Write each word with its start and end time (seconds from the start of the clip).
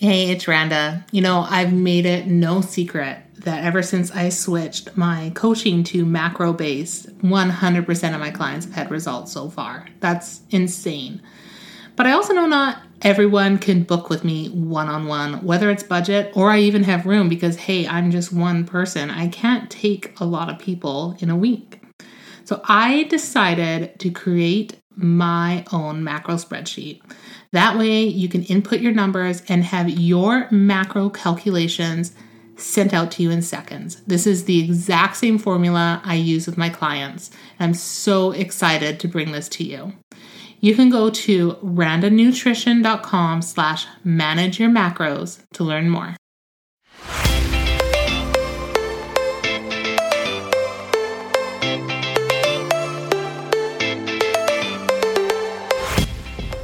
Hey, 0.00 0.30
it's 0.30 0.46
Randa. 0.46 1.04
You 1.10 1.22
know, 1.22 1.44
I've 1.50 1.72
made 1.72 2.06
it 2.06 2.28
no 2.28 2.60
secret 2.60 3.18
that 3.38 3.64
ever 3.64 3.82
since 3.82 4.12
I 4.12 4.28
switched 4.28 4.96
my 4.96 5.32
coaching 5.34 5.82
to 5.84 6.06
macro 6.06 6.52
based, 6.52 7.18
100% 7.18 8.14
of 8.14 8.20
my 8.20 8.30
clients 8.30 8.66
have 8.66 8.74
had 8.76 8.90
results 8.92 9.32
so 9.32 9.50
far. 9.50 9.88
That's 9.98 10.42
insane. 10.50 11.20
But 11.96 12.06
I 12.06 12.12
also 12.12 12.32
know 12.32 12.46
not 12.46 12.80
everyone 13.02 13.58
can 13.58 13.82
book 13.82 14.08
with 14.08 14.22
me 14.22 14.50
one 14.50 14.86
on 14.86 15.08
one, 15.08 15.44
whether 15.44 15.68
it's 15.68 15.82
budget 15.82 16.30
or 16.36 16.52
I 16.52 16.60
even 16.60 16.84
have 16.84 17.04
room 17.04 17.28
because, 17.28 17.56
hey, 17.56 17.84
I'm 17.88 18.12
just 18.12 18.32
one 18.32 18.66
person. 18.66 19.10
I 19.10 19.26
can't 19.26 19.68
take 19.68 20.14
a 20.20 20.24
lot 20.24 20.48
of 20.48 20.60
people 20.60 21.16
in 21.18 21.28
a 21.28 21.36
week. 21.36 21.82
So 22.44 22.60
I 22.62 23.02
decided 23.10 23.98
to 23.98 24.12
create 24.12 24.80
my 24.98 25.64
own 25.72 26.02
macro 26.04 26.34
spreadsheet. 26.34 27.00
That 27.52 27.78
way, 27.78 28.02
you 28.04 28.28
can 28.28 28.42
input 28.44 28.80
your 28.80 28.92
numbers 28.92 29.42
and 29.48 29.64
have 29.64 29.88
your 29.88 30.50
macro 30.50 31.08
calculations 31.08 32.12
sent 32.56 32.92
out 32.92 33.12
to 33.12 33.22
you 33.22 33.30
in 33.30 33.40
seconds. 33.40 34.02
This 34.06 34.26
is 34.26 34.44
the 34.44 34.62
exact 34.64 35.16
same 35.16 35.38
formula 35.38 36.02
I 36.04 36.16
use 36.16 36.46
with 36.46 36.58
my 36.58 36.68
clients. 36.68 37.30
I'm 37.60 37.74
so 37.74 38.32
excited 38.32 38.98
to 39.00 39.08
bring 39.08 39.32
this 39.32 39.48
to 39.50 39.64
you. 39.64 39.92
You 40.60 40.74
can 40.74 40.90
go 40.90 41.08
to 41.08 41.52
randanutrition.com 41.62 43.42
slash 43.42 43.86
manage 44.02 44.58
your 44.58 44.70
macros 44.70 45.40
to 45.54 45.62
learn 45.62 45.88
more. 45.88 46.16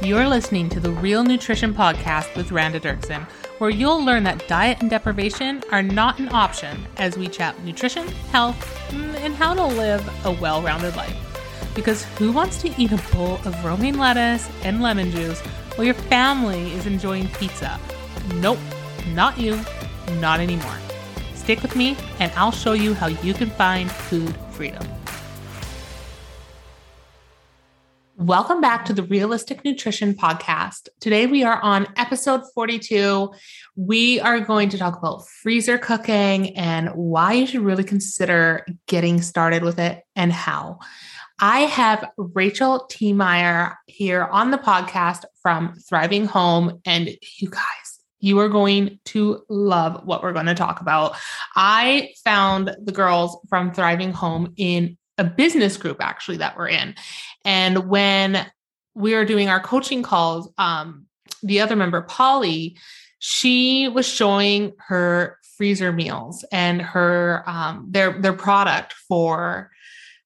You're 0.05 0.27
listening 0.27 0.69
to 0.69 0.79
the 0.79 0.91
Real 0.91 1.23
Nutrition 1.23 1.73
Podcast 1.73 2.35
with 2.37 2.51
Randa 2.51 2.79
Derkson, 2.79 3.23
where 3.57 3.71
you'll 3.71 4.05
learn 4.05 4.21
that 4.25 4.47
diet 4.47 4.77
and 4.81 4.87
deprivation 4.87 5.63
are 5.71 5.81
not 5.81 6.19
an 6.19 6.29
option 6.31 6.85
as 6.97 7.17
we 7.17 7.27
chat 7.27 7.59
nutrition, 7.63 8.07
health, 8.31 8.55
mm, 8.89 9.15
and 9.15 9.33
how 9.33 9.55
to 9.55 9.65
live 9.65 10.07
a 10.23 10.31
well 10.33 10.61
rounded 10.61 10.95
life. 10.95 11.17
Because 11.73 12.03
who 12.19 12.31
wants 12.31 12.61
to 12.61 12.71
eat 12.79 12.91
a 12.91 13.01
bowl 13.11 13.39
of 13.45 13.65
romaine 13.65 13.97
lettuce 13.97 14.47
and 14.63 14.79
lemon 14.79 15.09
juice 15.09 15.41
while 15.73 15.85
your 15.85 15.95
family 15.95 16.71
is 16.73 16.85
enjoying 16.85 17.27
pizza? 17.29 17.79
Nope, 18.35 18.59
not 19.15 19.39
you, 19.39 19.59
not 20.19 20.39
anymore. 20.39 20.77
Stick 21.33 21.63
with 21.63 21.75
me, 21.75 21.97
and 22.19 22.31
I'll 22.35 22.51
show 22.51 22.73
you 22.73 22.93
how 22.93 23.07
you 23.07 23.33
can 23.33 23.49
find 23.49 23.89
food 23.89 24.35
freedom. 24.51 24.83
Welcome 28.17 28.61
back 28.61 28.85
to 28.85 28.93
the 28.93 29.03
Realistic 29.03 29.65
Nutrition 29.65 30.13
Podcast. 30.13 30.87
Today 31.01 31.27
we 31.27 31.43
are 31.43 31.59
on 31.61 31.85
episode 31.97 32.43
42. 32.53 33.29
We 33.75 34.21
are 34.21 34.39
going 34.39 34.69
to 34.69 34.77
talk 34.77 34.97
about 34.97 35.27
freezer 35.27 35.77
cooking 35.77 36.55
and 36.55 36.87
why 36.91 37.33
you 37.33 37.45
should 37.45 37.59
really 37.59 37.83
consider 37.83 38.65
getting 38.87 39.21
started 39.21 39.63
with 39.63 39.79
it 39.79 40.01
and 40.15 40.31
how. 40.31 40.79
I 41.41 41.63
have 41.63 42.09
Rachel 42.15 42.87
Tiemeyer 42.89 43.75
here 43.87 44.23
on 44.23 44.51
the 44.51 44.59
podcast 44.59 45.25
from 45.41 45.75
Thriving 45.75 46.25
Home. 46.25 46.79
And 46.85 47.09
you 47.39 47.49
guys, 47.49 47.99
you 48.21 48.39
are 48.39 48.47
going 48.47 48.97
to 49.07 49.43
love 49.49 50.05
what 50.05 50.23
we're 50.23 50.31
going 50.31 50.45
to 50.45 50.55
talk 50.55 50.79
about. 50.79 51.17
I 51.53 52.13
found 52.23 52.77
the 52.81 52.93
girls 52.93 53.37
from 53.49 53.73
Thriving 53.73 54.13
Home 54.13 54.53
in 54.55 54.97
a 55.17 55.23
business 55.23 55.77
group 55.77 55.97
actually 55.99 56.37
that 56.37 56.57
we're 56.57 56.69
in. 56.69 56.95
And 57.43 57.89
when 57.89 58.45
we 58.93 59.13
were 59.13 59.25
doing 59.25 59.49
our 59.49 59.59
coaching 59.59 60.03
calls, 60.03 60.49
um, 60.57 61.05
the 61.43 61.61
other 61.61 61.75
member, 61.75 62.01
Polly, 62.01 62.77
she 63.19 63.87
was 63.87 64.07
showing 64.07 64.73
her 64.77 65.37
freezer 65.57 65.91
meals 65.91 66.43
and 66.51 66.81
her 66.81 67.43
um, 67.47 67.87
their 67.89 68.19
their 68.21 68.33
product 68.33 68.93
for 68.93 69.71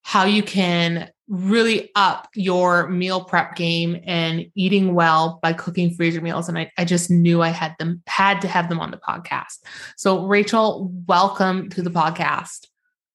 how 0.02 0.26
you 0.26 0.42
can 0.42 1.10
really 1.28 1.92
up 1.94 2.28
your 2.34 2.88
meal 2.88 3.24
prep 3.24 3.56
game 3.56 4.02
and 4.06 4.48
eating 4.56 4.96
well 4.96 5.40
by 5.44 5.54
cooking 5.54 5.94
freezer 5.94 6.22
meals. 6.22 6.50
And 6.50 6.58
I, 6.58 6.72
I 6.78 6.86
just 6.86 7.12
knew 7.12 7.44
I 7.44 7.50
had 7.50 7.76
them 7.78 8.02
had 8.08 8.42
to 8.42 8.48
have 8.48 8.70
them 8.70 8.80
on 8.80 8.90
the 8.90 8.98
podcast. 8.98 9.60
So 9.96 10.26
Rachel, 10.26 10.92
welcome 11.06 11.70
to 11.70 11.84
the 11.84 11.92
podcast. 11.92 12.69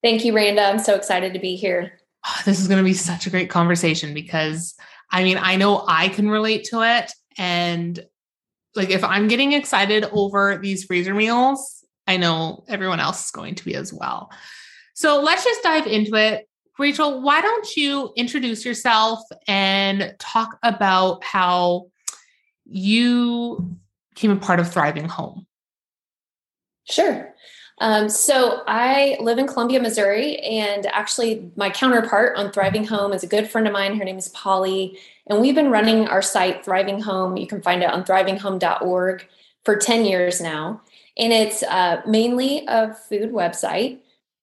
Thank 0.04 0.22
you, 0.26 0.36
Randa. 0.36 0.62
I'm 0.62 0.78
so 0.78 0.94
excited 0.94 1.32
to 1.32 1.38
be 1.38 1.56
here. 1.56 1.98
Oh, 2.26 2.40
this 2.44 2.60
is 2.60 2.68
going 2.68 2.76
to 2.76 2.84
be 2.84 2.92
such 2.92 3.26
a 3.26 3.30
great 3.30 3.48
conversation 3.48 4.12
because 4.12 4.74
I 5.10 5.24
mean, 5.24 5.38
I 5.40 5.56
know 5.56 5.82
I 5.88 6.10
can 6.10 6.28
relate 6.28 6.64
to 6.64 6.82
it. 6.82 7.10
And 7.38 8.04
like, 8.74 8.90
if 8.90 9.02
I'm 9.02 9.28
getting 9.28 9.52
excited 9.52 10.04
over 10.12 10.58
these 10.58 10.84
freezer 10.84 11.14
meals, 11.14 11.84
I 12.06 12.18
know 12.18 12.64
everyone 12.68 13.00
else 13.00 13.24
is 13.24 13.30
going 13.30 13.54
to 13.54 13.64
be 13.64 13.76
as 13.76 13.94
well. 13.94 14.30
So 14.94 15.22
let's 15.22 15.42
just 15.42 15.62
dive 15.62 15.86
into 15.86 16.16
it. 16.16 16.48
Rachel, 16.78 17.22
why 17.22 17.40
don't 17.40 17.74
you 17.74 18.12
introduce 18.14 18.62
yourself 18.64 19.20
and 19.48 20.14
talk 20.18 20.58
about 20.62 21.24
how 21.24 21.86
you 22.66 23.78
became 24.10 24.32
a 24.32 24.36
part 24.36 24.60
of 24.60 24.70
Thriving 24.70 25.08
Home? 25.08 25.46
Sure. 26.84 27.32
Um, 27.78 28.08
so 28.08 28.62
I 28.66 29.16
live 29.20 29.38
in 29.38 29.46
Columbia, 29.46 29.80
Missouri, 29.80 30.38
and 30.38 30.86
actually 30.86 31.50
my 31.56 31.70
counterpart 31.70 32.36
on 32.36 32.52
Thriving 32.52 32.86
Home 32.86 33.12
is 33.12 33.24
a 33.24 33.26
good 33.26 33.50
friend 33.50 33.66
of 33.66 33.72
mine. 33.72 33.96
Her 33.96 34.04
name 34.04 34.18
is 34.18 34.28
Polly, 34.28 34.98
and 35.26 35.40
we've 35.40 35.54
been 35.54 35.70
running 35.70 36.06
our 36.06 36.22
site 36.22 36.64
Thriving 36.64 37.00
Home. 37.00 37.36
You 37.36 37.46
can 37.46 37.62
find 37.62 37.82
it 37.82 37.90
on 37.90 38.04
thrivinghome.org 38.04 39.26
for 39.64 39.76
10 39.76 40.04
years 40.04 40.40
now. 40.40 40.82
And 41.16 41.32
it's 41.32 41.62
uh, 41.62 42.02
mainly 42.06 42.64
a 42.68 42.94
food 42.94 43.32
website 43.32 43.98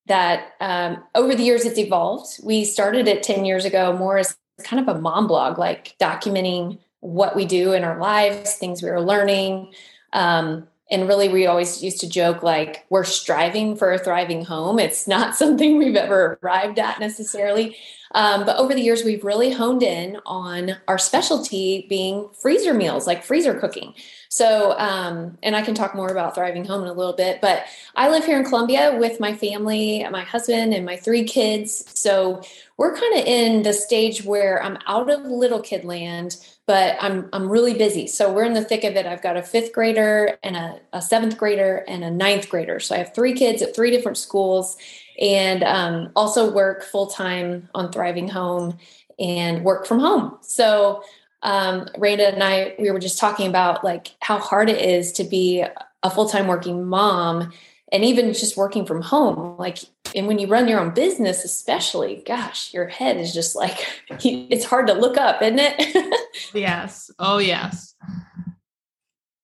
that 0.07 0.53
um, 0.59 1.03
over 1.15 1.35
the 1.35 1.43
years 1.43 1.65
it's 1.65 1.77
evolved. 1.77 2.39
We 2.43 2.65
started 2.65 3.07
it 3.07 3.23
10 3.23 3.45
years 3.45 3.65
ago 3.65 3.95
more 3.95 4.17
as 4.17 4.35
kind 4.63 4.81
of 4.81 4.93
a 4.93 4.99
mom 4.99 5.27
blog, 5.27 5.57
like 5.57 5.95
documenting 5.99 6.79
what 6.99 7.35
we 7.35 7.45
do 7.45 7.73
in 7.73 7.83
our 7.83 7.99
lives, 7.99 8.55
things 8.55 8.81
we 8.81 8.89
are 8.89 9.01
learning. 9.01 9.73
Um, 10.13 10.67
and 10.91 11.07
really 11.07 11.29
we 11.29 11.47
always 11.47 11.81
used 11.81 12.01
to 12.01 12.09
joke 12.09 12.43
like 12.43 12.85
we're 12.89 13.05
striving 13.05 13.77
for 13.77 13.93
a 13.93 13.97
thriving 13.97 14.43
home. 14.43 14.77
It's 14.77 15.07
not 15.07 15.35
something 15.41 15.77
we've 15.77 15.95
ever 15.95 16.37
arrived 16.43 16.77
at 16.77 16.99
necessarily. 16.99 17.77
Um, 18.13 18.45
but 18.45 18.57
over 18.57 18.73
the 18.73 18.81
years 18.81 19.05
we've 19.05 19.23
really 19.23 19.51
honed 19.51 19.83
in 19.83 20.19
on 20.25 20.75
our 20.87 20.97
specialty 20.97 21.85
being 21.87 22.27
freezer 22.33 22.73
meals 22.73 23.07
like 23.07 23.23
freezer 23.23 23.57
cooking. 23.57 23.93
So 24.27 24.77
um, 24.77 25.37
and 25.41 25.55
i 25.55 25.61
can 25.61 25.75
talk 25.75 25.95
more 25.95 26.09
about 26.09 26.35
thriving 26.35 26.65
home 26.65 26.83
in 26.83 26.89
a 26.89 26.93
little 26.93 27.13
bit 27.13 27.41
but 27.41 27.63
i 27.95 28.09
live 28.09 28.25
here 28.25 28.37
in 28.37 28.45
columbia 28.45 28.97
with 28.97 29.19
my 29.19 29.35
family 29.35 30.05
my 30.09 30.23
husband 30.23 30.73
and 30.73 30.85
my 30.85 30.97
three 30.97 31.23
kids. 31.23 31.85
So 31.99 32.41
we're 32.77 32.95
kind 32.95 33.19
of 33.19 33.25
in 33.25 33.63
the 33.63 33.73
stage 33.73 34.25
where 34.25 34.61
i'm 34.61 34.77
out 34.87 35.09
of 35.09 35.23
little 35.25 35.61
kid 35.61 35.85
land 35.85 36.35
but 36.71 36.95
I'm 37.01 37.27
I'm 37.33 37.49
really 37.49 37.73
busy. 37.73 38.07
So 38.07 38.31
we're 38.31 38.45
in 38.45 38.53
the 38.53 38.63
thick 38.63 38.85
of 38.85 38.95
it. 38.95 39.05
I've 39.05 39.21
got 39.21 39.35
a 39.35 39.43
fifth 39.43 39.73
grader 39.73 40.37
and 40.41 40.55
a, 40.55 40.79
a 40.93 41.01
seventh 41.01 41.37
grader 41.37 41.83
and 41.85 42.01
a 42.01 42.09
ninth 42.09 42.47
grader. 42.47 42.79
So 42.79 42.95
I 42.95 42.99
have 42.99 43.13
three 43.13 43.33
kids 43.33 43.61
at 43.61 43.75
three 43.75 43.91
different 43.91 44.17
schools, 44.17 44.77
and 45.19 45.65
um, 45.65 46.13
also 46.15 46.49
work 46.49 46.81
full 46.83 47.07
time 47.07 47.67
on 47.75 47.91
Thriving 47.91 48.29
Home 48.29 48.77
and 49.19 49.65
work 49.65 49.85
from 49.85 49.99
home. 49.99 50.37
So 50.39 51.03
um, 51.43 51.89
Randa 51.97 52.29
and 52.33 52.41
I 52.41 52.73
we 52.79 52.89
were 52.89 52.99
just 52.99 53.19
talking 53.19 53.49
about 53.49 53.83
like 53.83 54.15
how 54.21 54.39
hard 54.39 54.69
it 54.69 54.81
is 54.81 55.11
to 55.13 55.25
be 55.25 55.65
a 56.03 56.09
full 56.09 56.29
time 56.29 56.47
working 56.47 56.85
mom 56.85 57.51
and 57.91 58.05
even 58.05 58.31
just 58.31 58.55
working 58.55 58.85
from 58.85 59.01
home 59.01 59.57
like 59.57 59.79
and 60.15 60.27
when 60.27 60.39
you 60.39 60.47
run 60.47 60.67
your 60.67 60.79
own 60.79 60.93
business 60.93 61.43
especially 61.43 62.23
gosh 62.25 62.73
your 62.73 62.87
head 62.87 63.17
is 63.17 63.33
just 63.33 63.55
like 63.55 63.85
it's 64.09 64.65
hard 64.65 64.87
to 64.87 64.93
look 64.93 65.17
up 65.17 65.41
isn't 65.41 65.59
it 65.59 66.19
yes 66.53 67.11
oh 67.19 67.37
yes 67.37 67.95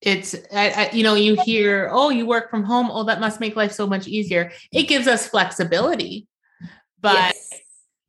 it's 0.00 0.34
I, 0.52 0.70
I, 0.70 0.90
you 0.92 1.02
know 1.02 1.14
you 1.14 1.36
hear 1.44 1.88
oh 1.92 2.10
you 2.10 2.26
work 2.26 2.50
from 2.50 2.62
home 2.62 2.88
oh 2.90 3.04
that 3.04 3.20
must 3.20 3.40
make 3.40 3.56
life 3.56 3.72
so 3.72 3.86
much 3.86 4.06
easier 4.06 4.52
it 4.72 4.84
gives 4.84 5.06
us 5.06 5.26
flexibility 5.26 6.26
but 7.00 7.14
yes. 7.14 7.48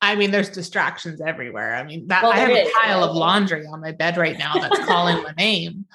I 0.01 0.15
mean, 0.15 0.31
there's 0.31 0.49
distractions 0.49 1.19
everywhere. 1.19 1.75
I 1.75 1.83
mean, 1.83 2.07
that 2.07 2.23
well, 2.23 2.31
I 2.31 2.37
have 2.37 2.49
is. 2.49 2.69
a 2.69 2.71
pile 2.71 3.03
of 3.03 3.15
laundry 3.15 3.65
on 3.65 3.81
my 3.81 3.91
bed 3.91 4.15
right 4.15 4.37
now 4.37 4.53
that's 4.53 4.79
calling 4.85 5.21
my 5.23 5.31
name. 5.37 5.85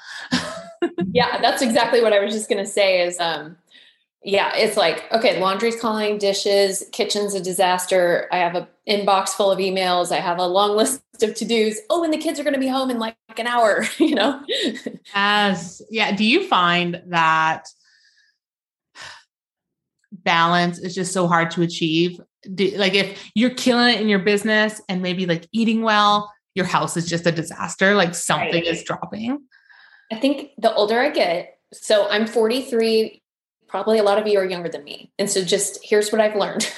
yeah, 1.12 1.40
that's 1.40 1.62
exactly 1.62 2.02
what 2.02 2.12
I 2.12 2.22
was 2.22 2.34
just 2.34 2.50
gonna 2.50 2.66
say. 2.66 3.00
Is 3.00 3.18
um, 3.18 3.56
yeah, 4.24 4.56
it's 4.56 4.76
like, 4.76 5.04
okay, 5.12 5.38
laundry's 5.38 5.78
calling, 5.78 6.16
dishes, 6.16 6.82
kitchen's 6.92 7.34
a 7.34 7.40
disaster. 7.42 8.26
I 8.32 8.38
have 8.38 8.54
an 8.54 8.66
inbox 8.88 9.30
full 9.30 9.50
of 9.50 9.58
emails. 9.58 10.10
I 10.10 10.20
have 10.20 10.38
a 10.38 10.46
long 10.46 10.76
list 10.76 11.02
of 11.22 11.34
to-dos. 11.34 11.78
Oh, 11.90 12.02
and 12.02 12.12
the 12.12 12.18
kids 12.18 12.40
are 12.40 12.42
going 12.42 12.54
to 12.54 12.60
be 12.60 12.68
home 12.68 12.90
in 12.90 12.98
like 12.98 13.16
an 13.36 13.46
hour, 13.46 13.84
you 13.98 14.14
know? 14.14 14.42
As, 15.14 15.82
yeah. 15.90 16.16
Do 16.16 16.24
you 16.24 16.48
find 16.48 17.02
that 17.08 17.66
balance 20.12 20.78
is 20.78 20.94
just 20.94 21.12
so 21.12 21.26
hard 21.28 21.50
to 21.52 21.62
achieve? 21.62 22.18
Do, 22.54 22.70
like 22.76 22.94
if 22.94 23.30
you're 23.34 23.50
killing 23.50 23.94
it 23.94 24.00
in 24.00 24.08
your 24.08 24.20
business 24.20 24.80
and 24.88 25.02
maybe 25.02 25.26
like 25.26 25.46
eating 25.52 25.82
well, 25.82 26.32
your 26.54 26.66
house 26.66 26.96
is 26.96 27.06
just 27.06 27.26
a 27.26 27.32
disaster, 27.32 27.94
like 27.94 28.14
something 28.14 28.52
right. 28.52 28.66
is 28.66 28.84
dropping. 28.84 29.38
I 30.10 30.16
think 30.16 30.50
the 30.56 30.72
older 30.72 30.98
I 30.98 31.10
get, 31.10 31.58
So 31.72 32.08
I'm 32.08 32.26
43. 32.26 33.20
Probably 33.74 33.98
a 33.98 34.04
lot 34.04 34.20
of 34.20 34.28
you 34.28 34.38
are 34.38 34.44
younger 34.44 34.68
than 34.68 34.84
me. 34.84 35.10
And 35.18 35.28
so 35.28 35.42
just 35.42 35.80
here's 35.82 36.12
what 36.12 36.20
I've 36.20 36.36
learned 36.36 36.72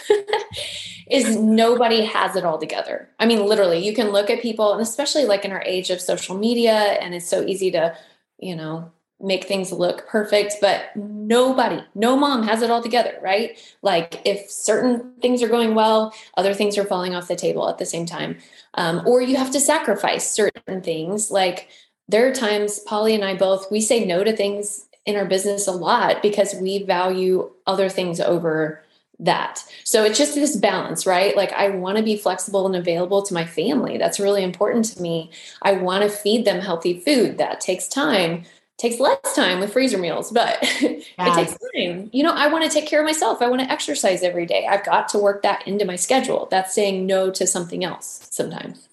is 1.11 1.37
nobody 1.37 2.07
has 2.07 2.37
it 2.37 2.45
all 2.47 2.57
together. 2.57 3.11
I 3.21 3.27
mean, 3.27 3.45
literally, 3.45 3.85
you 3.85 3.93
can 3.93 4.13
look 4.13 4.31
at 4.31 4.41
people, 4.41 4.73
and 4.73 4.81
especially 4.81 5.27
like 5.27 5.45
in 5.45 5.53
our 5.53 5.61
age 5.67 5.91
of 5.91 6.01
social 6.01 6.39
media, 6.39 6.73
and 6.73 7.15
it's 7.15 7.29
so 7.29 7.45
easy 7.45 7.71
to, 7.73 7.95
you 8.39 8.57
know, 8.57 8.91
make 9.21 9.45
things 9.45 9.73
look 9.73 10.09
perfect, 10.09 10.55
but 10.63 10.97
nobody, 10.97 11.85
no 11.95 12.17
mom 12.17 12.45
has 12.45 12.63
it 12.63 12.71
all 12.71 12.83
together, 12.83 13.19
right? 13.21 13.59
Like 13.83 14.23
if 14.25 14.51
certain 14.51 15.13
things 15.21 15.43
are 15.43 15.49
going 15.49 15.75
well, 15.75 16.15
other 16.39 16.55
things 16.55 16.79
are 16.79 16.85
falling 16.87 17.15
off 17.15 17.29
the 17.29 17.37
table 17.37 17.69
at 17.69 17.77
the 17.77 17.85
same 17.85 18.07
time. 18.07 18.39
Um, 18.73 19.03
or 19.05 19.21
you 19.21 19.37
have 19.37 19.51
to 19.51 19.61
sacrifice 19.61 20.31
certain 20.31 20.81
things. 20.81 21.31
Like 21.31 21.69
there 22.09 22.27
are 22.27 22.33
times 22.33 22.79
Polly 22.79 23.15
and 23.15 23.23
I 23.23 23.35
both, 23.35 23.71
we 23.71 23.83
say 23.83 24.07
no 24.07 24.25
to 24.25 24.35
things 24.35 24.87
in 25.07 25.17
our 25.17 25.25
business 25.25 25.67
a 25.67 25.73
lot 25.73 26.21
because 26.23 26.55
we 26.55 26.83
value 26.83 27.51
other 27.67 27.89
things 27.89 28.21
over 28.21 28.83
that. 29.19 29.65
So 29.85 30.05
it's 30.05 30.19
just 30.19 30.35
this 30.35 30.57
balance, 30.57 31.07
right? 31.07 31.35
Like 31.37 31.53
I 31.53 31.71
want 31.71 31.97
to 31.97 32.03
be 32.03 32.17
flexible 32.17 32.67
and 32.67 32.77
available 32.77 33.23
to 33.23 33.33
my 33.33 33.47
family. 33.47 33.97
That's 33.97 34.21
really 34.21 34.43
important 34.43 34.85
to 34.87 35.01
me. 35.01 35.31
I 35.63 35.73
want 35.73 36.03
to 36.03 36.11
feed 36.11 36.45
them 36.45 36.61
healthy 36.61 37.01
food. 37.01 37.39
That 37.39 37.61
takes 37.61 37.89
time 37.89 38.45
takes 38.79 39.01
less 39.01 39.35
time 39.35 39.61
with 39.61 39.73
freezer 39.73 39.99
meals, 39.99 40.31
but 40.31 40.59
it 40.63 41.05
takes 41.19 41.57
time. 41.75 42.11
You 42.13 42.23
know, 42.23 42.33
I 42.33 42.49
want 42.49 42.65
to 42.65 42.71
take 42.71 42.87
care 42.87 43.01
of 43.01 43.07
myself. 43.07 43.41
I 43.41 43.49
want 43.49 43.63
to 43.63 43.71
exercise 43.71 44.23
every 44.23 44.47
day. 44.47 44.67
I've 44.67 44.85
got 44.85 45.09
to 45.11 45.19
work 45.19 45.43
that 45.43 45.67
into 45.67 45.85
my 45.85 45.97
schedule. 45.97 46.47
That's 46.51 46.75
saying 46.75 47.07
no 47.07 47.31
to 47.31 47.47
something 47.47 47.85
else 47.85 48.29
sometimes. 48.31 48.89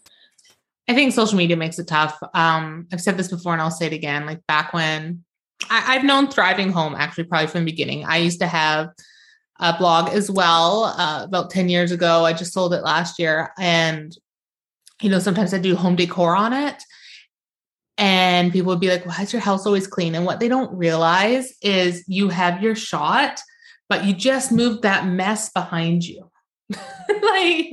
I 0.87 0.93
think 0.93 1.13
social 1.13 1.37
media 1.37 1.55
makes 1.55 1.79
it 1.79 1.87
tough. 1.87 2.17
Um, 2.33 2.87
I've 2.91 3.01
said 3.01 3.17
this 3.17 3.29
before 3.29 3.53
and 3.53 3.61
I'll 3.61 3.71
say 3.71 3.87
it 3.87 3.93
again. 3.93 4.25
Like 4.25 4.45
back 4.47 4.73
when 4.73 5.23
I, 5.69 5.93
have 5.93 6.03
known 6.03 6.27
Thriving 6.27 6.71
Home 6.71 6.95
actually 6.95 7.25
probably 7.25 7.47
from 7.47 7.61
the 7.61 7.71
beginning. 7.71 8.05
I 8.05 8.17
used 8.17 8.39
to 8.39 8.47
have 8.47 8.89
a 9.59 9.77
blog 9.77 10.09
as 10.09 10.29
well 10.29 10.93
uh, 10.97 11.21
about 11.23 11.49
10 11.49 11.69
years 11.69 11.91
ago. 11.91 12.25
I 12.25 12.33
just 12.33 12.53
sold 12.53 12.73
it 12.73 12.83
last 12.83 13.19
year. 13.19 13.51
And, 13.57 14.15
you 15.01 15.09
know, 15.09 15.19
sometimes 15.19 15.53
I 15.53 15.59
do 15.59 15.75
home 15.75 15.95
decor 15.95 16.35
on 16.35 16.53
it 16.53 16.83
and 17.97 18.51
people 18.51 18.69
would 18.69 18.79
be 18.79 18.89
like, 18.89 19.05
why 19.05 19.21
is 19.21 19.33
your 19.33 19.41
house 19.41 19.65
always 19.65 19.87
clean? 19.87 20.15
And 20.15 20.25
what 20.25 20.39
they 20.39 20.47
don't 20.47 20.75
realize 20.75 21.53
is 21.61 22.03
you 22.07 22.29
have 22.29 22.63
your 22.63 22.75
shot, 22.75 23.39
but 23.87 24.05
you 24.05 24.13
just 24.13 24.51
moved 24.51 24.81
that 24.81 25.07
mess 25.07 25.51
behind 25.51 26.03
you. 26.03 26.29
like, 27.23 27.71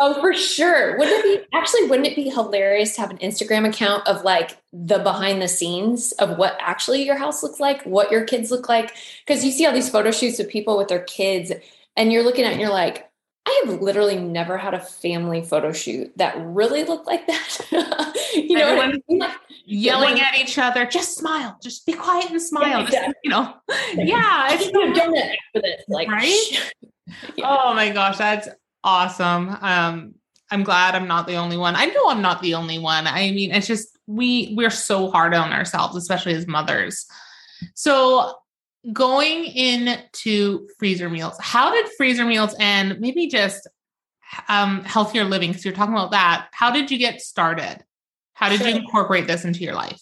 oh, 0.00 0.20
for 0.20 0.34
sure. 0.34 0.98
Wouldn't 0.98 1.24
it 1.24 1.40
be 1.40 1.46
actually, 1.56 1.86
wouldn't 1.88 2.08
it 2.08 2.16
be 2.16 2.30
hilarious 2.30 2.94
to 2.94 3.00
have 3.00 3.10
an 3.10 3.18
Instagram 3.18 3.68
account 3.68 4.06
of 4.06 4.24
like 4.24 4.58
the 4.72 4.98
behind 4.98 5.40
the 5.40 5.48
scenes 5.48 6.12
of 6.12 6.36
what 6.36 6.56
actually 6.60 7.04
your 7.04 7.16
house 7.16 7.42
looks 7.42 7.60
like, 7.60 7.82
what 7.84 8.10
your 8.10 8.24
kids 8.24 8.50
look 8.50 8.68
like? 8.68 8.94
Because 9.26 9.44
you 9.44 9.52
see 9.52 9.66
all 9.66 9.72
these 9.72 9.88
photo 9.88 10.10
shoots 10.10 10.40
of 10.40 10.48
people 10.48 10.76
with 10.76 10.88
their 10.88 11.02
kids, 11.04 11.52
and 11.96 12.12
you're 12.12 12.24
looking 12.24 12.44
at 12.44 12.52
and 12.52 12.60
you're 12.60 12.70
like, 12.70 13.08
I 13.46 13.62
have 13.64 13.82
literally 13.82 14.16
never 14.16 14.56
had 14.56 14.72
a 14.72 14.80
family 14.80 15.42
photo 15.42 15.70
shoot 15.70 16.16
that 16.16 16.34
really 16.38 16.82
looked 16.84 17.06
like 17.06 17.26
that. 17.26 17.58
you 18.34 18.56
know, 18.56 18.80
I 18.80 18.92
mean? 19.06 19.22
yelling 19.66 20.20
at 20.20 20.38
each 20.38 20.56
other, 20.56 20.86
just 20.86 21.16
smile, 21.16 21.58
just 21.62 21.84
be 21.84 21.92
quiet 21.92 22.30
and 22.30 22.40
smile. 22.40 22.68
Yeah, 22.68 22.84
exactly. 22.84 23.06
just, 23.06 23.16
you 23.22 23.30
know, 23.30 23.54
yeah, 23.96 24.46
I 24.50 24.56
should 24.56 24.74
have 24.74 24.96
done 24.96 25.12
that 25.12 25.36
after 25.46 25.60
this, 25.60 25.84
like 25.88 26.08
right. 26.08 26.72
yeah. 27.36 27.46
Oh 27.46 27.74
my 27.74 27.90
gosh, 27.90 28.18
that's 28.18 28.48
awesome. 28.82 29.56
Um, 29.60 30.14
I'm 30.50 30.62
glad 30.62 30.94
I'm 30.94 31.08
not 31.08 31.26
the 31.26 31.36
only 31.36 31.56
one. 31.56 31.74
I 31.76 31.86
know 31.86 32.08
I'm 32.08 32.22
not 32.22 32.42
the 32.42 32.54
only 32.54 32.78
one. 32.78 33.06
I 33.06 33.30
mean, 33.30 33.50
it's 33.50 33.66
just 33.66 33.98
we 34.06 34.54
we're 34.56 34.70
so 34.70 35.10
hard 35.10 35.34
on 35.34 35.52
ourselves, 35.52 35.96
especially 35.96 36.34
as 36.34 36.46
mothers. 36.46 37.06
So 37.74 38.34
going 38.92 39.46
into 39.46 40.68
freezer 40.78 41.08
meals, 41.08 41.36
how 41.40 41.72
did 41.72 41.88
freezer 41.96 42.24
meals 42.24 42.54
and 42.58 43.00
maybe 43.00 43.26
just 43.28 43.66
um, 44.48 44.84
healthier 44.84 45.24
living, 45.24 45.50
because 45.50 45.64
you're 45.64 45.74
talking 45.74 45.94
about 45.94 46.10
that, 46.10 46.48
how 46.52 46.70
did 46.70 46.90
you 46.90 46.98
get 46.98 47.20
started? 47.20 47.84
How 48.34 48.48
did 48.48 48.60
sure. 48.60 48.68
you 48.68 48.76
incorporate 48.76 49.26
this 49.26 49.44
into 49.44 49.60
your 49.60 49.74
life? 49.74 50.00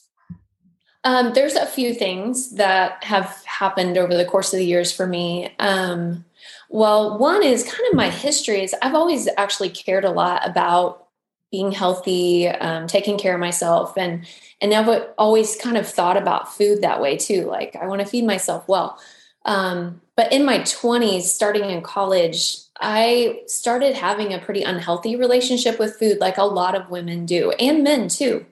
Um, 1.04 1.32
there's 1.34 1.54
a 1.54 1.66
few 1.66 1.94
things 1.94 2.52
that 2.52 3.02
have 3.04 3.43
happened 3.44 3.99
over 3.99 4.16
the 4.16 4.25
course 4.25 4.52
of 4.52 4.58
the 4.58 4.66
years 4.66 4.93
for 4.93 5.06
me. 5.06 5.54
Um, 5.58 6.25
well, 6.69 7.19
one 7.19 7.43
is 7.43 7.65
kind 7.65 7.89
of 7.91 7.94
my 7.94 8.11
history 8.11 8.62
is 8.62 8.75
I've 8.83 8.94
always 8.94 9.29
actually 9.37 9.71
cared 9.71 10.05
a 10.05 10.11
lot 10.11 10.49
about 10.49 11.06
being 11.50 11.71
healthy, 11.71 12.49
um, 12.49 12.87
taking 12.87 13.19
care 13.19 13.35
of 13.35 13.41
myself, 13.41 13.97
and 13.97 14.27
and 14.61 14.73
I've 14.73 15.06
always 15.19 15.56
kind 15.56 15.77
of 15.77 15.87
thought 15.87 16.17
about 16.17 16.55
food 16.55 16.83
that 16.83 17.00
way 17.00 17.17
too. 17.17 17.44
Like 17.44 17.77
I 17.77 17.87
want 17.87 18.00
to 18.00 18.06
feed 18.06 18.25
myself 18.25 18.67
well. 18.69 18.99
Um, 19.44 20.00
but 20.17 20.33
in 20.33 20.44
my 20.44 20.61
20s, 20.61 21.23
starting 21.23 21.69
in 21.69 21.83
college, 21.83 22.59
I 22.81 23.43
started 23.47 23.95
having 23.95 24.33
a 24.33 24.38
pretty 24.38 24.62
unhealthy 24.62 25.17
relationship 25.17 25.79
with 25.79 25.99
food, 25.99 26.19
like 26.21 26.38
a 26.38 26.45
lot 26.45 26.75
of 26.75 26.91
women 26.91 27.27
do, 27.27 27.50
and 27.53 27.83
men 27.83 28.09
too. 28.09 28.47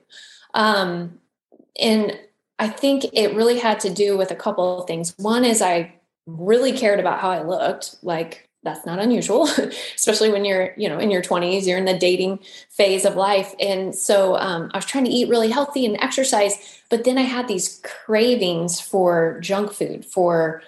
Um, 0.53 1.19
and 1.79 2.19
I 2.59 2.67
think 2.67 3.05
it 3.13 3.35
really 3.35 3.59
had 3.59 3.79
to 3.81 3.89
do 3.89 4.17
with 4.17 4.31
a 4.31 4.35
couple 4.35 4.81
of 4.81 4.87
things. 4.87 5.15
One 5.17 5.45
is 5.45 5.61
I 5.61 5.95
really 6.25 6.71
cared 6.73 6.99
about 6.99 7.19
how 7.19 7.29
I 7.31 7.43
looked, 7.43 7.95
like 8.01 8.49
that's 8.63 8.85
not 8.85 8.99
unusual, 8.99 9.47
especially 9.95 10.31
when 10.31 10.45
you're, 10.45 10.73
you 10.77 10.87
know, 10.87 10.99
in 10.99 11.09
your 11.09 11.21
20s, 11.21 11.65
you're 11.65 11.77
in 11.77 11.85
the 11.85 11.97
dating 11.97 12.39
phase 12.69 13.05
of 13.05 13.15
life. 13.15 13.55
And 13.59 13.95
so 13.95 14.37
um, 14.37 14.69
I 14.73 14.77
was 14.77 14.85
trying 14.85 15.05
to 15.05 15.11
eat 15.11 15.29
really 15.29 15.49
healthy 15.49 15.85
and 15.85 15.97
exercise, 15.99 16.81
but 16.89 17.03
then 17.03 17.17
I 17.17 17.23
had 17.23 17.47
these 17.47 17.81
cravings 17.83 18.79
for 18.79 19.39
junk 19.41 19.73
food, 19.73 20.05
for 20.05 20.61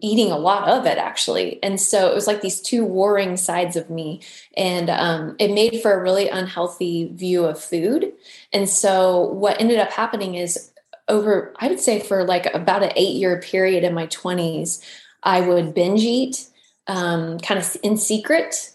eating 0.00 0.32
a 0.32 0.38
lot 0.38 0.68
of 0.68 0.86
it 0.86 0.98
actually. 0.98 1.62
And 1.62 1.80
so 1.80 2.10
it 2.10 2.14
was 2.14 2.26
like 2.26 2.40
these 2.40 2.60
two 2.60 2.84
warring 2.84 3.36
sides 3.36 3.76
of 3.76 3.88
me. 3.90 4.20
And 4.56 4.90
um, 4.90 5.36
it 5.38 5.52
made 5.52 5.80
for 5.80 5.92
a 5.92 6.02
really 6.02 6.28
unhealthy 6.28 7.12
view 7.14 7.44
of 7.44 7.62
food. 7.62 8.12
And 8.52 8.68
so 8.68 9.20
what 9.20 9.60
ended 9.60 9.78
up 9.78 9.90
happening 9.90 10.34
is 10.34 10.72
over 11.08 11.54
i 11.58 11.68
would 11.68 11.80
say 11.80 12.00
for 12.00 12.24
like 12.24 12.46
about 12.54 12.82
an 12.82 12.92
eight 12.96 13.16
year 13.16 13.40
period 13.40 13.84
in 13.84 13.94
my 13.94 14.06
20s 14.08 14.82
i 15.22 15.40
would 15.40 15.74
binge 15.74 16.02
eat 16.02 16.46
um, 16.86 17.38
kind 17.40 17.60
of 17.60 17.76
in 17.82 17.98
secret 17.98 18.72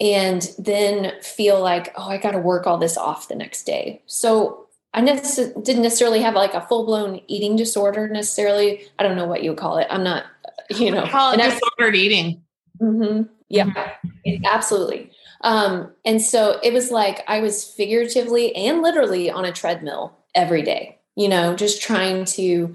and 0.00 0.50
then 0.58 1.12
feel 1.22 1.60
like 1.60 1.92
oh 1.96 2.08
i 2.08 2.18
got 2.18 2.32
to 2.32 2.38
work 2.38 2.66
all 2.66 2.78
this 2.78 2.96
off 2.96 3.28
the 3.28 3.34
next 3.34 3.64
day 3.64 4.02
so 4.06 4.60
I 4.96 5.00
didn't 5.04 5.82
necessarily 5.82 6.20
have 6.20 6.34
like 6.34 6.54
a 6.54 6.60
full 6.60 6.86
blown 6.86 7.20
eating 7.26 7.56
disorder 7.56 8.06
necessarily. 8.06 8.86
I 8.96 9.02
don't 9.02 9.16
know 9.16 9.26
what 9.26 9.42
you 9.42 9.50
would 9.50 9.58
call 9.58 9.78
it. 9.78 9.88
I'm 9.90 10.04
not 10.04 10.24
you 10.70 10.90
know, 10.90 11.06
call 11.06 11.32
it 11.32 11.38
disordered 11.38 11.96
eating. 11.96 12.42
Mm-hmm. 12.80 13.22
Yeah, 13.48 13.66
mm-hmm. 13.66 14.44
absolutely. 14.46 15.10
Um, 15.42 15.92
and 16.04 16.20
so 16.20 16.58
it 16.62 16.72
was 16.72 16.90
like 16.90 17.22
I 17.28 17.40
was 17.40 17.64
figuratively 17.64 18.54
and 18.56 18.82
literally 18.82 19.30
on 19.30 19.44
a 19.44 19.52
treadmill 19.52 20.16
every 20.34 20.62
day, 20.62 20.93
you 21.16 21.28
know, 21.28 21.54
just 21.54 21.82
trying 21.82 22.24
to 22.24 22.74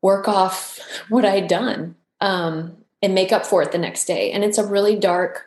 work 0.00 0.28
off 0.28 0.80
what 1.08 1.24
I'd 1.24 1.48
done 1.48 1.94
um, 2.20 2.76
and 3.02 3.14
make 3.14 3.32
up 3.32 3.46
for 3.46 3.62
it 3.62 3.72
the 3.72 3.78
next 3.78 4.06
day. 4.06 4.32
And 4.32 4.44
it's 4.44 4.58
a 4.58 4.66
really 4.66 4.96
dark 4.96 5.46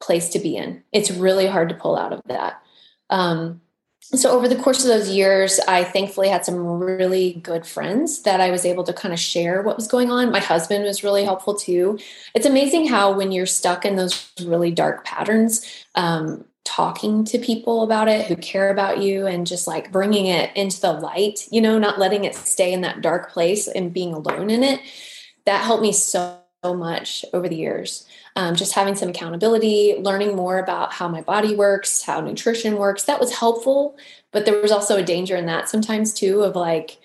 place 0.00 0.28
to 0.30 0.38
be 0.38 0.56
in. 0.56 0.82
It's 0.92 1.10
really 1.10 1.46
hard 1.46 1.68
to 1.68 1.74
pull 1.74 1.96
out 1.96 2.12
of 2.12 2.22
that. 2.26 2.62
Um, 3.10 3.60
so 4.02 4.30
over 4.30 4.48
the 4.48 4.56
course 4.56 4.80
of 4.82 4.88
those 4.88 5.08
years 5.08 5.60
i 5.68 5.84
thankfully 5.84 6.28
had 6.28 6.44
some 6.44 6.56
really 6.56 7.34
good 7.34 7.64
friends 7.64 8.22
that 8.22 8.40
i 8.40 8.50
was 8.50 8.64
able 8.64 8.84
to 8.84 8.92
kind 8.92 9.14
of 9.14 9.20
share 9.20 9.62
what 9.62 9.76
was 9.76 9.86
going 9.86 10.10
on 10.10 10.32
my 10.32 10.40
husband 10.40 10.84
was 10.84 11.04
really 11.04 11.24
helpful 11.24 11.54
too 11.54 11.98
it's 12.34 12.46
amazing 12.46 12.86
how 12.86 13.12
when 13.12 13.30
you're 13.30 13.46
stuck 13.46 13.84
in 13.84 13.96
those 13.96 14.30
really 14.44 14.70
dark 14.70 15.04
patterns 15.04 15.84
um, 15.94 16.44
talking 16.64 17.24
to 17.24 17.38
people 17.38 17.82
about 17.82 18.08
it 18.08 18.26
who 18.26 18.36
care 18.36 18.70
about 18.70 18.98
you 19.02 19.26
and 19.26 19.46
just 19.46 19.66
like 19.66 19.90
bringing 19.90 20.26
it 20.26 20.56
into 20.56 20.80
the 20.80 20.92
light 20.92 21.48
you 21.50 21.60
know 21.60 21.78
not 21.78 21.98
letting 21.98 22.24
it 22.24 22.34
stay 22.34 22.72
in 22.72 22.82
that 22.82 23.00
dark 23.00 23.32
place 23.32 23.66
and 23.66 23.92
being 23.92 24.14
alone 24.14 24.48
in 24.48 24.62
it 24.62 24.80
that 25.44 25.64
helped 25.64 25.82
me 25.82 25.92
so 25.92 26.38
much 26.64 27.24
over 27.32 27.48
the 27.48 27.56
years 27.56 28.06
um, 28.36 28.54
just 28.54 28.72
having 28.72 28.94
some 28.94 29.10
accountability, 29.10 29.96
learning 29.98 30.34
more 30.34 30.58
about 30.58 30.92
how 30.92 31.08
my 31.08 31.20
body 31.20 31.54
works, 31.54 32.02
how 32.02 32.20
nutrition 32.20 32.76
works. 32.76 33.04
That 33.04 33.20
was 33.20 33.36
helpful, 33.36 33.96
but 34.30 34.46
there 34.46 34.60
was 34.60 34.72
also 34.72 34.96
a 34.96 35.02
danger 35.02 35.36
in 35.36 35.46
that 35.46 35.68
sometimes 35.68 36.14
too 36.14 36.42
of 36.42 36.56
like, 36.56 36.98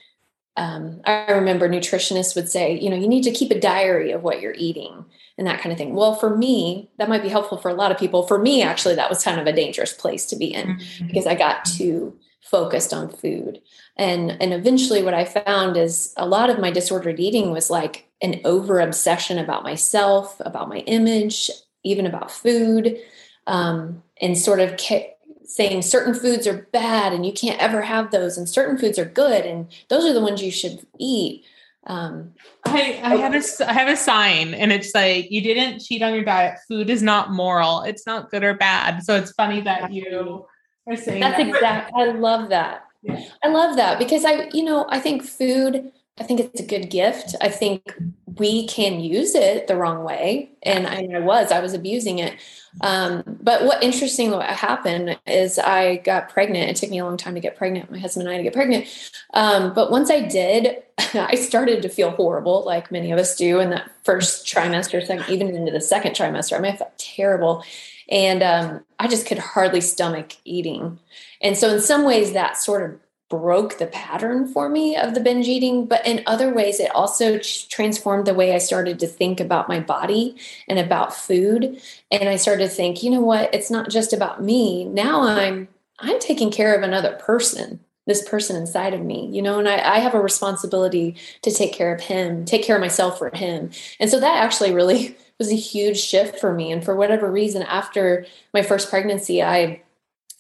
um, 0.57 1.01
I 1.05 1.31
remember 1.31 1.69
nutritionists 1.69 2.35
would 2.35 2.49
say, 2.49 2.77
you 2.77 2.89
know, 2.89 2.95
you 2.95 3.07
need 3.07 3.23
to 3.23 3.31
keep 3.31 3.51
a 3.51 3.59
diary 3.59 4.11
of 4.11 4.23
what 4.23 4.41
you're 4.41 4.55
eating 4.57 5.05
and 5.37 5.45
that 5.45 5.61
kind 5.61 5.71
of 5.71 5.77
thing. 5.77 5.93
Well, 5.93 6.15
for 6.15 6.35
me, 6.35 6.89
that 6.97 7.09
might 7.09 7.21
be 7.21 7.29
helpful 7.29 7.59
for 7.59 7.69
a 7.69 7.75
lot 7.75 7.91
of 7.91 7.99
people. 7.99 8.25
For 8.25 8.39
me, 8.39 8.63
actually, 8.63 8.95
that 8.95 9.09
was 9.09 9.23
kind 9.23 9.39
of 9.39 9.45
a 9.45 9.53
dangerous 9.53 9.93
place 9.93 10.25
to 10.27 10.35
be 10.35 10.51
in 10.53 10.67
mm-hmm. 10.67 11.07
because 11.07 11.27
I 11.27 11.35
got 11.35 11.63
too 11.63 12.17
focused 12.41 12.91
on 12.93 13.09
food. 13.09 13.61
And 13.97 14.31
and 14.41 14.53
eventually 14.53 15.03
what 15.03 15.13
I 15.13 15.25
found 15.25 15.77
is 15.77 16.13
a 16.17 16.27
lot 16.27 16.49
of 16.49 16.59
my 16.59 16.71
disordered 16.71 17.19
eating 17.19 17.51
was 17.51 17.69
like 17.69 18.07
an 18.21 18.41
over 18.43 18.79
obsession 18.79 19.37
about 19.37 19.63
myself, 19.63 20.39
about 20.39 20.69
my 20.69 20.79
image, 20.79 21.51
even 21.83 22.07
about 22.07 22.31
food, 22.31 22.97
um, 23.45 24.01
and 24.19 24.37
sort 24.37 24.59
of 24.59 24.77
ca- 24.79 25.13
saying 25.47 25.81
certain 25.81 26.13
foods 26.13 26.45
are 26.45 26.67
bad 26.71 27.13
and 27.13 27.25
you 27.25 27.31
can't 27.31 27.59
ever 27.59 27.81
have 27.81 28.11
those 28.11 28.37
and 28.37 28.47
certain 28.47 28.77
foods 28.77 28.99
are 28.99 29.05
good 29.05 29.45
and 29.45 29.67
those 29.89 30.05
are 30.05 30.13
the 30.13 30.21
ones 30.21 30.41
you 30.41 30.51
should 30.51 30.85
eat 30.99 31.45
um, 31.87 32.33
I, 32.65 32.99
I 33.01 33.15
have 33.15 33.33
a 33.33 33.69
I 33.69 33.73
have 33.73 33.87
a 33.87 33.95
sign 33.95 34.53
and 34.53 34.73
it's 34.73 34.93
like 34.93 35.31
you 35.31 35.41
didn't 35.41 35.79
cheat 35.79 36.01
on 36.01 36.13
your 36.13 36.25
diet. 36.25 36.59
Food 36.67 36.89
is 36.89 37.01
not 37.01 37.31
moral. 37.31 37.81
It's 37.83 38.05
not 38.05 38.29
good 38.29 38.43
or 38.43 38.55
bad. 38.55 39.03
So 39.03 39.15
it's 39.15 39.31
funny 39.31 39.61
that 39.61 39.91
you 39.93 40.45
are 40.85 40.97
saying 40.97 41.21
that's 41.21 41.37
that. 41.37 41.47
exact. 41.47 41.93
I 41.95 42.11
love 42.11 42.49
that. 42.49 42.83
Yeah. 43.03 43.23
I 43.43 43.47
love 43.47 43.77
that 43.77 43.99
because 43.99 44.25
I, 44.25 44.49
you 44.53 44.63
know, 44.63 44.85
I 44.89 44.99
think 44.99 45.23
food. 45.23 45.91
I 46.19 46.23
think 46.23 46.39
it's 46.39 46.59
a 46.59 46.65
good 46.65 46.89
gift. 46.89 47.35
I 47.41 47.49
think 47.49 47.93
we 48.39 48.67
can 48.67 48.99
use 48.99 49.35
it 49.35 49.67
the 49.67 49.75
wrong 49.75 50.03
way, 50.03 50.51
and 50.63 50.87
I, 50.87 51.19
was. 51.19 51.51
I 51.51 51.59
was 51.59 51.73
abusing 51.73 52.19
it. 52.19 52.35
Um, 52.81 53.23
but 53.25 53.63
what 53.63 53.83
interesting 53.83 54.31
what 54.31 54.45
happened 54.45 55.17
is 55.25 55.57
I 55.57 55.97
got 55.97 56.29
pregnant. 56.29 56.69
It 56.69 56.75
took 56.75 56.89
me 56.89 56.99
a 56.99 57.05
long 57.05 57.17
time 57.17 57.33
to 57.35 57.39
get 57.39 57.57
pregnant. 57.57 57.91
My 57.91 57.97
husband 57.97 58.27
and 58.27 58.33
I 58.33 58.37
to 58.37 58.43
get 58.43 58.53
pregnant. 58.53 58.87
Um, 59.33 59.73
but 59.73 59.91
once 59.91 60.11
I 60.11 60.21
did, 60.21 60.83
I 61.13 61.35
started 61.35 61.81
to 61.81 61.89
feel 61.89 62.11
horrible, 62.11 62.63
like 62.65 62.91
many 62.91 63.11
of 63.11 63.19
us 63.19 63.35
do 63.35 63.59
in 63.59 63.69
that 63.71 63.89
first 64.03 64.45
trimester, 64.45 65.05
second, 65.05 65.29
even 65.29 65.55
into 65.55 65.71
the 65.71 65.81
second 65.81 66.11
trimester. 66.11 66.57
I 66.57 66.59
mean, 66.59 66.73
I 66.73 66.77
felt 66.77 66.97
terrible. 66.97 67.63
And 68.09 68.41
um, 68.41 68.85
I 68.99 69.07
just 69.07 69.25
could 69.25 69.39
hardly 69.39 69.81
stomach 69.81 70.33
eating. 70.45 70.99
And 71.41 71.57
so, 71.57 71.75
in 71.75 71.81
some 71.81 72.05
ways, 72.05 72.33
that 72.33 72.57
sort 72.57 72.89
of 72.89 72.99
broke 73.29 73.77
the 73.77 73.87
pattern 73.87 74.47
for 74.47 74.69
me 74.69 74.95
of 74.95 75.13
the 75.13 75.19
binge 75.19 75.47
eating 75.47 75.85
but 75.85 76.05
in 76.07 76.23
other 76.25 76.53
ways 76.53 76.79
it 76.79 76.93
also 76.95 77.37
transformed 77.39 78.25
the 78.25 78.33
way 78.33 78.55
i 78.55 78.57
started 78.57 78.99
to 78.99 79.07
think 79.07 79.39
about 79.39 79.67
my 79.67 79.79
body 79.79 80.35
and 80.67 80.79
about 80.79 81.13
food. 81.13 81.81
And 82.11 82.29
i 82.29 82.37
started 82.37 82.63
to 82.63 82.69
think 82.69 83.03
you 83.03 83.11
know 83.11 83.21
what? 83.21 83.53
It's 83.53 83.71
not 83.71 83.89
just 83.89 84.13
about 84.13 84.41
me. 84.41 84.85
Now 84.85 85.23
i'm 85.23 85.67
i'm 85.99 86.19
taking 86.19 86.51
care 86.51 86.75
of 86.75 86.83
another 86.83 87.13
person 87.13 87.79
this 88.05 88.27
person 88.29 88.55
inside 88.55 88.93
of 88.93 89.01
me 89.01 89.27
you 89.33 89.41
know 89.41 89.59
and 89.59 89.67
I, 89.67 89.95
I 89.95 89.99
have 89.99 90.13
a 90.13 90.21
responsibility 90.21 91.17
to 91.41 91.51
take 91.51 91.73
care 91.73 91.93
of 91.93 91.99
him 91.99 92.45
take 92.45 92.63
care 92.63 92.77
of 92.77 92.81
myself 92.81 93.17
for 93.17 93.29
him. 93.35 93.71
And 93.99 94.09
so 94.09 94.19
that 94.19 94.41
actually 94.43 94.73
really 94.73 95.17
was 95.39 95.51
a 95.51 95.55
huge 95.55 95.99
shift 95.99 96.39
for 96.39 96.53
me. 96.53 96.71
And 96.71 96.83
for 96.83 96.95
whatever 96.95 97.31
reason 97.31 97.61
after 97.63 98.25
my 98.53 98.61
first 98.61 98.89
pregnancy 98.89 99.43
i 99.43 99.81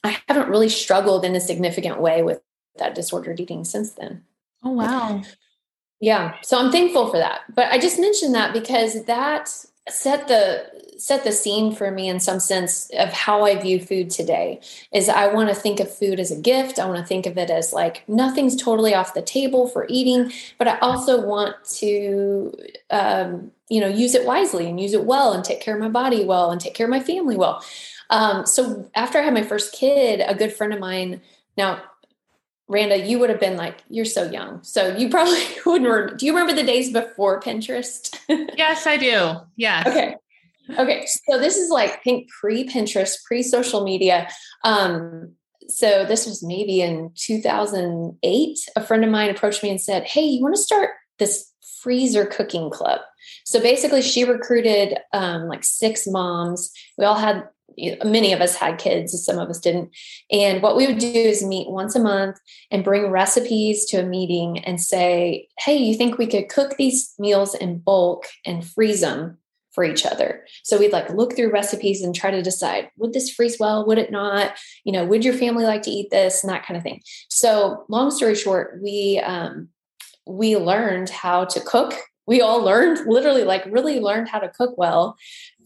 I 0.03 0.17
haven't 0.29 0.47
really 0.47 0.69
struggled 0.69 1.25
in 1.25 1.35
a 1.35 1.41
significant 1.41 1.99
way 1.99 2.21
with 2.21 2.41
that 2.79 2.95
disordered 2.95 3.39
eating 3.39 3.63
since 3.63 3.91
then. 3.91 4.23
Oh, 4.63 4.71
wow. 4.71 5.21
Yeah. 5.99 6.35
So 6.43 6.59
I'm 6.59 6.71
thankful 6.71 7.09
for 7.09 7.17
that. 7.17 7.41
But 7.53 7.71
I 7.71 7.79
just 7.79 7.99
mentioned 7.99 8.35
that 8.35 8.53
because 8.53 9.05
that 9.05 9.49
set 9.89 10.27
the 10.27 10.65
set 10.97 11.23
the 11.23 11.31
scene 11.31 11.73
for 11.73 11.91
me 11.91 12.09
in 12.09 12.19
some 12.19 12.39
sense 12.39 12.89
of 12.97 13.13
how 13.13 13.45
I 13.45 13.55
view 13.55 13.79
food 13.79 14.09
today 14.09 14.59
is 14.91 15.09
I 15.09 15.27
want 15.27 15.49
to 15.49 15.55
think 15.55 15.79
of 15.79 15.95
food 15.95 16.19
as 16.19 16.31
a 16.31 16.41
gift. 16.41 16.79
I 16.79 16.85
want 16.87 16.97
to 16.97 17.05
think 17.05 17.25
of 17.25 17.37
it 17.37 17.49
as 17.49 17.71
like 17.71 18.07
nothing's 18.09 18.55
totally 18.55 18.95
off 18.95 19.13
the 19.13 19.21
table 19.21 19.67
for 19.67 19.85
eating, 19.89 20.31
but 20.57 20.67
I 20.67 20.77
also 20.79 21.25
want 21.25 21.55
to 21.75 22.53
um, 22.89 23.51
you 23.69 23.79
know 23.79 23.87
use 23.87 24.15
it 24.15 24.25
wisely 24.25 24.67
and 24.67 24.79
use 24.79 24.93
it 24.93 25.05
well 25.05 25.33
and 25.33 25.43
take 25.43 25.61
care 25.61 25.75
of 25.75 25.81
my 25.81 25.89
body 25.89 26.25
well 26.25 26.51
and 26.51 26.59
take 26.59 26.73
care 26.73 26.87
of 26.87 26.91
my 26.91 26.99
family 26.99 27.37
well. 27.37 27.63
Um, 28.09 28.45
so 28.45 28.89
after 28.95 29.19
I 29.19 29.23
had 29.23 29.33
my 29.33 29.43
first 29.43 29.73
kid, 29.73 30.21
a 30.25 30.35
good 30.35 30.53
friend 30.53 30.73
of 30.73 30.79
mine 30.79 31.21
now 31.57 31.81
Randa, 32.67 32.99
you 32.99 33.19
would 33.19 33.29
have 33.29 33.39
been 33.39 33.55
like, 33.55 33.83
you're 33.89 34.05
so 34.05 34.29
young. 34.29 34.61
So 34.63 34.95
you 34.95 35.09
probably 35.09 35.41
wouldn't 35.65 35.89
remember. 35.89 36.15
Do 36.15 36.25
you 36.25 36.33
remember 36.33 36.53
the 36.53 36.67
days 36.67 36.91
before 36.91 37.39
Pinterest? 37.39 38.15
yes, 38.57 38.85
I 38.85 38.97
do. 38.97 39.35
Yes. 39.55 39.87
Okay. 39.87 40.15
Okay. 40.77 41.05
So 41.05 41.39
this 41.39 41.55
is 41.57 41.69
like, 41.69 41.91
I 41.91 41.97
think 41.97 42.29
pre 42.29 42.67
Pinterest, 42.67 43.23
pre 43.25 43.41
social 43.41 43.83
media. 43.83 44.27
Um, 44.63 45.33
so 45.69 46.05
this 46.05 46.25
was 46.25 46.43
maybe 46.43 46.81
in 46.81 47.11
2008. 47.15 48.59
A 48.75 48.83
friend 48.83 49.03
of 49.03 49.11
mine 49.11 49.29
approached 49.29 49.63
me 49.63 49.69
and 49.69 49.81
said, 49.81 50.03
Hey, 50.03 50.25
you 50.25 50.41
want 50.41 50.55
to 50.55 50.61
start 50.61 50.91
this 51.19 51.51
freezer 51.81 52.25
cooking 52.25 52.69
club? 52.69 52.99
So 53.45 53.61
basically, 53.61 54.01
she 54.01 54.23
recruited 54.23 54.97
um, 55.13 55.47
like 55.47 55.63
six 55.63 56.05
moms. 56.05 56.71
We 56.97 57.05
all 57.05 57.15
had 57.15 57.47
many 57.77 58.33
of 58.33 58.41
us 58.41 58.55
had 58.55 58.79
kids, 58.79 59.23
some 59.23 59.37
of 59.37 59.49
us 59.49 59.59
didn't. 59.59 59.91
And 60.31 60.61
what 60.61 60.75
we 60.75 60.87
would 60.87 60.97
do 60.97 61.07
is 61.07 61.43
meet 61.43 61.69
once 61.69 61.95
a 61.95 61.99
month 61.99 62.39
and 62.71 62.83
bring 62.83 63.11
recipes 63.11 63.85
to 63.85 63.97
a 63.97 64.05
meeting 64.05 64.59
and 64.59 64.81
say, 64.81 65.47
hey, 65.59 65.77
you 65.77 65.95
think 65.95 66.17
we 66.17 66.27
could 66.27 66.49
cook 66.49 66.77
these 66.77 67.13
meals 67.19 67.53
in 67.53 67.79
bulk 67.79 68.25
and 68.45 68.65
freeze 68.65 69.01
them 69.01 69.37
for 69.71 69.83
each 69.83 70.05
other? 70.05 70.43
So 70.63 70.79
we'd 70.79 70.91
like 70.91 71.09
look 71.11 71.35
through 71.35 71.51
recipes 71.51 72.01
and 72.01 72.15
try 72.15 72.31
to 72.31 72.41
decide 72.41 72.89
would 72.97 73.13
this 73.13 73.29
freeze 73.29 73.57
well? 73.59 73.85
Would 73.85 73.99
it 73.99 74.11
not? 74.11 74.53
You 74.83 74.93
know, 74.93 75.05
would 75.05 75.23
your 75.23 75.35
family 75.35 75.65
like 75.65 75.83
to 75.83 75.91
eat 75.91 76.09
this? 76.09 76.43
And 76.43 76.51
that 76.51 76.65
kind 76.65 76.77
of 76.77 76.83
thing. 76.83 77.01
So, 77.29 77.85
long 77.89 78.09
story 78.09 78.35
short, 78.35 78.79
we, 78.81 79.19
um, 79.19 79.69
we 80.25 80.57
learned 80.57 81.09
how 81.09 81.45
to 81.45 81.59
cook 81.61 81.93
we 82.27 82.41
all 82.41 82.61
learned 82.61 83.07
literally 83.07 83.43
like 83.43 83.65
really 83.67 83.99
learned 83.99 84.27
how 84.27 84.37
to 84.37 84.49
cook 84.49 84.77
well 84.77 85.17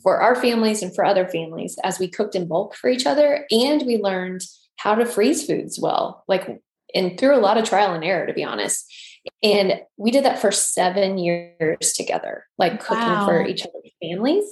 for 0.02 0.22
our 0.22 0.36
families 0.36 0.82
and 0.82 0.94
for 0.94 1.06
other 1.06 1.28
families 1.28 1.78
as 1.84 2.00
we 2.00 2.08
cooked 2.08 2.36
in 2.36 2.48
bulk 2.48 2.76
for 2.76 2.90
each 2.90 3.06
other. 3.06 3.46
And 3.52 3.84
we 3.86 3.98
learned 3.98 4.42
how 4.78 4.96
to 4.96 5.06
freeze 5.06 5.46
foods 5.46 5.80
well, 5.80 6.24
like, 6.28 6.62
and 6.94 7.20
through 7.20 7.36
a 7.36 7.40
lot 7.40 7.58
of 7.58 7.66
trial 7.66 7.94
and 7.94 8.04
error, 8.04 8.26
to 8.26 8.34
be 8.34 8.44
honest. 8.44 8.92
And 9.44 9.82
we 9.98 10.12
did 10.12 10.26
that 10.26 10.40
for 10.40 10.52
seven 10.52 11.18
years 11.18 11.94
together, 11.94 12.46
like 12.58 12.80
cooking 12.80 13.04
wow. 13.04 13.26
for 13.26 13.46
each 13.46 13.62
other's 13.62 13.92
families. 14.02 14.46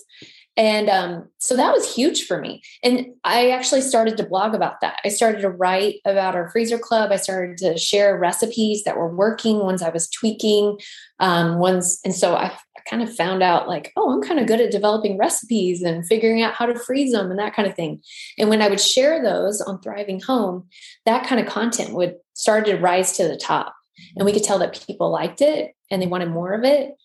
And 0.59 0.89
um, 0.89 1.29
so 1.37 1.55
that 1.55 1.73
was 1.73 1.95
huge 1.95 2.25
for 2.25 2.39
me. 2.39 2.61
And 2.83 3.13
I 3.23 3.51
actually 3.51 3.79
started 3.79 4.17
to 4.17 4.25
blog 4.25 4.53
about 4.53 4.81
that. 4.81 4.99
I 5.05 5.07
started 5.07 5.39
to 5.41 5.49
write 5.49 6.01
about 6.05 6.35
our 6.35 6.49
freezer 6.51 6.77
club. 6.77 7.11
I 7.13 7.15
started 7.15 7.57
to 7.59 7.77
share 7.77 8.19
recipes 8.19 8.83
that 8.83 8.97
were 8.97 9.15
working, 9.15 9.59
ones 9.59 9.81
I 9.81 9.89
was 9.89 10.09
tweaking, 10.09 10.77
um, 11.19 11.59
ones. 11.59 12.01
And 12.03 12.13
so 12.13 12.35
I, 12.35 12.51
I 12.68 12.68
kind 12.89 13.03
of 13.03 13.15
found 13.15 13.43
out 13.43 13.67
like, 13.67 13.91
oh, 13.95 14.11
I'm 14.11 14.21
kind 14.21 14.39
of 14.39 14.47
good 14.47 14.61
at 14.61 14.71
developing 14.71 15.17
recipes 15.17 15.81
and 15.81 16.05
figuring 16.07 16.41
out 16.41 16.53
how 16.53 16.65
to 16.65 16.79
freeze 16.79 17.11
them 17.11 17.29
and 17.29 17.39
that 17.39 17.55
kind 17.55 17.67
of 17.67 17.75
thing. 17.75 18.01
And 18.37 18.49
when 18.49 18.61
I 18.61 18.67
would 18.67 18.81
share 18.81 19.21
those 19.21 19.61
on 19.61 19.79
Thriving 19.81 20.21
Home, 20.21 20.67
that 21.05 21.27
kind 21.27 21.39
of 21.39 21.47
content 21.47 21.93
would 21.93 22.15
start 22.33 22.65
to 22.65 22.77
rise 22.77 23.13
to 23.17 23.27
the 23.27 23.37
top. 23.37 23.75
And 24.15 24.25
we 24.25 24.33
could 24.33 24.43
tell 24.43 24.59
that 24.59 24.83
people 24.87 25.11
liked 25.11 25.41
it 25.41 25.73
and 25.91 26.01
they 26.01 26.07
wanted 26.07 26.29
more 26.29 26.53
of 26.53 26.63
it. 26.63 26.95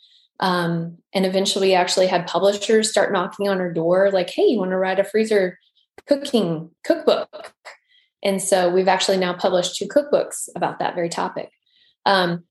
Um, 0.40 0.98
and 1.12 1.26
eventually 1.26 1.68
we 1.68 1.74
actually 1.74 2.06
had 2.06 2.26
publishers 2.26 2.90
start 2.90 3.12
knocking 3.12 3.48
on 3.48 3.60
our 3.60 3.72
door, 3.72 4.10
like, 4.10 4.30
hey, 4.30 4.44
you 4.44 4.58
want 4.58 4.70
to 4.70 4.76
write 4.76 4.98
a 4.98 5.04
freezer 5.04 5.58
cooking 6.08 6.70
cookbook? 6.84 7.54
And 8.22 8.42
so 8.42 8.70
we've 8.70 8.88
actually 8.88 9.18
now 9.18 9.34
published 9.34 9.76
two 9.76 9.86
cookbooks 9.86 10.48
about 10.56 10.78
that 10.78 10.94
very 10.94 11.08
topic. 11.08 11.50
Um, 12.06 12.44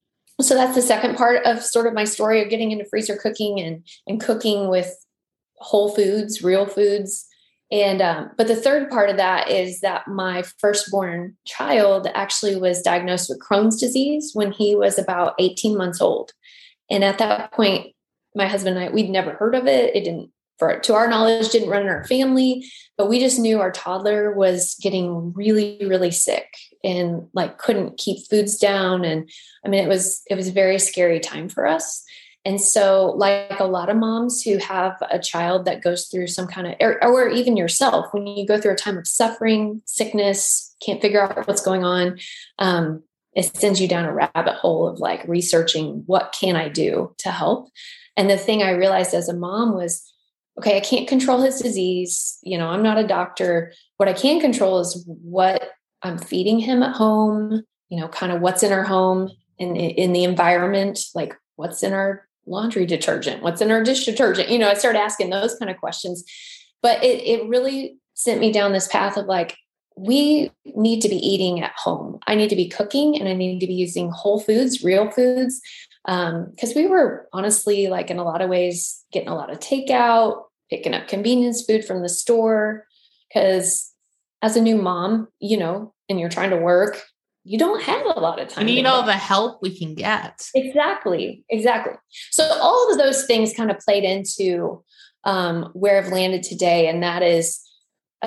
so 0.46 0.56
that's 0.56 0.76
the 0.76 0.82
second 0.82 1.16
part 1.16 1.46
of 1.46 1.64
sort 1.64 1.88
of 1.88 1.94
my 1.94 2.04
story 2.04 2.42
of 2.42 2.50
getting 2.50 2.72
into 2.72 2.86
freezer 2.86 3.16
cooking 3.16 3.60
and 3.60 3.84
and 4.08 4.22
cooking 4.22 4.70
with 4.70 4.94
whole 5.58 5.90
foods, 5.90 6.44
real 6.44 6.66
foods. 6.66 7.26
And 7.72 8.02
um, 8.02 8.32
but 8.38 8.48
the 8.48 8.56
third 8.56 8.90
part 8.90 9.10
of 9.10 9.18
that 9.18 9.50
is 9.50 9.80
that 9.80 10.08
my 10.08 10.44
firstborn 10.60 11.36
child 11.46 12.08
actually 12.14 12.56
was 12.56 12.82
diagnosed 12.82 13.30
with 13.30 13.42
Crohn's 13.42 13.80
disease 13.80 14.32
when 14.34 14.52
he 14.52 14.76
was 14.76 15.00
about 15.00 15.34
18 15.40 15.76
months 15.76 16.00
old. 16.00 16.34
And 16.92 17.04
at 17.04 17.18
that 17.18 17.52
point, 17.52 17.88
my 18.36 18.48
husband 18.48 18.78
and 18.78 18.86
I, 18.86 18.94
we'd 18.94 19.10
never 19.10 19.34
heard 19.34 19.56
of 19.56 19.66
it. 19.66 19.96
It 19.96 20.04
didn't, 20.04 20.30
for 20.60 20.80
to 20.80 20.94
our 20.94 21.08
knowledge, 21.08 21.50
didn't 21.50 21.70
run 21.70 21.82
in 21.84 21.88
our 21.88 22.04
family, 22.04 22.66
but 22.98 23.10
we 23.10 23.20
just 23.20 23.40
knew 23.40 23.60
our 23.60 23.72
toddler 23.72 24.34
was 24.34 24.76
getting 24.82 25.34
really, 25.34 25.82
really 25.88 26.12
sick 26.12 26.48
and 26.84 27.28
like 27.34 27.58
couldn't 27.58 27.98
keep 27.98 28.28
foods 28.30 28.58
down. 28.58 29.06
And 29.06 29.30
I 29.66 29.70
mean, 29.70 29.84
it 29.84 29.88
was 29.88 30.22
it 30.30 30.36
was 30.36 30.48
a 30.48 30.54
very 30.54 30.80
scary 30.80 31.20
time 31.20 31.50
for 31.50 31.66
us. 31.66 32.04
And 32.46 32.60
so, 32.60 33.14
like 33.16 33.60
a 33.60 33.66
lot 33.66 33.90
of 33.90 33.96
moms 33.96 34.42
who 34.42 34.58
have 34.58 35.02
a 35.10 35.18
child 35.18 35.64
that 35.66 35.82
goes 35.82 36.08
through 36.08 36.28
some 36.28 36.46
kind 36.46 36.68
of, 36.68 36.76
or, 36.82 37.02
or, 37.02 37.30
even 37.30 37.56
yourself, 37.56 38.08
when 38.14 38.28
you 38.28 38.46
go 38.46 38.60
through 38.60 38.74
a 38.74 38.76
time 38.76 38.98
of 38.98 39.08
suffering, 39.08 39.82
sickness, 39.86 40.76
can't 40.86 41.02
figure 41.02 41.24
out 41.24 41.48
what's 41.48 41.64
going 41.64 41.86
on, 41.86 42.20
um, 42.60 43.02
it 43.34 43.56
sends 43.56 43.80
you 43.80 43.88
down 43.88 44.04
a 44.04 44.14
rabbit 44.14 44.56
hole 44.56 44.88
of 44.90 45.00
like 45.00 45.26
researching 45.26 46.04
what 46.06 46.36
can 46.38 46.58
I 46.58 46.68
do 46.68 47.16
to 47.20 47.32
help. 47.32 47.70
And 48.18 48.30
the 48.30 48.38
thing 48.38 48.62
I 48.62 48.72
realized 48.72 49.14
as 49.14 49.30
a 49.30 49.34
mom 49.34 49.74
was, 49.74 50.04
okay, 50.58 50.76
I 50.76 50.82
can't 50.82 51.08
control 51.08 51.42
his 51.42 51.60
disease. 51.60 52.38
You 52.44 52.58
know, 52.58 52.68
I'm 52.68 52.84
not 52.84 53.00
a 53.00 53.08
doctor. 53.08 53.72
What 53.98 54.10
I 54.10 54.14
can 54.14 54.42
control 54.42 54.80
is 54.80 55.04
what 55.08 55.72
I'm 56.04 56.18
feeding 56.18 56.60
him 56.60 56.84
at 56.84 56.96
home, 56.96 57.64
you 57.90 58.00
know, 58.00 58.08
kind 58.08 58.32
of 58.32 58.42
what's 58.42 58.64
in 58.64 58.72
our 58.72 58.84
home 58.84 59.32
and 59.60 59.78
in 59.78 60.14
the 60.14 60.24
environment, 60.24 61.00
like 61.16 61.36
what's 61.56 61.84
in 61.84 61.94
our 61.94 62.28
laundry 62.46 62.86
detergent, 62.86 63.42
what's 63.42 63.62
in 63.62 63.72
our 63.72 63.84
dish 63.84 64.06
detergent. 64.06 64.50
You 64.50 64.60
know, 64.60 64.70
I 64.70 64.74
started 64.74 65.00
asking 65.00 65.30
those 65.30 65.56
kind 65.56 65.72
of 65.72 65.78
questions. 65.78 66.24
But 66.82 67.04
it 67.04 67.22
it 67.24 67.48
really 67.48 67.98
sent 68.14 68.42
me 68.42 68.52
down 68.52 68.74
this 68.74 68.88
path 68.88 69.16
of 69.16 69.26
like, 69.26 69.56
we 69.96 70.52
need 70.66 71.02
to 71.02 71.10
be 71.10 71.16
eating 71.16 71.62
at 71.62 71.72
home. 71.78 72.20
I 72.28 72.36
need 72.36 72.50
to 72.50 72.56
be 72.56 72.68
cooking 72.68 73.18
and 73.18 73.30
I 73.30 73.34
need 73.34 73.60
to 73.60 73.68
be 73.68 73.74
using 73.74 74.10
whole 74.10 74.40
foods, 74.40 74.84
real 74.84 75.10
foods. 75.10 75.62
Because 76.06 76.72
um, 76.72 76.76
we 76.76 76.88
were 76.88 77.30
honestly, 77.32 77.88
like 77.88 78.10
in 78.10 78.20
a 78.20 78.24
lot 78.24 78.42
of 78.42 78.50
ways, 78.50 79.06
getting 79.14 79.30
a 79.30 79.36
lot 79.36 79.52
of 79.52 79.60
takeout, 79.60 80.44
picking 80.70 80.94
up 80.94 81.08
convenience 81.08 81.64
food 81.64 81.86
from 81.86 82.02
the 82.02 82.10
store. 82.10 82.86
Because 83.30 83.94
as 84.42 84.58
a 84.58 84.62
new 84.62 84.76
mom, 84.76 85.30
you 85.40 85.58
know, 85.58 85.93
and 86.10 86.20
you're 86.20 86.30
trying 86.30 86.50
to 86.52 86.58
work, 86.58 87.02
you 87.44 87.58
don't 87.58 87.82
have 87.84 88.06
a 88.06 88.20
lot 88.20 88.40
of 88.40 88.48
time. 88.48 88.66
We 88.66 88.76
need 88.76 88.86
all 88.86 89.04
the 89.04 89.14
help 89.14 89.60
we 89.62 89.78
can 89.78 89.96
get. 89.96 90.48
Exactly. 90.56 91.44
Exactly. 91.50 91.94
So 92.32 92.46
all 92.62 92.92
of 92.92 92.98
those 92.98 93.26
things 93.26 93.54
kind 93.54 93.70
of 93.70 93.80
played 93.80 94.04
into 94.04 94.84
um, 95.26 95.70
where 95.74 95.98
I've 95.98 96.12
landed 96.12 96.44
today. 96.44 96.88
And 96.88 97.04
that 97.04 97.22
is 97.22 97.60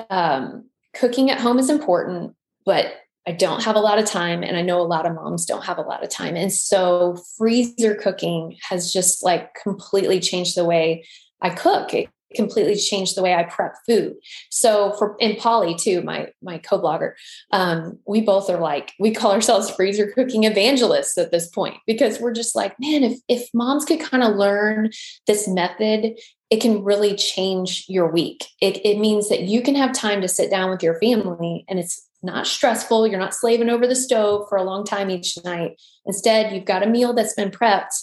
um, 0.09 0.69
cooking 0.93 1.31
at 1.31 1.39
home 1.39 1.57
is 1.57 1.69
important, 1.69 2.35
but 2.65 2.93
I 3.27 3.31
don't 3.31 3.63
have 3.63 3.75
a 3.75 3.81
lot 3.81 3.99
of 3.99 4.05
time. 4.05 4.43
And 4.43 4.55
I 4.55 4.61
know 4.61 4.79
a 4.79 4.83
lot 4.83 5.05
of 5.05 5.15
moms 5.15 5.45
don't 5.45 5.65
have 5.65 5.77
a 5.77 5.81
lot 5.81 6.03
of 6.03 6.09
time. 6.09 6.35
And 6.35 6.53
so 6.53 7.17
freezer 7.37 7.95
cooking 7.95 8.55
has 8.69 8.93
just 8.93 9.23
like 9.23 9.53
completely 9.55 10.19
changed 10.19 10.55
the 10.55 10.63
way 10.63 11.05
I 11.41 11.49
cook. 11.49 11.93
It 11.93 12.09
completely 12.35 12.75
changed 12.75 13.15
the 13.15 13.21
way 13.21 13.33
I 13.33 13.43
prep 13.43 13.75
food. 13.85 14.15
So 14.49 14.93
for 14.97 15.15
in 15.19 15.35
Polly 15.35 15.75
too, 15.75 16.01
my 16.01 16.31
my 16.41 16.57
co-blogger, 16.57 17.13
um, 17.51 17.99
we 18.07 18.21
both 18.21 18.49
are 18.49 18.59
like 18.59 18.93
we 18.99 19.13
call 19.13 19.31
ourselves 19.31 19.69
freezer 19.71 20.11
cooking 20.11 20.43
evangelists 20.43 21.17
at 21.17 21.31
this 21.31 21.47
point 21.47 21.77
because 21.85 22.19
we're 22.19 22.33
just 22.33 22.55
like, 22.55 22.75
man, 22.79 23.03
if 23.03 23.19
if 23.27 23.49
moms 23.53 23.85
could 23.85 23.99
kind 23.99 24.23
of 24.23 24.35
learn 24.35 24.91
this 25.25 25.47
method, 25.47 26.17
it 26.49 26.61
can 26.61 26.83
really 26.83 27.15
change 27.15 27.85
your 27.87 28.09
week. 28.11 28.45
It, 28.61 28.85
it 28.85 28.99
means 28.99 29.29
that 29.29 29.43
you 29.43 29.61
can 29.61 29.75
have 29.75 29.91
time 29.93 30.21
to 30.21 30.27
sit 30.27 30.49
down 30.49 30.69
with 30.69 30.81
your 30.81 30.99
family 30.99 31.65
and 31.67 31.79
it's 31.79 32.07
not 32.23 32.47
stressful. 32.47 33.07
You're 33.07 33.19
not 33.19 33.35
slaving 33.35 33.69
over 33.69 33.85
the 33.85 33.95
stove 33.95 34.47
for 34.49 34.57
a 34.57 34.63
long 34.63 34.85
time 34.85 35.09
each 35.09 35.37
night. 35.43 35.79
Instead, 36.05 36.53
you've 36.53 36.65
got 36.65 36.83
a 36.83 36.87
meal 36.87 37.13
that's 37.13 37.35
been 37.35 37.51
prepped 37.51 37.93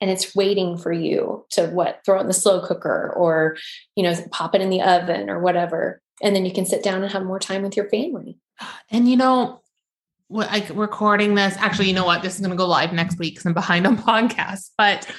and 0.00 0.10
it's 0.10 0.34
waiting 0.34 0.78
for 0.78 0.92
you 0.92 1.44
to 1.50 1.66
what 1.66 2.00
throw 2.04 2.18
it 2.18 2.22
in 2.22 2.26
the 2.26 2.32
slow 2.32 2.64
cooker 2.64 3.12
or 3.16 3.56
you 3.96 4.02
know 4.02 4.14
pop 4.30 4.54
it 4.54 4.60
in 4.60 4.70
the 4.70 4.82
oven 4.82 5.30
or 5.30 5.40
whatever. 5.40 6.00
And 6.22 6.34
then 6.34 6.44
you 6.44 6.52
can 6.52 6.66
sit 6.66 6.82
down 6.82 7.02
and 7.02 7.12
have 7.12 7.24
more 7.24 7.38
time 7.38 7.62
with 7.62 7.76
your 7.76 7.88
family. 7.88 8.38
And 8.90 9.08
you 9.08 9.16
know 9.16 9.60
like 10.30 10.68
recording 10.74 11.34
this 11.34 11.56
actually 11.56 11.88
you 11.88 11.94
know 11.94 12.04
what? 12.04 12.22
This 12.22 12.34
is 12.34 12.40
going 12.40 12.50
to 12.50 12.56
go 12.56 12.66
live 12.66 12.92
next 12.92 13.18
week 13.18 13.34
because 13.34 13.46
i'm 13.46 13.54
behind 13.54 13.86
on 13.86 13.96
podcasts 14.10 14.70
but 14.76 15.10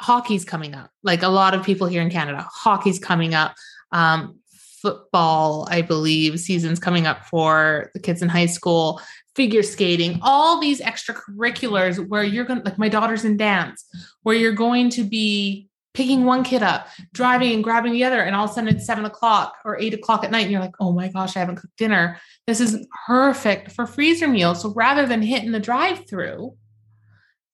hockey's 0.00 0.44
coming 0.44 0.74
up. 0.74 0.90
Like 1.02 1.22
a 1.22 1.28
lot 1.28 1.54
of 1.54 1.64
people 1.64 1.86
here 1.86 2.02
in 2.02 2.10
canada 2.10 2.46
hockey's 2.50 2.98
coming 2.98 3.34
up. 3.34 3.54
Um, 3.92 4.38
football 4.82 5.68
i 5.70 5.80
believe 5.80 6.40
season's 6.40 6.80
coming 6.80 7.06
up 7.06 7.24
for 7.26 7.92
the 7.94 8.00
kids 8.00 8.20
in 8.20 8.28
high 8.28 8.46
school 8.46 9.00
figure 9.34 9.62
skating, 9.62 10.18
all 10.22 10.60
these 10.60 10.80
extracurriculars 10.80 12.06
where 12.08 12.24
you're 12.24 12.44
going 12.44 12.60
to, 12.60 12.64
like 12.64 12.78
my 12.78 12.88
daughter's 12.88 13.24
in 13.24 13.36
dance, 13.36 13.84
where 14.22 14.36
you're 14.36 14.52
going 14.52 14.90
to 14.90 15.04
be 15.04 15.68
picking 15.94 16.24
one 16.24 16.42
kid 16.42 16.62
up, 16.62 16.88
driving 17.12 17.52
and 17.52 17.64
grabbing 17.64 17.92
the 17.92 18.04
other, 18.04 18.22
and 18.22 18.34
all 18.34 18.44
of 18.44 18.50
a 18.50 18.54
sudden 18.54 18.74
it's 18.74 18.86
seven 18.86 19.04
o'clock 19.04 19.56
or 19.64 19.78
eight 19.78 19.94
o'clock 19.94 20.24
at 20.24 20.30
night, 20.30 20.42
and 20.42 20.50
you're 20.50 20.60
like, 20.60 20.74
oh 20.80 20.92
my 20.92 21.08
gosh, 21.08 21.36
I 21.36 21.40
haven't 21.40 21.56
cooked 21.56 21.76
dinner. 21.76 22.18
This 22.46 22.60
is 22.60 22.86
perfect 23.06 23.72
for 23.72 23.86
freezer 23.86 24.28
meals. 24.28 24.62
So 24.62 24.72
rather 24.74 25.06
than 25.06 25.22
hitting 25.22 25.52
the 25.52 25.60
drive 25.60 26.08
through, 26.08 26.54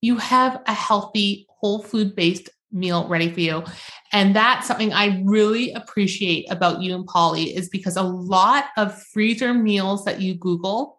you 0.01 0.19
have 0.19 0.63
a 0.67 0.73
healthy, 0.73 1.47
whole 1.49 1.83
food 1.83 2.15
based 2.15 2.49
meal 2.71 3.09
ready 3.09 3.31
for 3.33 3.41
you. 3.41 3.65
And 4.13 4.37
that's 4.37 4.67
something 4.67 4.93
I 4.93 5.23
really 5.25 5.73
appreciate 5.73 6.51
about 6.51 6.83
you 6.83 6.95
and 6.95 7.07
Polly 7.07 7.57
is 7.57 7.69
because 7.69 7.97
a 7.97 8.03
lot 8.03 8.67
of 8.77 9.01
freezer 9.03 9.55
meals 9.55 10.05
that 10.05 10.21
you 10.21 10.35
Google 10.35 10.98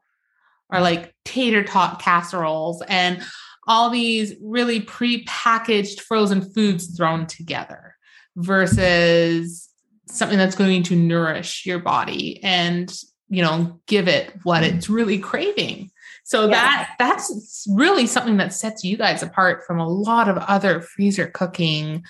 are 0.70 0.82
like 0.82 1.14
tater 1.26 1.64
tot 1.64 2.02
casseroles 2.02 2.84
and 2.88 3.24
all 3.68 3.90
these 3.90 4.34
really 4.42 4.80
pre-packaged 4.80 6.02
frozen 6.02 6.42
foods 6.42 6.96
thrown 6.98 7.28
together 7.28 7.96
versus 8.36 9.70
something 10.08 10.38
that's 10.38 10.56
going 10.56 10.84
to 10.84 10.96
nourish 10.96 11.66
your 11.66 11.80
body 11.80 12.44
and 12.44 12.96
you 13.30 13.44
know 13.44 13.80
give 13.86 14.08
it 14.08 14.34
what 14.44 14.64
it's 14.64 14.90
really 14.90 15.20
craving. 15.20 15.92
So 16.24 16.44
yeah. 16.44 16.52
that 16.52 16.90
that's 16.98 17.68
really 17.72 18.08
something 18.08 18.38
that 18.38 18.54
sets 18.54 18.84
you 18.84 18.98
guys 18.98 19.24
apart 19.24 19.64
from 19.66 19.80
a 19.80 19.88
lot 19.88 20.28
of 20.28 20.38
other 20.38 20.82
freezer 20.82 21.28
cooking 21.28 22.04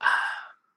uh, 0.00 0.06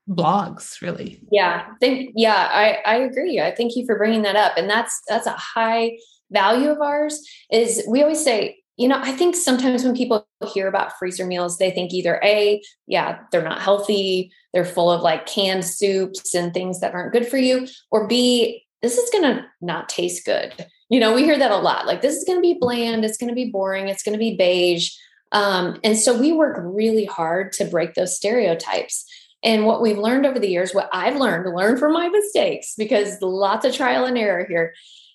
blogs 0.07 0.81
really. 0.81 1.21
Yeah. 1.31 1.65
Think 1.79 2.13
yeah 2.15 2.49
i 2.51 2.77
i 2.85 2.95
agree. 2.97 3.41
I 3.41 3.53
thank 3.55 3.75
you 3.75 3.85
for 3.85 3.97
bringing 3.97 4.21
that 4.23 4.35
up. 4.35 4.53
And 4.57 4.69
that's 4.69 5.01
that's 5.07 5.27
a 5.27 5.33
high 5.33 5.97
value 6.33 6.69
of 6.69 6.81
ours 6.81 7.19
is 7.51 7.83
we 7.87 8.01
always 8.01 8.23
say, 8.23 8.57
you 8.75 8.87
know, 8.87 8.99
I 8.99 9.11
think 9.11 9.35
sometimes 9.35 9.83
when 9.83 9.95
people 9.95 10.27
hear 10.51 10.67
about 10.67 10.97
freezer 10.97 11.25
meals, 11.25 11.57
they 11.57 11.69
think 11.69 11.93
either 11.93 12.19
A, 12.23 12.61
yeah, 12.87 13.19
they're 13.31 13.43
not 13.43 13.61
healthy, 13.61 14.31
they're 14.51 14.65
full 14.65 14.89
of 14.89 15.01
like 15.01 15.27
canned 15.27 15.63
soups 15.63 16.33
and 16.33 16.53
things 16.53 16.79
that 16.79 16.93
aren't 16.93 17.13
good 17.13 17.27
for 17.27 17.37
you, 17.37 17.67
or 17.91 18.07
B, 18.07 18.65
this 18.81 18.97
is 18.97 19.09
going 19.11 19.23
to 19.23 19.45
not 19.61 19.89
taste 19.89 20.25
good. 20.25 20.65
You 20.89 20.99
know, 20.99 21.13
we 21.13 21.23
hear 21.23 21.37
that 21.37 21.51
a 21.51 21.57
lot. 21.57 21.85
Like, 21.85 22.01
this 22.01 22.15
is 22.15 22.23
going 22.25 22.37
to 22.37 22.41
be 22.41 22.57
bland, 22.59 23.05
it's 23.05 23.17
going 23.17 23.29
to 23.29 23.35
be 23.35 23.49
boring, 23.49 23.87
it's 23.87 24.03
going 24.03 24.13
to 24.13 24.19
be 24.19 24.35
beige. 24.35 24.91
Um, 25.31 25.79
and 25.83 25.97
so 25.97 26.19
we 26.19 26.31
work 26.31 26.59
really 26.61 27.05
hard 27.05 27.53
to 27.53 27.65
break 27.65 27.93
those 27.93 28.15
stereotypes. 28.15 29.05
And 29.43 29.65
what 29.65 29.81
we've 29.81 29.97
learned 29.97 30.25
over 30.25 30.39
the 30.39 30.49
years, 30.49 30.73
what 30.73 30.89
I've 30.91 31.15
learned, 31.15 31.53
learn 31.55 31.77
from 31.77 31.93
my 31.93 32.09
mistakes, 32.09 32.73
because 32.77 33.21
lots 33.21 33.65
of 33.65 33.73
trial 33.73 34.05
and 34.05 34.17
error 34.17 34.45
here, 34.47 34.73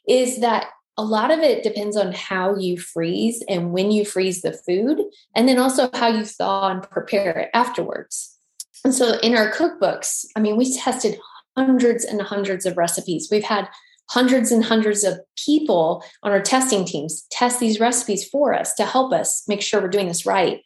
is 0.09 0.41
that 0.41 0.69
a 0.99 1.05
lot 1.05 1.31
of 1.31 1.39
it 1.39 1.63
depends 1.63 1.97
on 1.97 2.13
how 2.13 2.57
you 2.57 2.77
freeze 2.77 3.43
and 3.49 3.73
when 3.73 3.93
you 3.93 4.05
freeze 4.05 4.43
the 4.43 4.53
food, 4.53 5.01
and 5.35 5.49
then 5.49 5.59
also 5.59 5.89
how 5.95 6.09
you 6.09 6.25
thaw 6.25 6.69
and 6.69 6.83
prepare 6.83 7.39
it 7.39 7.51
afterwards. 7.55 8.37
And 8.85 8.93
so 8.93 9.19
in 9.21 9.37
our 9.37 9.51
cookbooks, 9.53 10.27
I 10.37 10.41
mean, 10.41 10.57
we 10.57 10.77
tested 10.77 11.19
hundreds 11.57 12.05
and 12.05 12.21
hundreds 12.21 12.67
of 12.67 12.77
recipes. 12.77 13.29
We've 13.31 13.45
had 13.45 13.69
hundreds 14.11 14.51
and 14.51 14.65
hundreds 14.65 15.05
of 15.05 15.21
people 15.37 16.03
on 16.23 16.33
our 16.33 16.43
testing 16.43 16.85
teams 16.85 17.27
test 17.31 17.61
these 17.61 17.79
recipes 17.79 18.29
for 18.29 18.53
us 18.53 18.75
to 18.75 18.85
help 18.85 19.13
us 19.13 19.45
make 19.47 19.63
sure 19.63 19.81
we're 19.81 19.89
doing 19.89 20.09
this 20.09 20.27
right. 20.27 20.63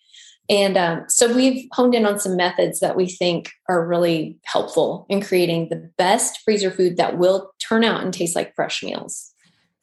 And 0.48 0.76
um, 0.76 1.04
so 1.08 1.32
we've 1.32 1.68
honed 1.72 1.94
in 1.94 2.06
on 2.06 2.18
some 2.18 2.36
methods 2.36 2.80
that 2.80 2.96
we 2.96 3.06
think 3.06 3.50
are 3.68 3.86
really 3.86 4.38
helpful 4.44 5.06
in 5.08 5.22
creating 5.22 5.68
the 5.68 5.90
best 5.98 6.40
freezer 6.44 6.70
food 6.70 6.96
that 6.96 7.18
will 7.18 7.52
turn 7.58 7.84
out 7.84 8.02
and 8.02 8.14
taste 8.14 8.34
like 8.34 8.54
fresh 8.54 8.82
meals. 8.82 9.31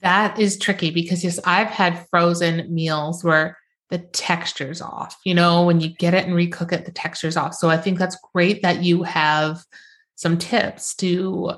That 0.02 0.40
is 0.40 0.58
tricky 0.58 0.92
because 0.92 1.24
yes, 1.24 1.40
I've 1.46 1.68
had 1.68 2.08
frozen 2.10 2.74
meals 2.74 3.24
where 3.24 3.58
the 3.90 3.98
texture's 3.98 4.82
off. 4.82 5.18
You 5.26 5.34
know, 5.34 5.66
when 5.66 5.82
you 5.82 5.90
get 5.90 6.14
it 6.14 6.26
and 6.26 6.36
recook 6.36 6.72
it, 6.72 6.86
the 6.86 6.92
texture's 6.92 7.36
off. 7.36 7.54
So 7.56 7.70
I 7.70 7.78
think 7.78 8.00
that's 8.00 8.18
great 8.34 8.62
that 8.62 8.84
you 8.84 9.04
have 9.04 9.64
some 10.16 10.38
tips 10.38 10.96
to 10.96 11.54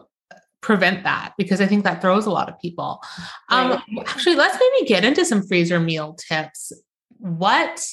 prevent 0.61 1.03
that 1.03 1.33
because 1.37 1.59
I 1.59 1.65
think 1.65 1.83
that 1.83 2.01
throws 2.01 2.25
a 2.25 2.31
lot 2.31 2.49
of 2.49 2.59
people. 2.59 3.01
Um, 3.49 3.81
actually, 4.07 4.35
let's 4.35 4.57
maybe 4.59 4.87
get 4.87 5.03
into 5.03 5.25
some 5.25 5.45
freezer 5.45 5.79
meal 5.79 6.15
tips. 6.29 6.71
What 7.17 7.85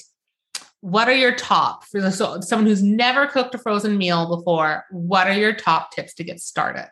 what 0.81 1.09
are 1.09 1.15
your 1.15 1.35
top 1.35 1.85
for 1.85 2.09
so 2.11 2.41
someone 2.41 2.67
who's 2.67 2.83
never 2.83 3.27
cooked 3.27 3.55
a 3.55 3.59
frozen 3.59 3.99
meal 3.99 4.37
before? 4.37 4.85
What 4.91 5.27
are 5.27 5.35
your 5.35 5.53
top 5.53 5.91
tips 5.91 6.15
to 6.15 6.25
get 6.25 6.41
started? 6.41 6.89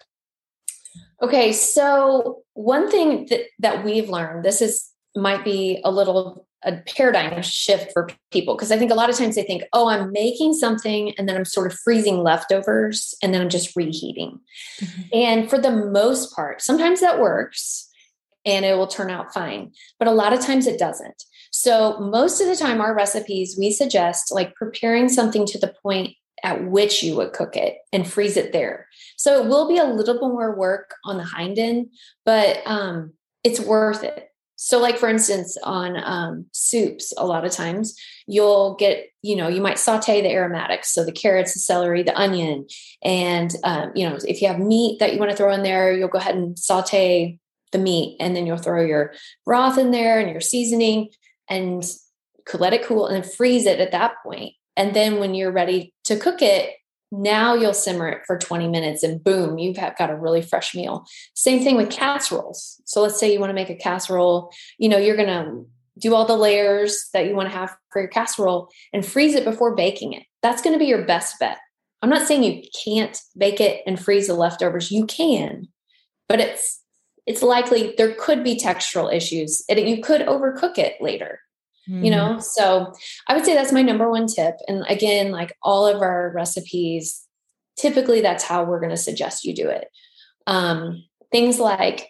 Okay, 1.23 1.53
so 1.53 2.43
one 2.55 2.91
thing 2.91 3.27
that, 3.31 3.47
that 3.59 3.85
we've 3.85 4.09
learned, 4.09 4.45
this 4.45 4.61
is 4.61 4.91
might 5.15 5.45
be 5.45 5.81
a 5.83 5.91
little 5.91 6.47
a 6.63 6.83
paradigm 6.95 7.41
shift 7.43 7.93
for 7.93 8.09
people 8.33 8.57
because 8.57 8.73
I 8.73 8.79
think 8.79 8.91
a 8.91 8.95
lot 8.95 9.09
of 9.09 9.17
times 9.17 9.37
they 9.37 9.45
think, 9.45 9.63
oh, 9.73 9.89
I'm 9.89 10.11
making 10.11 10.55
something 10.55 11.15
and 11.17 11.29
then 11.29 11.37
I'm 11.37 11.45
sort 11.45 11.71
of 11.71 11.79
freezing 11.79 12.23
leftovers 12.23 13.15
and 13.23 13.33
then 13.33 13.41
I'm 13.41 13.49
just 13.49 13.77
reheating. 13.77 14.41
Mm-hmm. 14.81 15.03
And 15.13 15.51
for 15.51 15.59
the 15.59 15.71
most 15.71 16.35
part, 16.35 16.61
sometimes 16.61 17.01
that 17.01 17.21
works 17.21 17.89
and 18.45 18.65
it 18.65 18.77
will 18.77 18.89
turn 18.89 19.11
out 19.11 19.33
fine, 19.33 19.73
but 19.99 20.09
a 20.09 20.13
lot 20.13 20.33
of 20.33 20.41
times 20.41 20.67
it 20.67 20.79
doesn't. 20.79 21.25
So, 21.53 21.99
most 22.01 22.41
of 22.41 22.49
the 22.49 22.57
time, 22.57 22.81
our 22.81 22.95
recipes, 22.95 23.57
we 23.59 23.71
suggest 23.71 24.31
like 24.31 24.55
preparing 24.55 25.09
something 25.09 25.47
to 25.47 25.59
the 25.59 25.75
point 25.83 26.15
at 26.43 26.65
which 26.65 27.03
you 27.03 27.17
would 27.17 27.33
cook 27.33 27.57
it 27.57 27.79
and 27.93 28.07
freeze 28.11 28.37
it 28.37 28.53
there. 28.53 28.87
So 29.17 29.43
it 29.43 29.49
will 29.49 29.69
be 29.69 29.79
a 29.79 29.85
little 29.85 30.15
bit 30.15 30.23
more 30.23 30.57
work 30.57 30.95
on 31.05 31.17
the 31.17 31.25
hind 31.25 31.59
end, 31.59 31.89
but 32.25 32.63
um, 32.67 33.13
it's 33.43 33.61
worth 33.61 34.05
it. 34.05 34.31
So, 34.59 34.81
like 34.81 34.97
for 34.97 35.09
instance, 35.09 35.59
on 35.63 35.97
um, 36.03 36.47
soups, 36.53 37.13
a 37.17 37.27
lot 37.27 37.45
of 37.45 37.53
times 37.53 37.95
you'll 38.27 38.75
get, 38.77 39.09
you 39.21 39.37
know, 39.37 39.49
you 39.49 39.61
might 39.61 39.79
saute 39.79 40.23
the 40.23 40.31
aromatics, 40.31 40.93
so 40.93 41.05
the 41.05 41.13
carrots, 41.13 41.53
the 41.53 41.61
celery, 41.61 42.03
the 42.03 42.19
onion, 42.19 42.67
and 43.05 43.55
um, 43.65 43.93
you 43.95 44.09
know, 44.09 44.19
if 44.27 44.41
you 44.41 44.49
have 44.49 44.59
meat 44.59 44.99
that 44.99 45.13
you 45.13 45.19
want 45.19 45.31
to 45.31 45.37
throw 45.37 45.53
in 45.53 45.63
there, 45.63 45.93
you'll 45.93 46.09
go 46.09 46.19
ahead 46.19 46.35
and 46.35 46.59
saute 46.59 47.39
the 47.73 47.79
meat, 47.79 48.17
and 48.19 48.35
then 48.35 48.47
you'll 48.47 48.57
throw 48.57 48.83
your 48.83 49.13
broth 49.45 49.77
in 49.77 49.91
there 49.91 50.19
and 50.19 50.31
your 50.31 50.41
seasoning, 50.41 51.11
and 51.51 51.85
let 52.59 52.73
it 52.73 52.85
cool 52.85 53.07
and 53.07 53.23
then 53.23 53.31
freeze 53.31 53.67
it 53.67 53.81
at 53.81 53.93
that 53.93 54.15
point. 54.23 54.55
And 54.77 54.95
then 54.95 55.19
when 55.19 55.35
you're 55.35 55.53
ready 55.53 55.95
to 56.05 56.17
cook 56.19 56.43
it, 56.43 56.75
now 57.13 57.55
you'll 57.55 57.73
simmer 57.75 58.09
it 58.09 58.23
for 58.27 58.37
20 58.37 58.69
minutes 58.69 59.03
and 59.03 59.23
boom, 59.23 59.59
you've 59.59 59.77
got 59.77 60.11
a 60.11 60.17
really 60.17 60.43
fresh 60.43 60.75
meal. 60.75 61.07
Same 61.35 61.63
thing 61.63 61.77
with 61.77 61.91
casseroles. 61.91 62.81
So 62.85 63.01
let's 63.03 63.19
say 63.19 63.33
you 63.33 63.41
want 63.41 63.51
to 63.51 63.55
make 63.55 63.71
a 63.71 63.77
casserole, 63.77 64.53
you 64.79 64.89
know, 64.89 64.99
you're 64.99 65.17
going 65.17 65.29
to 65.29 65.67
do 65.99 66.15
all 66.15 66.27
the 66.27 66.37
layers 66.37 67.09
that 67.15 67.27
you 67.27 67.35
want 67.35 67.49
to 67.49 67.57
have 67.57 67.75
for 67.91 68.03
your 68.03 68.09
casserole 68.09 68.69
and 68.93 69.07
freeze 69.07 69.35
it 69.35 69.45
before 69.45 69.75
baking 69.75 70.13
it. 70.13 70.25
That's 70.43 70.63
going 70.63 70.75
to 70.75 70.79
be 70.79 70.87
your 70.87 71.05
best 71.07 71.39
bet. 71.39 71.59
I'm 72.03 72.11
not 72.11 72.27
saying 72.27 72.43
you 72.43 72.63
can't 72.85 73.19
bake 73.37 73.61
it 73.61 73.83
and 73.87 73.99
freeze 73.99 74.27
the 74.27 74.35
leftovers. 74.35 74.91
You 74.91 75.07
can, 75.07 75.69
but 76.29 76.41
it's 76.41 76.83
it's 77.27 77.43
likely 77.43 77.95
there 77.99 78.15
could 78.15 78.45
be 78.45 78.57
textural 78.57 79.13
issues. 79.13 79.65
and 79.69 79.81
you 79.81 80.01
could 80.01 80.21
overcook 80.23 80.79
it 80.79 80.95
later. 81.01 81.41
Mm. 81.89 82.05
You 82.05 82.11
know, 82.11 82.39
so 82.41 82.93
I 83.29 83.35
would 83.35 83.45
say 83.45 83.55
that's 83.55 83.73
my 83.73 83.83
number 83.83 84.11
one 84.11 84.27
tip. 84.27 84.57
And 84.69 84.85
again, 84.89 85.31
like 85.31 85.57
all 85.63 85.87
of 85.87 86.03
our 86.03 86.33
recipes, 86.35 87.25
typically 87.79 88.21
that's 88.21 88.45
how 88.45 88.65
we're 88.65 88.81
going 88.81 88.91
to 88.91 88.97
suggest 88.97 89.45
you 89.45 89.55
do 89.55 89.69
it. 89.69 89.89
Um, 90.47 91.05
things 91.31 91.59
like 91.59 92.09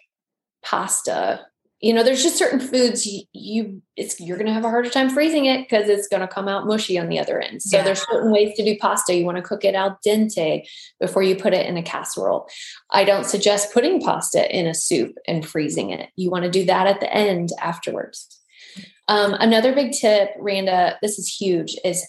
pasta, 0.63 1.45
you 1.79 1.93
know 1.93 2.03
there's 2.03 2.23
just 2.23 2.37
certain 2.37 2.59
foods 2.59 3.05
you, 3.05 3.23
you 3.33 3.81
it's 3.95 4.19
you're 4.19 4.37
going 4.37 4.47
to 4.47 4.53
have 4.53 4.65
a 4.65 4.69
harder 4.69 4.89
time 4.89 5.09
freezing 5.09 5.45
it 5.45 5.63
because 5.63 5.87
it's 5.89 6.07
going 6.07 6.21
to 6.21 6.27
come 6.27 6.47
out 6.47 6.65
mushy 6.65 6.97
on 6.97 7.07
the 7.07 7.19
other 7.19 7.39
end 7.39 7.61
so 7.61 7.77
yeah. 7.77 7.83
there's 7.83 8.05
certain 8.07 8.31
ways 8.31 8.55
to 8.55 8.63
do 8.63 8.75
pasta 8.79 9.13
you 9.13 9.25
want 9.25 9.37
to 9.37 9.43
cook 9.43 9.63
it 9.63 9.75
al 9.75 9.97
dente 10.05 10.67
before 10.99 11.21
you 11.21 11.35
put 11.35 11.53
it 11.53 11.65
in 11.67 11.77
a 11.77 11.83
casserole 11.83 12.47
i 12.91 13.03
don't 13.03 13.25
suggest 13.25 13.73
putting 13.73 14.01
pasta 14.01 14.55
in 14.55 14.65
a 14.65 14.73
soup 14.73 15.15
and 15.27 15.47
freezing 15.47 15.91
it 15.91 16.09
you 16.15 16.31
want 16.31 16.43
to 16.43 16.51
do 16.51 16.65
that 16.65 16.87
at 16.87 16.99
the 16.99 17.13
end 17.13 17.49
afterwards 17.61 18.36
um, 19.07 19.33
another 19.33 19.73
big 19.73 19.91
tip 19.91 20.29
randa 20.37 20.97
this 21.01 21.17
is 21.19 21.27
huge 21.27 21.75
is 21.83 22.05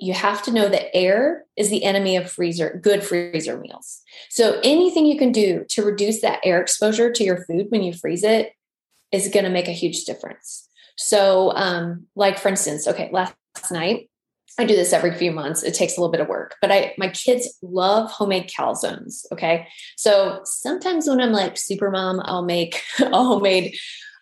you 0.00 0.14
have 0.14 0.42
to 0.42 0.52
know 0.52 0.68
that 0.68 0.94
air 0.94 1.44
is 1.56 1.70
the 1.70 1.84
enemy 1.84 2.16
of 2.16 2.30
freezer 2.30 2.80
good 2.82 3.02
freezer 3.02 3.58
meals 3.58 4.02
so 4.28 4.60
anything 4.62 5.06
you 5.06 5.18
can 5.18 5.32
do 5.32 5.64
to 5.68 5.82
reduce 5.82 6.20
that 6.20 6.40
air 6.44 6.60
exposure 6.60 7.10
to 7.12 7.24
your 7.24 7.44
food 7.44 7.66
when 7.70 7.82
you 7.82 7.92
freeze 7.92 8.22
it 8.22 8.52
is 9.12 9.28
going 9.28 9.44
to 9.44 9.50
make 9.50 9.68
a 9.68 9.72
huge 9.72 10.04
difference. 10.04 10.68
So, 10.96 11.52
um, 11.54 12.06
like 12.16 12.38
for 12.38 12.48
instance, 12.48 12.86
okay, 12.88 13.08
last 13.12 13.36
night 13.70 14.10
I 14.58 14.64
do 14.64 14.74
this 14.74 14.92
every 14.92 15.14
few 15.14 15.30
months. 15.30 15.62
It 15.62 15.74
takes 15.74 15.96
a 15.96 16.00
little 16.00 16.10
bit 16.10 16.20
of 16.20 16.28
work, 16.28 16.56
but 16.60 16.72
I 16.72 16.94
my 16.98 17.08
kids 17.08 17.56
love 17.62 18.10
homemade 18.10 18.50
calzones. 18.50 19.24
Okay, 19.32 19.68
so 19.96 20.40
sometimes 20.44 21.08
when 21.08 21.20
I'm 21.20 21.32
like 21.32 21.56
super 21.56 21.90
mom, 21.90 22.20
I'll 22.24 22.44
make 22.44 22.82
a 22.98 23.08
homemade 23.10 23.76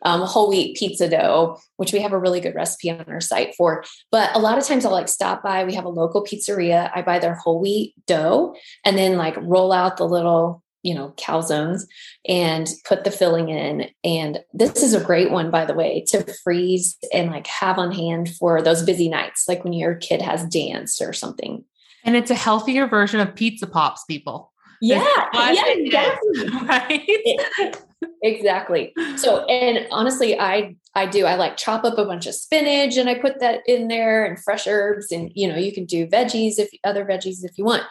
um, 0.06 0.20
whole 0.20 0.48
wheat 0.48 0.76
pizza 0.76 1.08
dough, 1.08 1.58
which 1.78 1.92
we 1.92 2.00
have 2.00 2.12
a 2.12 2.18
really 2.18 2.40
good 2.40 2.54
recipe 2.54 2.90
on 2.90 3.04
our 3.08 3.20
site 3.20 3.56
for. 3.56 3.84
But 4.12 4.34
a 4.36 4.38
lot 4.38 4.56
of 4.56 4.64
times 4.64 4.84
I'll 4.84 4.92
like 4.92 5.08
stop 5.08 5.42
by. 5.42 5.64
We 5.64 5.74
have 5.74 5.84
a 5.84 5.90
local 5.90 6.24
pizzeria. 6.24 6.90
I 6.94 7.02
buy 7.02 7.18
their 7.18 7.34
whole 7.34 7.60
wheat 7.60 7.94
dough 8.06 8.54
and 8.84 8.96
then 8.96 9.16
like 9.16 9.36
roll 9.38 9.72
out 9.72 9.96
the 9.96 10.06
little 10.06 10.62
you 10.82 10.94
know, 10.94 11.12
calzones 11.16 11.82
and 12.28 12.68
put 12.84 13.02
the 13.02 13.10
filling 13.10 13.48
in. 13.48 13.88
And 14.04 14.38
this 14.52 14.84
is 14.84 14.94
a 14.94 15.02
great 15.02 15.32
one, 15.32 15.50
by 15.50 15.64
the 15.64 15.74
way, 15.74 16.04
to 16.10 16.24
freeze 16.44 16.96
and 17.12 17.28
like 17.28 17.48
have 17.48 17.76
on 17.76 17.90
hand 17.90 18.32
for 18.36 18.62
those 18.62 18.84
busy 18.84 19.08
nights, 19.08 19.48
like 19.48 19.64
when 19.64 19.72
your 19.72 19.96
kid 19.96 20.22
has 20.22 20.46
dance 20.46 21.00
or 21.00 21.12
something. 21.12 21.64
And 22.04 22.14
it's 22.14 22.30
a 22.30 22.36
healthier 22.36 22.86
version 22.86 23.18
of 23.18 23.34
pizza 23.34 23.66
pops, 23.66 24.04
people. 24.04 24.52
Yeah, 24.80 25.04
yeah, 25.34 25.66
exactly. 25.66 26.48
right? 26.62 27.82
Exactly. 28.22 28.94
So, 29.16 29.44
and 29.46 29.86
honestly, 29.90 30.38
I 30.38 30.76
I 30.94 31.06
do. 31.06 31.26
I 31.26 31.34
like 31.34 31.56
chop 31.56 31.84
up 31.84 31.98
a 31.98 32.04
bunch 32.04 32.26
of 32.26 32.34
spinach 32.34 32.96
and 32.96 33.08
I 33.08 33.14
put 33.14 33.40
that 33.40 33.60
in 33.66 33.88
there 33.88 34.24
and 34.24 34.42
fresh 34.42 34.66
herbs, 34.66 35.12
and 35.12 35.30
you 35.34 35.48
know, 35.48 35.56
you 35.56 35.72
can 35.72 35.84
do 35.84 36.06
veggies 36.06 36.58
if 36.58 36.70
other 36.84 37.04
veggies 37.04 37.44
if 37.44 37.58
you 37.58 37.64
want. 37.64 37.82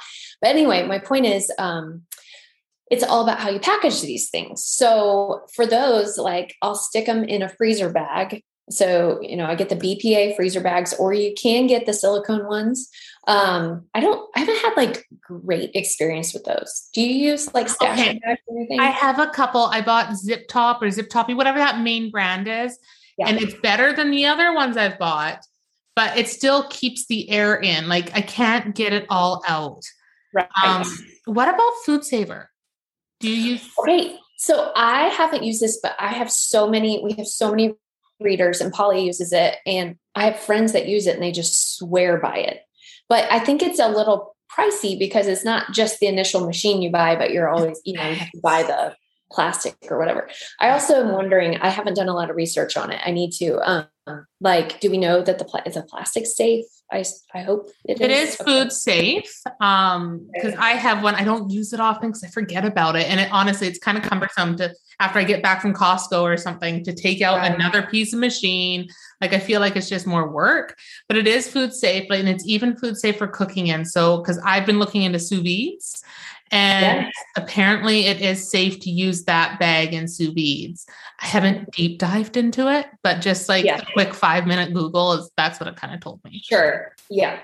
But 0.41 0.49
anyway, 0.49 0.85
my 0.87 0.99
point 0.99 1.25
is, 1.25 1.51
um, 1.57 2.03
it's 2.91 3.03
all 3.03 3.23
about 3.23 3.39
how 3.39 3.49
you 3.49 3.59
package 3.59 4.01
these 4.01 4.29
things. 4.29 4.63
So 4.63 5.45
for 5.53 5.65
those, 5.65 6.17
like 6.17 6.55
I'll 6.61 6.75
stick 6.75 7.05
them 7.05 7.23
in 7.23 7.41
a 7.41 7.49
freezer 7.49 7.89
bag. 7.89 8.43
So, 8.69 9.19
you 9.21 9.37
know, 9.37 9.45
I 9.45 9.53
get 9.53 9.69
the 9.69 9.75
BPA 9.75 10.35
freezer 10.35 10.61
bags, 10.61 10.93
or 10.93 11.13
you 11.13 11.33
can 11.35 11.67
get 11.67 11.85
the 11.85 11.93
silicone 11.93 12.47
ones. 12.47 12.89
Um, 13.27 13.85
I 13.93 14.01
don't, 14.01 14.29
I 14.35 14.39
haven't 14.39 14.57
had 14.57 14.73
like 14.77 15.07
great 15.21 15.71
experience 15.73 16.33
with 16.33 16.43
those. 16.43 16.89
Do 16.93 17.01
you 17.01 17.31
use 17.31 17.53
like 17.53 17.69
stash 17.69 17.99
okay. 17.99 18.19
bags 18.19 18.41
or 18.47 18.57
anything? 18.57 18.79
I 18.79 18.91
have 18.91 19.19
a 19.19 19.27
couple. 19.27 19.65
I 19.65 19.81
bought 19.81 20.15
Zip 20.15 20.47
Top 20.47 20.81
or 20.81 20.91
Zip 20.91 21.09
Toppy, 21.09 21.33
whatever 21.33 21.57
that 21.57 21.79
main 21.79 22.11
brand 22.11 22.47
is. 22.47 22.77
Yeah. 23.17 23.29
And 23.29 23.41
it's 23.41 23.55
better 23.61 23.93
than 23.93 24.11
the 24.11 24.25
other 24.25 24.53
ones 24.53 24.77
I've 24.77 24.99
bought, 24.99 25.39
but 25.95 26.17
it 26.17 26.27
still 26.27 26.67
keeps 26.69 27.07
the 27.07 27.29
air 27.29 27.55
in. 27.59 27.87
Like 27.87 28.15
I 28.15 28.21
can't 28.21 28.75
get 28.75 28.93
it 28.93 29.05
all 29.09 29.41
out. 29.47 29.83
Right. 30.33 30.47
Um, 30.63 30.83
what 31.25 31.47
about 31.47 31.71
Food 31.85 32.03
Saver? 32.03 32.51
Do 33.21 33.29
you 33.29 33.53
use? 33.53 33.69
Okay, 33.79 34.17
so 34.37 34.71
I 34.75 35.03
haven't 35.07 35.43
used 35.43 35.61
this, 35.61 35.79
but 35.81 35.95
I 35.97 36.09
have 36.09 36.29
so 36.29 36.69
many. 36.69 37.01
We 37.03 37.13
have 37.13 37.27
so 37.27 37.49
many 37.49 37.73
readers, 38.19 38.61
and 38.61 38.73
Polly 38.73 39.05
uses 39.05 39.31
it, 39.31 39.55
and 39.65 39.95
I 40.13 40.25
have 40.25 40.39
friends 40.39 40.73
that 40.73 40.87
use 40.87 41.07
it, 41.07 41.15
and 41.15 41.23
they 41.23 41.31
just 41.31 41.77
swear 41.77 42.17
by 42.19 42.37
it. 42.37 42.61
But 43.09 43.31
I 43.31 43.39
think 43.39 43.61
it's 43.61 43.79
a 43.79 43.87
little 43.87 44.35
pricey 44.55 44.97
because 44.97 45.27
it's 45.27 45.45
not 45.45 45.71
just 45.71 45.99
the 45.99 46.07
initial 46.07 46.45
machine 46.45 46.81
you 46.81 46.91
buy, 46.91 47.15
but 47.15 47.31
you're 47.31 47.49
always, 47.49 47.81
you 47.85 47.93
know, 47.93 48.07
you 48.07 48.15
have 48.15 48.31
to 48.31 48.41
buy 48.41 48.63
the 48.63 48.95
plastic 49.31 49.75
or 49.89 49.97
whatever. 49.97 50.29
I 50.59 50.69
also 50.69 51.01
am 51.01 51.11
wondering. 51.11 51.57
I 51.57 51.69
haven't 51.69 51.95
done 51.95 52.09
a 52.09 52.13
lot 52.13 52.29
of 52.29 52.35
research 52.35 52.77
on 52.77 52.91
it. 52.91 53.01
I 53.05 53.11
need 53.11 53.31
to. 53.33 53.59
Um, 53.69 54.27
like, 54.39 54.79
do 54.79 54.89
we 54.91 54.97
know 54.97 55.21
that 55.21 55.39
the 55.39 55.45
pla- 55.45 55.63
is 55.65 55.75
a 55.75 55.83
plastic 55.83 56.25
safe? 56.25 56.65
I, 56.91 57.03
I 57.33 57.41
hope 57.41 57.67
it, 57.83 57.99
it 57.99 58.11
is, 58.11 58.29
is 58.29 58.35
food 58.35 58.71
safe. 58.71 59.41
Um, 59.59 60.29
because 60.33 60.53
I 60.55 60.71
have 60.71 61.03
one, 61.03 61.15
I 61.15 61.23
don't 61.23 61.49
use 61.49 61.73
it 61.73 61.79
often 61.79 62.09
because 62.09 62.23
I 62.23 62.27
forget 62.27 62.63
about 62.63 62.95
it. 62.95 63.09
And 63.09 63.19
it 63.19 63.29
honestly, 63.31 63.67
it's 63.67 63.79
kind 63.79 63.97
of 63.97 64.03
cumbersome 64.03 64.55
to 64.57 64.73
after 64.99 65.19
I 65.19 65.23
get 65.23 65.43
back 65.43 65.61
from 65.61 65.73
Costco 65.73 66.21
or 66.21 66.37
something 66.37 66.83
to 66.83 66.93
take 66.93 67.21
out 67.21 67.37
right. 67.37 67.53
another 67.53 67.83
piece 67.83 68.13
of 68.13 68.19
machine. 68.19 68.87
Like 69.19 69.33
I 69.33 69.39
feel 69.39 69.59
like 69.59 69.75
it's 69.75 69.89
just 69.89 70.05
more 70.05 70.29
work, 70.29 70.77
but 71.07 71.17
it 71.17 71.27
is 71.27 71.49
food 71.49 71.73
safe, 71.73 72.07
and 72.11 72.29
it's 72.29 72.45
even 72.45 72.77
food 72.77 72.97
safe 72.97 73.17
for 73.17 73.27
cooking 73.27 73.67
in. 73.67 73.85
So 73.85 74.17
because 74.17 74.37
I've 74.45 74.65
been 74.65 74.79
looking 74.79 75.03
into 75.03 75.19
sous 75.19 75.41
vides 75.41 76.03
and 76.51 77.05
yes. 77.05 77.13
apparently 77.35 78.05
it 78.05 78.21
is 78.21 78.49
safe 78.49 78.79
to 78.81 78.89
use 78.89 79.23
that 79.25 79.59
bag 79.59 79.93
in 79.93 80.07
sous 80.07 80.33
vides. 80.33 80.85
I 81.21 81.25
haven't 81.25 81.71
deep 81.71 81.99
dived 81.99 82.37
into 82.37 82.71
it, 82.71 82.87
but 83.03 83.21
just 83.21 83.49
like 83.49 83.65
yeah. 83.65 83.81
a 83.81 83.93
quick 83.93 84.13
five 84.13 84.45
minute 84.45 84.73
Google 84.73 85.13
is 85.13 85.31
that's 85.37 85.59
what 85.59 85.67
it 85.67 85.75
kind 85.75 85.93
of 85.93 86.01
told 86.01 86.23
me. 86.23 86.41
Sure. 86.43 86.95
Yeah. 87.09 87.39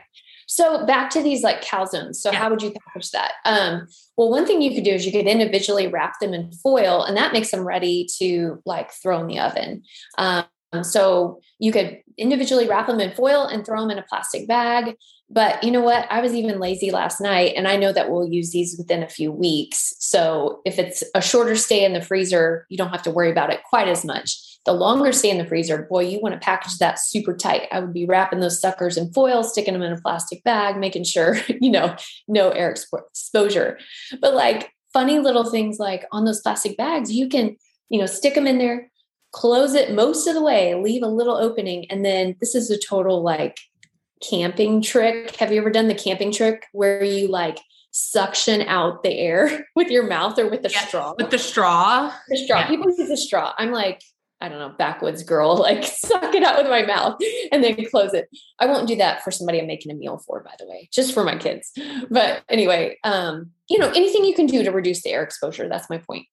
So 0.52 0.86
back 0.86 1.10
to 1.12 1.24
these 1.24 1.44
like 1.44 1.64
calzones. 1.64 2.16
So 2.18 2.30
yeah. 2.30 2.40
how 2.40 2.50
would 2.50 2.62
you 2.62 2.74
package 2.74 3.12
that? 3.12 3.36
Um, 3.46 3.88
well, 4.18 4.30
one 4.30 4.46
thing 4.46 4.62
you 4.62 4.76
could 4.76 4.84
do 4.84 4.92
is 4.92 5.06
you 5.06 5.12
could 5.12 5.26
individually 5.26 5.88
wrap 5.88 6.20
them 6.20 6.34
in 6.34 6.52
foil, 6.52 7.04
and 7.04 7.16
that 7.16 7.32
makes 7.32 7.52
them 7.52 7.66
ready 7.66 8.06
to 8.20 8.62
like 8.66 8.92
throw 8.92 9.22
in 9.22 9.28
the 9.28 9.40
oven. 9.40 9.84
Um, 10.18 10.44
Um, 10.74 10.84
so 10.84 11.42
you 11.60 11.72
could 11.72 12.02
individually 12.18 12.68
wrap 12.68 12.88
them 12.88 13.00
in 13.00 13.12
foil 13.12 13.46
and 13.46 13.66
throw 13.66 13.82
them 13.82 13.92
in 13.92 14.00
a 14.00 14.04
plastic 14.04 14.48
bag. 14.48 14.96
But 15.30 15.64
you 15.64 15.72
know 15.72 15.82
what? 15.82 16.08
I 16.12 16.20
was 16.20 16.34
even 16.34 16.60
lazy 16.60 16.92
last 16.92 17.22
night, 17.22 17.54
and 17.56 17.66
I 17.68 17.78
know 17.78 17.94
that 17.94 18.10
we'll 18.10 18.28
use 18.28 18.52
these 18.52 18.76
within 18.78 19.02
a 19.02 19.08
few 19.08 19.32
weeks. 19.32 19.94
So 20.00 20.62
if 20.66 20.78
it's 20.78 21.04
a 21.16 21.22
shorter 21.22 21.56
stay 21.56 21.86
in 21.86 21.94
the 21.94 22.02
freezer, 22.02 22.66
you 22.70 22.78
don't 22.78 22.90
have 22.90 23.04
to 23.04 23.12
worry 23.12 23.32
about 23.32 23.50
it 23.50 23.64
quite 23.64 23.88
as 23.88 24.04
much. 24.04 24.60
The 24.66 24.74
longer 24.74 25.12
stay 25.14 25.30
in 25.30 25.38
the 25.38 25.46
freezer, 25.46 25.88
boy, 25.90 26.02
you 26.02 26.20
want 26.22 26.34
to 26.34 26.40
package 26.40 26.78
that 26.78 27.00
super 27.00 27.36
tight. 27.36 27.68
I 27.72 27.80
would 27.80 27.94
be 27.94 28.06
wrapping 28.06 28.42
those 28.42 28.60
suckers 28.60 28.98
in 28.98 29.12
foil, 29.14 29.44
sticking 29.44 29.74
them 29.74 29.82
in 29.82 29.94
a 29.94 30.02
plastic 30.02 30.44
bag, 30.44 30.78
making 30.78 31.06
sure, 31.06 31.38
you 31.62 31.72
know, 31.72 31.96
no 32.28 32.50
air 32.50 32.70
exposure. 32.70 33.80
But 34.20 34.36
like 34.36 34.72
funny 34.94 35.20
little 35.20 35.50
things 35.50 35.80
like 35.80 36.06
on 36.12 36.26
those 36.26 36.42
plastic 36.42 36.78
bags, 36.78 37.12
you 37.12 37.30
can, 37.30 37.56
you 37.90 38.00
know, 38.00 38.06
stick 38.06 38.36
them 38.36 38.48
in 38.48 38.58
there, 38.58 38.91
close 39.32 39.74
it 39.74 39.94
most 39.94 40.28
of 40.28 40.34
the 40.34 40.42
way, 40.42 40.76
leave 40.76 41.04
a 41.04 41.08
little 41.08 41.36
opening. 41.36 41.90
And 41.90 42.06
then 42.06 42.36
this 42.40 42.56
is 42.56 42.70
a 42.70 42.78
total 42.78 43.22
like 43.22 43.60
camping 44.28 44.82
trick. 44.82 45.36
Have 45.38 45.52
you 45.52 45.60
ever 45.60 45.72
done 45.72 45.88
the 45.88 45.96
camping 45.96 46.32
trick 46.32 46.66
where 46.74 47.04
you 47.04 47.28
like 47.28 47.60
suction 47.92 48.62
out 48.64 49.04
the 49.04 49.18
air 49.18 49.68
with 49.76 49.90
your 49.90 50.08
mouth 50.08 50.38
or 50.38 50.50
with 50.50 50.64
the 50.64 50.70
yeah, 50.70 50.86
straw? 50.86 51.14
With 51.18 51.32
the 51.32 51.40
straw. 51.40 52.14
The 52.28 52.38
straw. 52.38 52.60
Yeah. 52.60 52.68
People 52.68 52.94
use 52.96 53.10
a 53.10 53.18
straw. 53.18 53.54
I'm 53.58 53.72
like, 53.72 54.02
I 54.42 54.50
don't 54.50 54.60
know, 54.60 54.74
backwoods 54.78 55.24
girl, 55.24 55.56
like 55.60 55.86
suck 55.86 56.34
it 56.34 56.44
out 56.44 56.58
with 56.58 56.70
my 56.70 56.84
mouth 56.84 57.22
and 57.52 57.64
then 57.64 57.78
close 57.86 58.14
it. 58.14 58.28
I 58.60 58.66
won't 58.66 58.88
do 58.88 58.96
that 58.98 59.24
for 59.24 59.32
somebody 59.32 59.60
I'm 59.60 59.68
making 59.68 59.92
a 59.92 59.96
meal 59.96 60.18
for, 60.26 60.42
by 60.42 60.54
the 60.60 60.68
way, 60.68 60.90
just 60.92 61.14
for 61.14 61.24
my 61.24 61.38
kids. 61.38 61.72
But 62.10 62.44
anyway, 62.50 62.98
um, 63.04 63.52
you 63.70 63.78
know, 63.78 63.90
anything 63.90 64.26
you 64.26 64.34
can 64.34 64.48
do 64.48 64.64
to 64.64 64.72
reduce 64.72 65.04
the 65.04 65.12
air 65.12 65.24
exposure. 65.24 65.70
That's 65.70 65.90
my 65.90 66.00
point. 66.00 66.26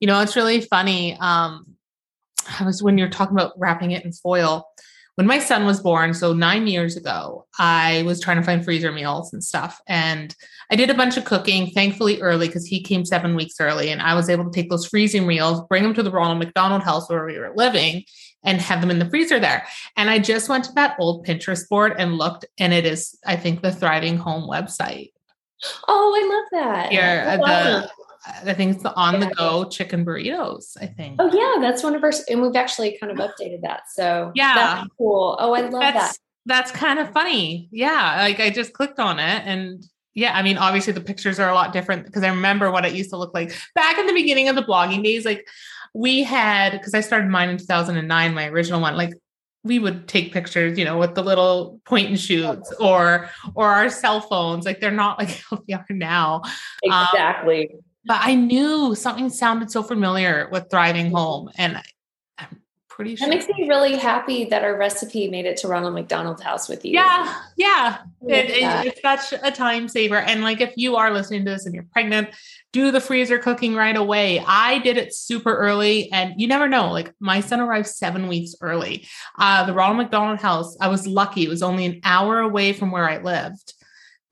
You 0.00 0.08
know, 0.08 0.20
it's 0.20 0.36
really 0.36 0.60
funny. 0.60 1.16
Um, 1.18 1.76
I 2.58 2.64
was 2.64 2.82
when 2.82 2.98
you're 2.98 3.08
talking 3.08 3.36
about 3.36 3.52
wrapping 3.58 3.90
it 3.90 4.04
in 4.04 4.12
foil 4.12 4.66
when 5.20 5.26
my 5.26 5.38
son 5.38 5.66
was 5.66 5.80
born, 5.80 6.14
so 6.14 6.32
nine 6.32 6.66
years 6.66 6.96
ago, 6.96 7.46
I 7.58 8.04
was 8.06 8.20
trying 8.20 8.38
to 8.38 8.42
find 8.42 8.64
freezer 8.64 8.90
meals 8.90 9.34
and 9.34 9.44
stuff. 9.44 9.78
And 9.86 10.34
I 10.70 10.76
did 10.76 10.88
a 10.88 10.94
bunch 10.94 11.18
of 11.18 11.26
cooking, 11.26 11.72
thankfully 11.72 12.22
early, 12.22 12.46
because 12.46 12.64
he 12.64 12.82
came 12.82 13.04
seven 13.04 13.36
weeks 13.36 13.60
early. 13.60 13.90
And 13.90 14.00
I 14.00 14.14
was 14.14 14.30
able 14.30 14.44
to 14.44 14.50
take 14.50 14.70
those 14.70 14.86
freezing 14.86 15.26
meals, 15.26 15.60
bring 15.68 15.82
them 15.82 15.92
to 15.92 16.02
the 16.02 16.10
Ronald 16.10 16.38
McDonald 16.38 16.82
house 16.82 17.10
where 17.10 17.26
we 17.26 17.38
were 17.38 17.52
living, 17.54 18.04
and 18.44 18.62
have 18.62 18.80
them 18.80 18.90
in 18.90 18.98
the 18.98 19.10
freezer 19.10 19.38
there. 19.38 19.66
And 19.94 20.08
I 20.08 20.20
just 20.20 20.48
went 20.48 20.64
to 20.64 20.72
that 20.72 20.96
old 20.98 21.26
Pinterest 21.26 21.68
board 21.68 21.96
and 21.98 22.16
looked, 22.16 22.46
and 22.58 22.72
it 22.72 22.86
is, 22.86 23.18
I 23.26 23.36
think, 23.36 23.60
the 23.60 23.72
Thriving 23.72 24.16
Home 24.16 24.48
website. 24.48 25.12
Oh, 25.86 26.14
I 26.16 26.28
love 26.34 26.64
that. 26.64 26.92
Yeah, 26.92 27.36
the 27.36 27.90
I 28.26 28.52
think 28.52 28.74
it's 28.74 28.82
the 28.82 28.94
on 28.94 29.20
the 29.20 29.26
go 29.26 29.64
chicken 29.64 30.04
burritos. 30.04 30.76
I 30.80 30.86
think. 30.86 31.16
Oh 31.18 31.32
yeah, 31.32 31.60
that's 31.60 31.82
one 31.82 31.94
of 31.94 32.02
our, 32.02 32.12
and 32.28 32.42
we've 32.42 32.56
actually 32.56 32.98
kind 32.98 33.12
of 33.12 33.18
updated 33.30 33.62
that. 33.62 33.82
So 33.92 34.32
yeah, 34.34 34.54
that's 34.54 34.88
cool. 34.98 35.36
Oh, 35.38 35.54
I 35.54 35.60
love 35.62 35.80
that's, 35.80 36.18
that. 36.18 36.18
That's 36.46 36.70
kind 36.70 36.98
of 36.98 37.12
funny. 37.12 37.68
Yeah, 37.72 38.16
like 38.20 38.40
I 38.40 38.50
just 38.50 38.72
clicked 38.72 38.98
on 38.98 39.18
it, 39.18 39.42
and 39.46 39.84
yeah, 40.14 40.36
I 40.36 40.42
mean, 40.42 40.58
obviously 40.58 40.92
the 40.92 41.00
pictures 41.00 41.38
are 41.38 41.48
a 41.48 41.54
lot 41.54 41.72
different 41.72 42.04
because 42.04 42.22
I 42.22 42.28
remember 42.28 42.70
what 42.70 42.84
it 42.84 42.94
used 42.94 43.10
to 43.10 43.16
look 43.16 43.32
like 43.32 43.56
back 43.74 43.98
in 43.98 44.06
the 44.06 44.12
beginning 44.12 44.48
of 44.48 44.56
the 44.56 44.62
blogging 44.62 45.04
days. 45.04 45.24
Like 45.24 45.46
we 45.94 46.22
had, 46.22 46.72
because 46.72 46.94
I 46.94 47.00
started 47.00 47.30
mine 47.30 47.48
in 47.48 47.58
2009, 47.58 48.34
my 48.34 48.48
original 48.48 48.80
one, 48.80 48.96
like 48.96 49.14
we 49.62 49.78
would 49.78 50.08
take 50.08 50.32
pictures, 50.32 50.78
you 50.78 50.84
know, 50.84 50.98
with 50.98 51.14
the 51.14 51.22
little 51.22 51.80
point 51.84 52.08
and 52.08 52.18
shoots 52.18 52.72
or 52.80 53.30
or 53.54 53.68
our 53.68 53.88
cell 53.88 54.20
phones. 54.20 54.64
Like 54.64 54.80
they're 54.80 54.90
not 54.90 55.18
like 55.18 55.28
how 55.50 55.62
they 55.66 55.74
are 55.74 55.86
now. 55.90 56.42
Um, 56.90 57.06
exactly. 57.12 57.70
Um, 57.72 57.80
but 58.04 58.18
I 58.20 58.34
knew 58.34 58.94
something 58.94 59.28
sounded 59.28 59.70
so 59.70 59.82
familiar 59.82 60.48
with 60.50 60.70
Thriving 60.70 61.10
Home, 61.10 61.50
and 61.56 61.80
I'm 62.38 62.62
pretty 62.88 63.16
sure 63.16 63.28
that 63.28 63.34
makes 63.34 63.48
me 63.48 63.68
really 63.68 63.96
happy 63.96 64.46
that 64.46 64.64
our 64.64 64.76
recipe 64.76 65.28
made 65.28 65.44
it 65.44 65.58
to 65.58 65.68
Ronald 65.68 65.94
McDonald 65.94 66.42
House 66.42 66.68
with 66.68 66.84
you. 66.84 66.92
Yeah, 66.92 67.42
yeah, 67.56 67.98
it, 68.26 68.50
it, 68.50 68.86
it's 68.86 69.02
such 69.02 69.38
a 69.42 69.50
time 69.50 69.88
saver. 69.88 70.16
And 70.16 70.42
like, 70.42 70.60
if 70.60 70.72
you 70.76 70.96
are 70.96 71.12
listening 71.12 71.44
to 71.44 71.50
this 71.50 71.66
and 71.66 71.74
you're 71.74 71.86
pregnant, 71.92 72.30
do 72.72 72.90
the 72.90 73.00
freezer 73.00 73.38
cooking 73.38 73.74
right 73.74 73.96
away. 73.96 74.42
I 74.46 74.78
did 74.78 74.96
it 74.96 75.14
super 75.14 75.54
early, 75.54 76.10
and 76.10 76.40
you 76.40 76.46
never 76.46 76.68
know. 76.68 76.90
Like, 76.90 77.12
my 77.20 77.40
son 77.40 77.60
arrived 77.60 77.88
seven 77.88 78.28
weeks 78.28 78.54
early. 78.62 79.06
Uh, 79.38 79.66
the 79.66 79.74
Ronald 79.74 79.98
McDonald 79.98 80.40
House, 80.40 80.76
I 80.80 80.88
was 80.88 81.06
lucky; 81.06 81.44
it 81.44 81.50
was 81.50 81.62
only 81.62 81.84
an 81.84 82.00
hour 82.04 82.38
away 82.38 82.72
from 82.72 82.90
where 82.90 83.08
I 83.08 83.18
lived. 83.18 83.74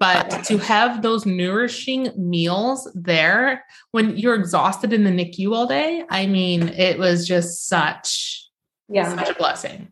But 0.00 0.44
to 0.44 0.58
have 0.58 1.02
those 1.02 1.26
nourishing 1.26 2.12
meals 2.16 2.88
there 2.94 3.64
when 3.90 4.16
you're 4.16 4.36
exhausted 4.36 4.92
in 4.92 5.02
the 5.02 5.10
NICU 5.10 5.52
all 5.52 5.66
day, 5.66 6.04
I 6.08 6.26
mean, 6.26 6.68
it 6.68 6.98
was 6.98 7.26
just 7.26 7.66
such, 7.66 8.48
yeah, 8.88 9.14
such 9.16 9.30
a 9.30 9.34
blessing. 9.34 9.88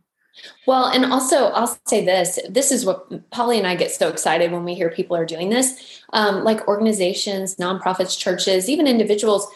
Well, 0.66 0.86
and 0.86 1.06
also 1.06 1.46
I'll 1.46 1.78
say 1.86 2.04
this 2.04 2.38
this 2.48 2.70
is 2.70 2.84
what 2.84 3.30
Polly 3.30 3.58
and 3.58 3.66
I 3.66 3.74
get 3.74 3.90
so 3.90 4.08
excited 4.08 4.52
when 4.52 4.64
we 4.64 4.74
hear 4.74 4.90
people 4.90 5.16
are 5.16 5.26
doing 5.26 5.50
this. 5.50 6.02
Um, 6.12 6.44
like 6.44 6.68
organizations, 6.68 7.56
nonprofits, 7.56 8.18
churches, 8.18 8.68
even 8.68 8.86
individuals. 8.86 9.48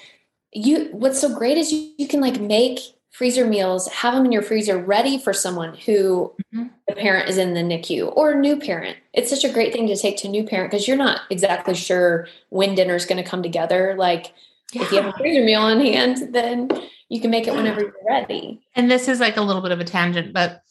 You 0.53 0.89
what's 0.93 1.21
so 1.21 1.37
great 1.37 1.59
is 1.59 1.73
you, 1.73 1.93
you 1.97 2.09
can 2.09 2.21
like 2.21 2.41
make 2.41 2.81
freezer 3.21 3.47
meals, 3.47 3.87
have 3.89 4.15
them 4.15 4.25
in 4.25 4.33
your 4.33 4.41
freezer 4.41 4.79
ready 4.79 5.19
for 5.19 5.35
someone 5.35 5.75
who 5.75 6.33
mm-hmm. 6.55 6.69
the 6.89 6.95
parent 6.95 7.29
is 7.29 7.37
in 7.37 7.53
the 7.53 7.61
NICU 7.61 8.11
or 8.17 8.35
new 8.35 8.59
parent. 8.59 8.97
It's 9.13 9.29
such 9.29 9.45
a 9.45 9.53
great 9.53 9.75
thing 9.75 9.87
to 9.89 9.95
take 9.95 10.17
to 10.21 10.29
a 10.29 10.31
new 10.31 10.43
parent 10.43 10.71
because 10.71 10.89
you're 10.89 10.97
not 10.97 11.21
exactly 11.29 11.75
sure 11.75 12.29
when 12.49 12.75
dinner 12.75 12.95
is 12.95 13.05
going 13.05 13.23
to 13.23 13.31
come 13.31 13.43
together. 13.43 13.95
Like 13.99 14.33
yeah. 14.73 14.85
if 14.85 14.91
you 14.91 15.03
have 15.03 15.15
a 15.15 15.19
freezer 15.19 15.45
meal 15.45 15.61
on 15.61 15.81
hand, 15.81 16.33
then 16.33 16.71
you 17.11 17.21
can 17.21 17.31
make 17.31 17.47
it 17.47 17.53
whenever 17.53 17.83
you're 17.83 17.93
ready. 18.09 18.59
And 18.75 18.91
this 18.91 19.07
is 19.07 19.21
like 19.21 19.37
a 19.37 19.43
little 19.43 19.61
bit 19.61 19.73
of 19.73 19.81
a 19.81 19.85
tangent, 19.85 20.33
but 20.33 20.65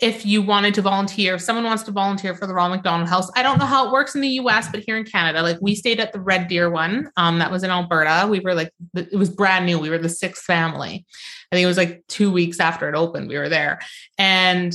if 0.00 0.26
you 0.26 0.42
wanted 0.42 0.74
to 0.74 0.82
volunteer, 0.82 1.36
if 1.36 1.40
someone 1.40 1.64
wants 1.64 1.84
to 1.84 1.92
volunteer 1.92 2.34
for 2.34 2.46
the 2.46 2.54
Ronald 2.54 2.78
McDonald 2.78 3.08
House, 3.08 3.30
I 3.36 3.42
don't 3.42 3.58
know 3.58 3.64
how 3.64 3.86
it 3.86 3.92
works 3.92 4.14
in 4.14 4.20
the 4.20 4.28
US, 4.28 4.68
but 4.68 4.82
here 4.84 4.96
in 4.96 5.04
Canada, 5.04 5.40
like 5.42 5.58
we 5.60 5.74
stayed 5.74 6.00
at 6.00 6.12
the 6.12 6.20
Red 6.20 6.48
Deer 6.48 6.68
one. 6.68 7.10
Um, 7.16 7.38
that 7.38 7.50
was 7.50 7.62
in 7.62 7.70
Alberta. 7.70 8.26
We 8.28 8.40
were 8.40 8.54
like, 8.54 8.72
it 8.94 9.16
was 9.16 9.30
brand 9.30 9.66
new. 9.66 9.78
We 9.78 9.90
were 9.90 9.98
the 9.98 10.08
sixth 10.08 10.44
family. 10.44 11.06
I 11.52 11.56
think 11.56 11.64
it 11.64 11.68
was 11.68 11.76
like 11.76 12.02
two 12.08 12.32
weeks 12.32 12.58
after 12.58 12.88
it 12.88 12.96
opened, 12.96 13.28
we 13.28 13.38
were 13.38 13.48
there. 13.48 13.78
And 14.18 14.74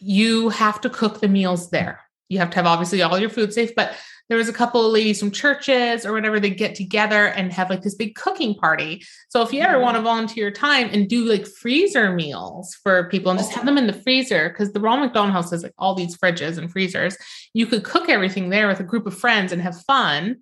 you 0.00 0.48
have 0.48 0.80
to 0.80 0.90
cook 0.90 1.20
the 1.20 1.28
meals 1.28 1.70
there. 1.70 2.00
You 2.28 2.38
have 2.38 2.50
to 2.50 2.56
have 2.56 2.66
obviously 2.66 3.02
all 3.02 3.18
your 3.18 3.30
food 3.30 3.52
safe, 3.52 3.74
but 3.74 3.94
there 4.28 4.38
was 4.38 4.48
a 4.48 4.52
couple 4.52 4.84
of 4.84 4.92
ladies 4.92 5.18
from 5.18 5.30
churches 5.30 6.04
or 6.04 6.12
whatever 6.12 6.38
they 6.38 6.50
get 6.50 6.74
together 6.74 7.26
and 7.26 7.52
have 7.52 7.70
like 7.70 7.82
this 7.82 7.94
big 7.94 8.14
cooking 8.14 8.54
party 8.54 9.02
so 9.28 9.42
if 9.42 9.52
you 9.52 9.60
ever 9.60 9.80
want 9.80 9.96
to 9.96 10.02
volunteer 10.02 10.44
your 10.44 10.52
time 10.52 10.88
and 10.92 11.08
do 11.08 11.24
like 11.24 11.46
freezer 11.46 12.12
meals 12.12 12.74
for 12.82 13.08
people 13.08 13.30
and 13.30 13.38
just 13.38 13.52
have 13.52 13.64
them 13.64 13.78
in 13.78 13.86
the 13.86 13.92
freezer 13.92 14.48
because 14.50 14.72
the 14.72 14.80
ronald 14.80 15.06
mcdonald 15.06 15.32
house 15.32 15.50
has 15.50 15.62
like 15.62 15.74
all 15.78 15.94
these 15.94 16.16
fridges 16.16 16.58
and 16.58 16.70
freezers 16.70 17.16
you 17.54 17.66
could 17.66 17.84
cook 17.84 18.08
everything 18.08 18.50
there 18.50 18.68
with 18.68 18.80
a 18.80 18.84
group 18.84 19.06
of 19.06 19.18
friends 19.18 19.52
and 19.52 19.62
have 19.62 19.80
fun 19.82 20.36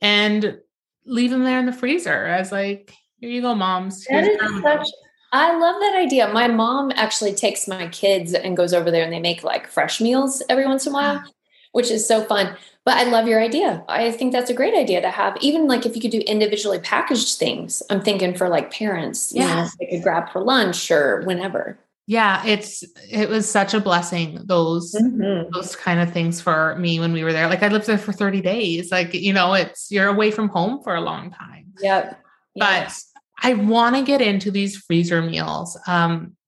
and 0.00 0.58
leave 1.06 1.30
them 1.30 1.44
there 1.44 1.58
in 1.58 1.66
the 1.66 1.72
freezer 1.72 2.26
as 2.26 2.52
like 2.52 2.92
here 3.20 3.30
you 3.30 3.40
go 3.40 3.54
moms 3.54 4.04
that 4.06 4.24
is 4.24 4.62
such 4.62 4.86
I 5.32 5.58
love 5.58 5.80
that 5.80 5.94
idea. 5.96 6.28
My 6.28 6.48
mom 6.48 6.90
actually 6.94 7.34
takes 7.34 7.68
my 7.68 7.88
kids 7.88 8.32
and 8.32 8.56
goes 8.56 8.72
over 8.72 8.90
there 8.90 9.04
and 9.04 9.12
they 9.12 9.20
make 9.20 9.44
like 9.44 9.66
fresh 9.66 10.00
meals 10.00 10.42
every 10.48 10.64
once 10.64 10.86
in 10.86 10.92
a 10.92 10.94
while, 10.94 11.22
ah. 11.22 11.30
which 11.72 11.90
is 11.90 12.06
so 12.06 12.24
fun. 12.24 12.56
But 12.88 12.96
I 12.96 13.02
love 13.02 13.28
your 13.28 13.38
idea. 13.38 13.84
I 13.86 14.10
think 14.12 14.32
that's 14.32 14.48
a 14.48 14.54
great 14.54 14.72
idea 14.72 15.02
to 15.02 15.10
have. 15.10 15.36
Even 15.42 15.66
like 15.66 15.84
if 15.84 15.94
you 15.94 16.00
could 16.00 16.10
do 16.10 16.20
individually 16.20 16.78
packaged 16.78 17.36
things, 17.36 17.82
I'm 17.90 18.00
thinking 18.00 18.34
for 18.34 18.48
like 18.48 18.72
parents, 18.72 19.30
you 19.30 19.42
yeah. 19.42 19.64
know, 19.64 19.68
they 19.78 19.88
could 19.88 20.02
grab 20.02 20.32
for 20.32 20.40
lunch 20.40 20.90
or 20.90 21.20
whenever. 21.26 21.78
Yeah, 22.06 22.42
it's 22.46 22.84
it 23.12 23.28
was 23.28 23.46
such 23.46 23.74
a 23.74 23.80
blessing 23.80 24.40
those 24.46 24.94
mm-hmm. 24.94 25.50
those 25.52 25.76
kind 25.76 26.00
of 26.00 26.14
things 26.14 26.40
for 26.40 26.76
me 26.76 26.98
when 26.98 27.12
we 27.12 27.24
were 27.24 27.34
there. 27.34 27.46
Like 27.46 27.62
I 27.62 27.68
lived 27.68 27.86
there 27.86 27.98
for 27.98 28.14
30 28.14 28.40
days. 28.40 28.90
Like, 28.90 29.12
you 29.12 29.34
know, 29.34 29.52
it's 29.52 29.90
you're 29.90 30.08
away 30.08 30.30
from 30.30 30.48
home 30.48 30.82
for 30.82 30.94
a 30.94 31.02
long 31.02 31.30
time. 31.30 31.66
Yep. 31.82 32.18
But 32.56 32.98
I 33.42 33.52
want 33.52 33.96
to 33.96 34.02
get 34.02 34.22
into 34.22 34.50
these 34.50 34.78
freezer 34.78 35.20
meals. 35.20 35.78
Um 35.86 36.38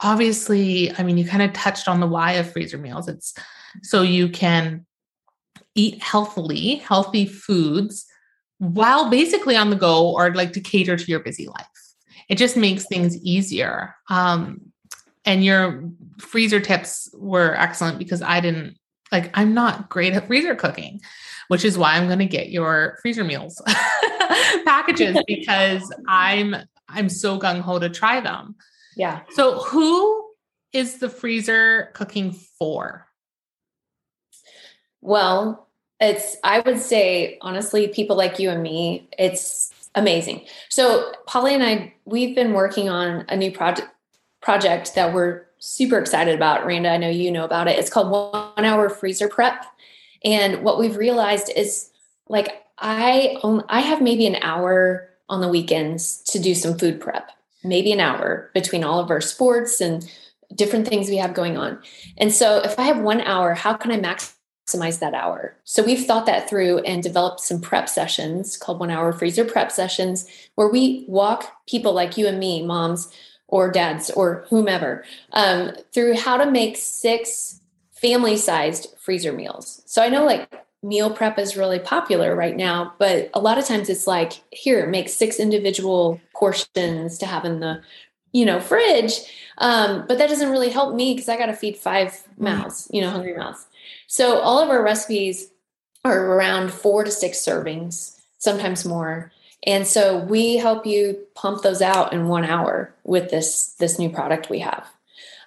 obviously, 0.00 0.92
I 0.98 1.02
mean, 1.02 1.16
you 1.16 1.24
kind 1.24 1.42
of 1.42 1.54
touched 1.54 1.88
on 1.88 2.00
the 2.00 2.06
why 2.06 2.32
of 2.32 2.52
freezer 2.52 2.76
meals. 2.76 3.08
It's 3.08 3.32
so 3.82 4.02
you 4.02 4.28
can 4.28 4.84
eat 5.78 6.02
healthily, 6.02 6.76
healthy 6.76 7.24
foods 7.24 8.04
while 8.58 9.08
basically 9.08 9.56
on 9.56 9.70
the 9.70 9.76
go 9.76 10.10
or 10.10 10.34
like 10.34 10.52
to 10.52 10.60
cater 10.60 10.96
to 10.96 11.04
your 11.04 11.20
busy 11.20 11.46
life. 11.46 11.66
It 12.28 12.36
just 12.36 12.56
makes 12.56 12.86
things 12.86 13.16
easier. 13.18 13.94
Um, 14.10 14.72
and 15.24 15.44
your 15.44 15.88
freezer 16.18 16.58
tips 16.58 17.08
were 17.14 17.54
excellent 17.54 17.98
because 17.98 18.22
I 18.22 18.40
didn't 18.40 18.76
like, 19.12 19.30
I'm 19.34 19.54
not 19.54 19.88
great 19.88 20.12
at 20.14 20.26
freezer 20.26 20.54
cooking, 20.56 21.00
which 21.46 21.64
is 21.64 21.78
why 21.78 21.92
I'm 21.92 22.08
going 22.08 22.18
to 22.18 22.26
get 22.26 22.50
your 22.50 22.98
freezer 23.00 23.24
meals 23.24 23.62
packages 24.64 25.16
because 25.26 25.90
I'm, 26.08 26.56
I'm 26.88 27.08
so 27.08 27.38
gung 27.38 27.60
ho 27.60 27.78
to 27.78 27.88
try 27.88 28.20
them. 28.20 28.56
Yeah. 28.96 29.20
So 29.30 29.60
who 29.60 30.28
is 30.72 30.98
the 30.98 31.08
freezer 31.08 31.90
cooking 31.94 32.32
for? 32.32 33.06
Well, 35.00 35.67
it's, 36.00 36.36
I 36.44 36.60
would 36.60 36.78
say, 36.78 37.38
honestly, 37.40 37.88
people 37.88 38.16
like 38.16 38.38
you 38.38 38.50
and 38.50 38.62
me, 38.62 39.08
it's 39.18 39.72
amazing. 39.94 40.46
So, 40.68 41.12
Polly 41.26 41.54
and 41.54 41.62
I, 41.62 41.94
we've 42.04 42.34
been 42.34 42.52
working 42.52 42.88
on 42.88 43.24
a 43.28 43.36
new 43.36 43.50
project 43.50 43.88
project 44.40 44.94
that 44.94 45.12
we're 45.12 45.44
super 45.58 45.98
excited 45.98 46.34
about. 46.34 46.64
Randa, 46.64 46.90
I 46.90 46.96
know 46.96 47.10
you 47.10 47.30
know 47.30 47.44
about 47.44 47.66
it. 47.66 47.78
It's 47.78 47.90
called 47.90 48.10
One 48.10 48.64
Hour 48.64 48.88
Freezer 48.88 49.28
Prep. 49.28 49.64
And 50.24 50.62
what 50.62 50.78
we've 50.78 50.96
realized 50.96 51.50
is 51.54 51.90
like 52.28 52.62
I 52.78 53.38
own, 53.42 53.64
I 53.68 53.80
have 53.80 54.00
maybe 54.00 54.26
an 54.26 54.36
hour 54.42 55.10
on 55.28 55.40
the 55.40 55.48
weekends 55.48 56.22
to 56.28 56.38
do 56.38 56.54
some 56.54 56.78
food 56.78 57.00
prep, 57.00 57.30
maybe 57.64 57.92
an 57.92 58.00
hour 58.00 58.50
between 58.54 58.84
all 58.84 59.00
of 59.00 59.10
our 59.10 59.20
sports 59.20 59.80
and 59.80 60.08
different 60.54 60.88
things 60.88 61.08
we 61.08 61.16
have 61.16 61.34
going 61.34 61.58
on. 61.58 61.78
And 62.16 62.32
so 62.32 62.58
if 62.58 62.78
I 62.78 62.84
have 62.84 63.00
one 63.00 63.20
hour, 63.20 63.54
how 63.54 63.74
can 63.74 63.90
I 63.90 63.98
max 63.98 64.34
maximize 64.68 64.98
that 65.00 65.14
hour. 65.14 65.56
So 65.64 65.82
we've 65.82 66.04
thought 66.04 66.26
that 66.26 66.48
through 66.48 66.78
and 66.80 67.02
developed 67.02 67.40
some 67.40 67.60
prep 67.60 67.88
sessions 67.88 68.56
called 68.56 68.80
one 68.80 68.90
hour 68.90 69.12
freezer 69.12 69.44
prep 69.44 69.72
sessions 69.72 70.28
where 70.54 70.68
we 70.68 71.04
walk 71.08 71.52
people 71.66 71.92
like 71.92 72.16
you 72.16 72.26
and 72.26 72.38
me, 72.38 72.64
moms 72.64 73.12
or 73.48 73.70
dads 73.70 74.10
or 74.10 74.44
whomever, 74.50 75.04
um, 75.32 75.72
through 75.92 76.14
how 76.14 76.36
to 76.36 76.50
make 76.50 76.76
six 76.76 77.60
family 77.92 78.36
sized 78.36 78.94
freezer 78.98 79.32
meals. 79.32 79.82
So 79.86 80.02
I 80.02 80.08
know 80.08 80.24
like 80.24 80.50
meal 80.82 81.10
prep 81.10 81.38
is 81.38 81.56
really 81.56 81.78
popular 81.78 82.36
right 82.36 82.56
now, 82.56 82.94
but 82.98 83.30
a 83.34 83.40
lot 83.40 83.58
of 83.58 83.64
times 83.64 83.88
it's 83.88 84.06
like, 84.06 84.34
here, 84.52 84.86
make 84.86 85.08
six 85.08 85.40
individual 85.40 86.20
portions 86.34 87.18
to 87.18 87.26
have 87.26 87.44
in 87.44 87.60
the 87.60 87.82
you 88.32 88.44
know 88.44 88.60
fridge 88.60 89.20
um, 89.58 90.04
but 90.06 90.18
that 90.18 90.28
doesn't 90.28 90.50
really 90.50 90.68
help 90.70 90.94
me 90.94 91.14
because 91.14 91.28
i 91.28 91.36
got 91.36 91.46
to 91.46 91.54
feed 91.54 91.76
five 91.76 92.22
mouths 92.36 92.88
you 92.92 93.00
know 93.00 93.10
hungry 93.10 93.36
mouths 93.36 93.66
so 94.06 94.38
all 94.38 94.60
of 94.60 94.70
our 94.70 94.82
recipes 94.82 95.50
are 96.04 96.26
around 96.26 96.72
four 96.72 97.04
to 97.04 97.10
six 97.10 97.38
servings, 97.38 98.18
sometimes 98.38 98.84
more. 98.84 99.32
And 99.66 99.86
so 99.86 100.18
we 100.18 100.56
help 100.56 100.86
you 100.86 101.18
pump 101.34 101.62
those 101.62 101.82
out 101.82 102.12
in 102.12 102.28
one 102.28 102.44
hour 102.44 102.94
with 103.04 103.30
this 103.30 103.74
this 103.74 103.98
new 103.98 104.08
product 104.08 104.50
we 104.50 104.60
have. 104.60 104.86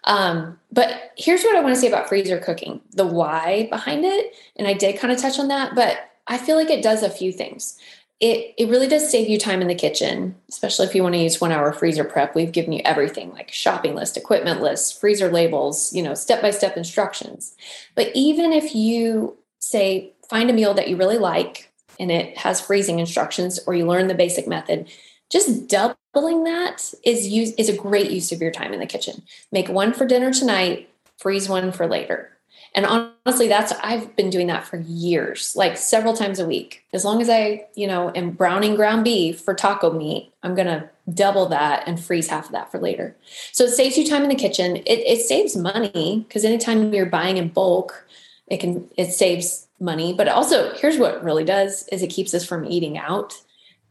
Um, 0.04 0.60
but 0.72 1.14
here's 1.18 1.44
what 1.44 1.56
I 1.56 1.62
want 1.62 1.76
to 1.76 1.80
say 1.82 1.88
about 1.88 2.10
freezer 2.10 2.38
cooking: 2.38 2.82
the 2.92 3.06
why 3.06 3.68
behind 3.70 4.04
it, 4.04 4.36
and 4.56 4.68
I 4.68 4.74
did 4.74 5.00
kind 5.00 5.14
of 5.14 5.20
touch 5.20 5.40
on 5.40 5.48
that, 5.48 5.76
but 5.76 6.12
I 6.28 6.38
feel 6.38 6.56
like 6.56 6.70
it 6.70 6.84
does 6.84 7.04
a 7.04 7.10
few 7.10 7.32
things. 7.32 7.80
It 8.22 8.54
it 8.58 8.70
really 8.70 8.88
does 8.88 9.10
save 9.10 9.28
you 9.28 9.38
time 9.40 9.62
in 9.62 9.68
the 9.68 9.76
kitchen, 9.76 10.36
especially 10.48 10.86
if 10.86 10.96
you 10.96 11.04
want 11.04 11.16
to 11.16 11.22
use 11.22 11.42
one 11.42 11.52
hour 11.52 11.74
freezer 11.74 12.04
prep. 12.04 12.36
We've 12.36 12.52
given 12.52 12.72
you 12.72 12.82
everything 12.86 13.32
like 13.32 13.52
shopping 13.52 13.96
list, 13.96 14.16
equipment 14.16 14.62
lists, 14.62 14.98
freezer 14.98 15.30
labels, 15.30 15.92
you 15.92 16.04
know, 16.04 16.14
step 16.14 16.42
by 16.42 16.52
step 16.52 16.78
instructions. 16.78 17.56
But 17.96 18.12
even 18.14 18.54
if 18.54 18.76
you 18.76 19.38
say 19.60 20.14
find 20.30 20.50
a 20.50 20.54
meal 20.54 20.74
that 20.76 20.88
you 20.88 20.96
really 20.96 21.18
like 21.18 21.72
and 22.00 22.12
it 22.12 22.38
has 22.38 22.62
freezing 22.62 23.00
instructions, 23.00 23.60
or 23.68 23.74
you 23.74 23.86
learn 23.86 24.08
the 24.08 24.16
basic 24.16 24.48
method, 24.48 24.88
just 25.30 25.68
doubling 25.68 26.44
that 26.44 26.94
is 27.04 27.28
use 27.28 27.52
is 27.54 27.70
a 27.70 27.76
great 27.76 28.12
use 28.12 28.32
of 28.32 28.42
your 28.42 28.52
time 28.52 28.74
in 28.74 28.80
the 28.80 28.86
kitchen. 28.86 29.24
Make 29.52 29.68
one 29.68 29.94
for 29.94 30.06
dinner 30.06 30.32
tonight, 30.32 30.90
freeze 31.18 31.50
one 31.50 31.72
for 31.72 31.88
later. 31.88 32.38
And 32.74 32.86
honestly, 32.86 33.48
that's 33.48 33.74
I've 33.84 34.16
been 34.16 34.30
doing 34.30 34.48
that 34.48 34.66
for 34.66 34.78
years, 34.78 35.54
like 35.56 35.78
several 35.78 36.14
times 36.14 36.40
a 36.40 36.46
week. 36.46 36.86
As 36.94 37.04
long 37.04 37.22
as 37.22 37.30
I, 37.30 37.68
you 37.76 37.86
know, 37.86 38.12
am 38.16 38.32
browning 38.32 38.76
ground 38.76 39.04
beef 39.04 39.42
for 39.42 39.54
taco 39.54 39.92
meat, 39.92 40.32
I'm 40.42 40.56
gonna 40.56 40.90
double 41.14 41.48
that 41.48 41.84
and 41.86 42.00
freeze 42.00 42.28
half 42.28 42.46
of 42.46 42.52
that 42.54 42.72
for 42.72 42.80
later. 42.80 43.16
So 43.52 43.66
it 43.66 43.72
saves 43.72 43.98
you 43.98 44.08
time 44.08 44.24
in 44.24 44.30
the 44.30 44.36
kitchen. 44.36 44.78
It, 44.78 45.00
it 45.00 45.26
saves 45.26 45.58
money 45.58 46.26
because 46.28 46.46
anytime 46.46 46.94
you're 46.94 47.06
buying 47.06 47.38
in 47.38 47.50
bulk, 47.50 48.08
it 48.48 48.62
can 48.62 48.90
it 48.96 49.12
saves 49.12 49.68
money. 49.80 50.14
But 50.14 50.30
also, 50.30 50.74
here's 50.76 50.98
what 50.98 51.24
really 51.24 51.44
does: 51.44 51.88
is 51.90 52.02
it 52.02 52.08
keeps 52.08 52.34
us 52.34 52.46
from 52.46 52.66
eating 52.66 52.98
out. 52.98 53.34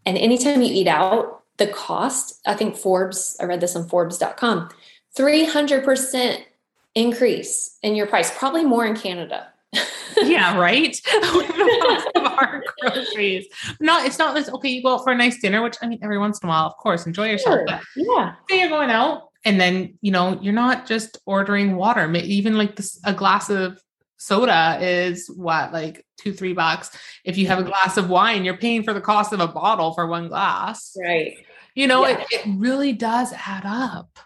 And 0.07 0.16
anytime 0.16 0.62
you 0.62 0.73
eat 0.73 0.88
out, 0.88 1.43
the 1.59 1.66
cost. 1.66 2.40
I 2.47 2.55
think 2.55 2.77
Forbes. 2.77 3.37
I 3.38 3.45
read 3.45 3.61
this 3.61 3.77
on 3.77 3.87
Forbes.com. 3.88 4.71
Three 5.14 5.45
hundred 5.45 5.85
percent 5.85 6.45
increase 6.94 7.79
in 7.83 7.94
your 7.94 8.07
price, 8.07 8.37
probably 8.37 8.64
more 8.64 8.87
in 8.87 8.96
Canada. 8.96 9.48
yeah, 10.22 10.59
right. 10.59 11.00
of 12.16 12.24
our 12.24 12.62
groceries. 12.81 13.46
No, 13.79 14.03
it's 14.05 14.18
not 14.18 14.35
this. 14.35 14.48
Okay, 14.48 14.68
you 14.68 14.83
go 14.83 14.94
out 14.94 15.05
for 15.05 15.12
a 15.12 15.16
nice 15.16 15.40
dinner, 15.40 15.62
which 15.62 15.76
I 15.83 15.87
mean, 15.87 16.00
every 16.03 16.18
once 16.18 16.40
in 16.40 16.48
a 16.48 16.50
while, 16.50 16.66
of 16.66 16.76
course, 16.76 17.07
enjoy 17.07 17.31
yourself. 17.31 17.55
Sure. 17.59 17.64
But 17.66 17.81
Yeah. 17.96 18.35
say 18.48 18.61
you're 18.61 18.68
going 18.68 18.90
out, 18.90 19.29
and 19.44 19.61
then 19.61 19.96
you 20.03 20.11
know 20.11 20.38
you're 20.42 20.53
not 20.53 20.87
just 20.87 21.18
ordering 21.26 21.76
water. 21.76 22.11
Even 22.16 22.59
like 22.59 22.76
this, 22.76 23.00
a 23.05 23.14
glass 23.14 23.48
of 23.50 23.81
soda 24.16 24.79
is 24.83 25.29
what 25.35 25.72
like 25.72 26.05
two, 26.18 26.33
three 26.33 26.53
bucks. 26.53 26.90
If 27.24 27.38
you 27.38 27.46
have 27.46 27.59
a 27.61 27.62
glass 27.64 27.96
of 27.96 28.11
wine, 28.11 28.44
you're 28.44 28.57
paying 28.57 28.83
for 28.83 28.92
the 28.92 29.00
cost 29.00 29.33
of 29.33 29.40
a 29.40 29.46
bottle 29.48 29.94
for 29.94 30.07
one 30.09 30.29
glass. 30.29 30.96
Right. 31.00 31.37
You 31.76 31.87
know, 31.87 32.05
Yeah. 32.07 32.18
it, 32.18 32.26
it 32.33 32.42
really 32.59 32.92
does 32.92 33.33
add 33.33 33.62
up. 33.64 34.18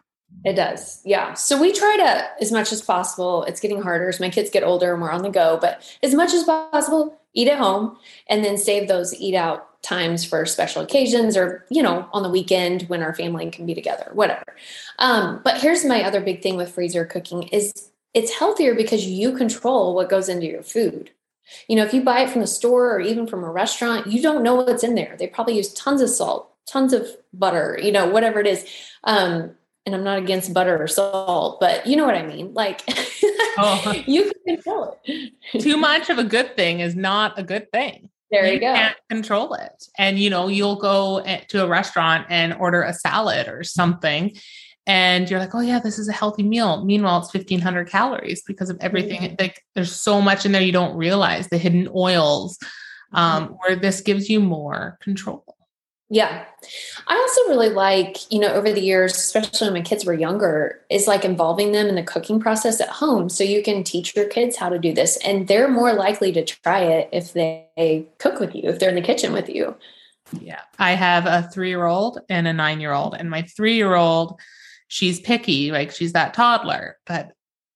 It 0.44 0.54
does. 0.54 1.00
Yeah. 1.04 1.32
So 1.34 1.58
we 1.58 1.72
try 1.72 1.96
to, 1.96 2.42
as 2.42 2.52
much 2.52 2.70
as 2.70 2.82
possible, 2.82 3.44
it's 3.44 3.60
getting 3.60 3.80
harder 3.80 4.08
as 4.08 4.20
my 4.20 4.28
kids 4.28 4.50
get 4.50 4.62
older 4.62 4.92
and 4.92 5.00
we're 5.00 5.10
on 5.10 5.22
the 5.22 5.30
go, 5.30 5.58
but 5.60 5.82
as 6.02 6.14
much 6.14 6.34
as 6.34 6.44
possible, 6.44 7.18
eat 7.32 7.48
at 7.48 7.58
home 7.58 7.96
and 8.28 8.44
then 8.44 8.58
save 8.58 8.86
those 8.86 9.14
eat 9.14 9.34
out 9.34 9.82
times 9.82 10.24
for 10.24 10.44
special 10.46 10.82
occasions 10.82 11.36
or, 11.36 11.64
you 11.70 11.82
know, 11.82 12.08
on 12.12 12.22
the 12.22 12.30
weekend 12.30 12.82
when 12.82 13.02
our 13.02 13.14
family 13.14 13.50
can 13.50 13.66
be 13.66 13.74
together, 13.74 14.10
whatever. 14.12 14.44
Um, 14.98 15.40
but 15.44 15.60
here's 15.60 15.84
my 15.84 16.02
other 16.04 16.20
big 16.20 16.42
thing 16.42 16.56
with 16.56 16.74
freezer 16.74 17.04
cooking 17.04 17.44
is 17.44 17.72
it's 18.12 18.32
healthier 18.32 18.74
because 18.74 19.06
you 19.06 19.36
control 19.36 19.94
what 19.94 20.08
goes 20.08 20.28
into 20.28 20.46
your 20.46 20.62
food. 20.62 21.10
You 21.68 21.76
know, 21.76 21.84
if 21.84 21.92
you 21.92 22.02
buy 22.02 22.20
it 22.20 22.30
from 22.30 22.40
the 22.40 22.46
store 22.46 22.94
or 22.94 23.00
even 23.00 23.26
from 23.26 23.44
a 23.44 23.50
restaurant, 23.50 24.06
you 24.06 24.22
don't 24.22 24.42
know 24.42 24.54
what's 24.54 24.84
in 24.84 24.94
there. 24.94 25.16
They 25.18 25.26
probably 25.26 25.56
use 25.56 25.72
tons 25.74 26.00
of 26.00 26.08
salt, 26.08 26.50
tons 26.66 26.92
of 26.92 27.06
butter, 27.32 27.78
you 27.82 27.92
know, 27.92 28.08
whatever 28.08 28.40
it 28.40 28.46
is. 28.46 28.66
Um, 29.04 29.54
and 29.86 29.94
I'm 29.94 30.04
not 30.04 30.18
against 30.18 30.52
butter 30.54 30.82
or 30.82 30.86
salt, 30.86 31.60
but 31.60 31.86
you 31.86 31.96
know 31.96 32.06
what 32.06 32.14
I 32.14 32.22
mean. 32.26 32.54
Like 32.54 32.82
Oh. 33.58 33.94
you 34.06 34.24
can 34.46 34.56
control 34.56 34.98
it. 35.04 35.32
Too 35.60 35.76
much 35.76 36.10
of 36.10 36.18
a 36.18 36.24
good 36.24 36.56
thing 36.56 36.80
is 36.80 36.96
not 36.96 37.38
a 37.38 37.42
good 37.42 37.70
thing. 37.72 38.08
There 38.30 38.52
you, 38.52 38.58
go. 38.58 38.74
can't 38.74 38.96
control 39.08 39.54
it. 39.54 39.84
And 39.98 40.18
you 40.18 40.28
know, 40.30 40.48
you'll 40.48 40.76
go 40.76 41.22
to 41.48 41.64
a 41.64 41.68
restaurant 41.68 42.26
and 42.30 42.54
order 42.54 42.82
a 42.82 42.92
salad 42.92 43.46
or 43.46 43.62
something, 43.62 44.34
and 44.86 45.30
you're 45.30 45.38
like, 45.38 45.54
"Oh 45.54 45.60
yeah, 45.60 45.78
this 45.78 45.98
is 46.00 46.08
a 46.08 46.12
healthy 46.12 46.42
meal." 46.42 46.84
Meanwhile, 46.84 47.20
it's 47.20 47.32
1500 47.32 47.88
calories 47.88 48.42
because 48.44 48.70
of 48.70 48.78
everything. 48.80 49.20
Mhm. 49.20 49.40
Like 49.40 49.62
there's 49.76 49.94
so 49.94 50.20
much 50.20 50.44
in 50.44 50.50
there 50.52 50.62
you 50.62 50.72
don't 50.72 50.96
realize 50.96 51.48
the 51.48 51.58
hidden 51.58 51.88
oils. 51.94 52.58
Um, 53.12 53.44
Mm-hmm. 53.44 53.52
where 53.58 53.76
this 53.76 54.00
gives 54.00 54.28
you 54.28 54.40
more 54.40 54.98
control. 55.00 55.53
Yeah. 56.14 56.44
I 57.08 57.16
also 57.16 57.48
really 57.48 57.70
like, 57.70 58.30
you 58.32 58.38
know, 58.38 58.52
over 58.52 58.72
the 58.72 58.80
years, 58.80 59.16
especially 59.16 59.66
when 59.66 59.74
my 59.74 59.80
kids 59.80 60.04
were 60.04 60.14
younger, 60.14 60.80
is 60.88 61.08
like 61.08 61.24
involving 61.24 61.72
them 61.72 61.88
in 61.88 61.96
the 61.96 62.04
cooking 62.04 62.38
process 62.38 62.80
at 62.80 62.88
home. 62.88 63.28
So 63.28 63.42
you 63.42 63.64
can 63.64 63.82
teach 63.82 64.14
your 64.14 64.26
kids 64.26 64.56
how 64.56 64.68
to 64.68 64.78
do 64.78 64.94
this. 64.94 65.16
And 65.24 65.48
they're 65.48 65.66
more 65.66 65.92
likely 65.92 66.30
to 66.30 66.44
try 66.44 66.84
it 66.84 67.08
if 67.12 67.32
they 67.32 68.06
cook 68.18 68.38
with 68.38 68.54
you, 68.54 68.62
if 68.70 68.78
they're 68.78 68.90
in 68.90 68.94
the 68.94 69.02
kitchen 69.02 69.32
with 69.32 69.48
you. 69.48 69.74
Yeah. 70.40 70.60
I 70.78 70.92
have 70.92 71.26
a 71.26 71.50
three 71.52 71.68
year 71.68 71.84
old 71.84 72.20
and 72.28 72.46
a 72.46 72.52
nine 72.52 72.80
year 72.80 72.92
old, 72.92 73.16
and 73.18 73.28
my 73.28 73.42
three 73.42 73.74
year 73.74 73.96
old, 73.96 74.40
she's 74.86 75.18
picky, 75.18 75.72
like 75.72 75.90
she's 75.90 76.12
that 76.12 76.32
toddler. 76.32 76.96
But 77.06 77.32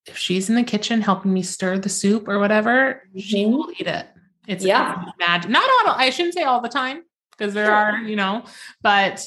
if 0.06 0.16
she's 0.16 0.48
in 0.48 0.54
the 0.54 0.62
kitchen 0.62 1.00
helping 1.00 1.32
me 1.34 1.42
stir 1.42 1.78
the 1.78 1.88
soup 1.88 2.28
or 2.28 2.38
whatever, 2.38 3.02
she 3.18 3.44
Mhm. 3.46 3.50
will 3.50 3.70
eat 3.72 3.88
it. 3.88 4.06
It's 4.46 4.64
Yeah. 4.64 5.06
magic. 5.18 5.50
Not 5.50 5.68
all, 5.86 5.94
I 5.98 6.10
shouldn't 6.10 6.34
say 6.34 6.44
all 6.44 6.60
the 6.60 6.68
time 6.68 7.02
because 7.38 7.54
there 7.54 7.72
are, 7.72 7.98
you 7.98 8.16
know, 8.16 8.44
but 8.82 9.26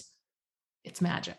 it's 0.83 1.01
magic. 1.01 1.37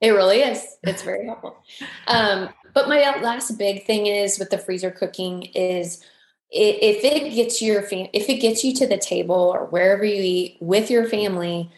It 0.00 0.10
really 0.10 0.40
is. 0.40 0.66
It's 0.82 1.02
very 1.02 1.26
helpful. 1.26 1.62
Um, 2.06 2.48
but 2.74 2.88
my 2.88 3.20
last 3.20 3.56
big 3.58 3.86
thing 3.86 4.06
is 4.06 4.38
with 4.38 4.50
the 4.50 4.58
freezer 4.58 4.90
cooking 4.90 5.42
is 5.54 6.02
if 6.50 7.04
it 7.04 7.34
gets 7.34 7.62
your 7.62 7.82
fam- 7.82 8.08
if 8.12 8.28
it 8.28 8.38
gets 8.40 8.64
you 8.64 8.74
to 8.74 8.86
the 8.86 8.98
table 8.98 9.36
or 9.36 9.66
wherever 9.66 10.04
you 10.04 10.22
eat 10.22 10.56
with 10.60 10.90
your 10.90 11.06
family, 11.08 11.70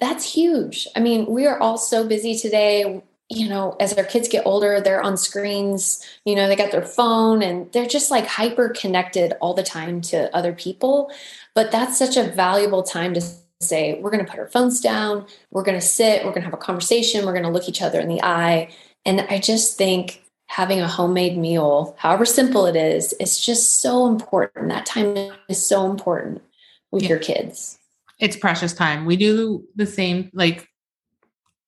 that's 0.00 0.32
huge. 0.32 0.88
I 0.96 1.00
mean, 1.00 1.26
we 1.26 1.46
are 1.46 1.58
all 1.58 1.76
so 1.78 2.06
busy 2.06 2.36
today. 2.36 3.02
You 3.30 3.48
know, 3.48 3.74
as 3.80 3.94
our 3.94 4.04
kids 4.04 4.28
get 4.28 4.46
older, 4.46 4.80
they're 4.80 5.02
on 5.02 5.16
screens. 5.16 6.04
You 6.24 6.36
know, 6.36 6.46
they 6.46 6.56
got 6.56 6.72
their 6.72 6.84
phone 6.84 7.42
and 7.42 7.72
they're 7.72 7.86
just 7.86 8.10
like 8.10 8.26
hyper 8.26 8.68
connected 8.68 9.32
all 9.40 9.54
the 9.54 9.62
time 9.62 10.00
to 10.02 10.34
other 10.36 10.52
people. 10.52 11.10
But 11.54 11.70
that's 11.70 11.98
such 11.98 12.16
a 12.16 12.24
valuable 12.24 12.82
time 12.82 13.14
to 13.14 13.22
say, 13.60 13.98
we're 14.00 14.10
going 14.10 14.24
to 14.24 14.30
put 14.30 14.40
our 14.40 14.48
phones 14.48 14.80
down 14.80 15.26
we're 15.50 15.62
going 15.62 15.78
to 15.78 15.86
sit, 15.86 16.24
we're 16.24 16.30
going 16.30 16.42
to 16.42 16.46
have 16.46 16.54
a 16.54 16.58
conversation, 16.58 17.24
we're 17.24 17.32
going 17.32 17.44
to 17.44 17.50
look 17.50 17.68
each 17.68 17.82
other 17.82 18.00
in 18.00 18.08
the 18.08 18.22
eye. 18.22 18.70
And 19.04 19.20
I 19.22 19.38
just 19.38 19.78
think 19.78 20.22
having 20.46 20.80
a 20.80 20.88
homemade 20.88 21.36
meal, 21.36 21.94
however 21.98 22.24
simple 22.24 22.66
it 22.66 22.76
is, 22.76 23.14
it's 23.20 23.44
just 23.44 23.80
so 23.80 24.06
important. 24.06 24.68
That 24.68 24.86
time 24.86 25.32
is 25.48 25.64
so 25.64 25.90
important 25.90 26.42
with 26.90 27.02
Yeah. 27.02 27.10
your 27.10 27.18
kids. 27.18 27.78
It's 28.18 28.36
precious 28.36 28.72
time. 28.72 29.04
We 29.06 29.16
do 29.16 29.64
the 29.74 29.86
same, 29.86 30.30
like 30.34 30.68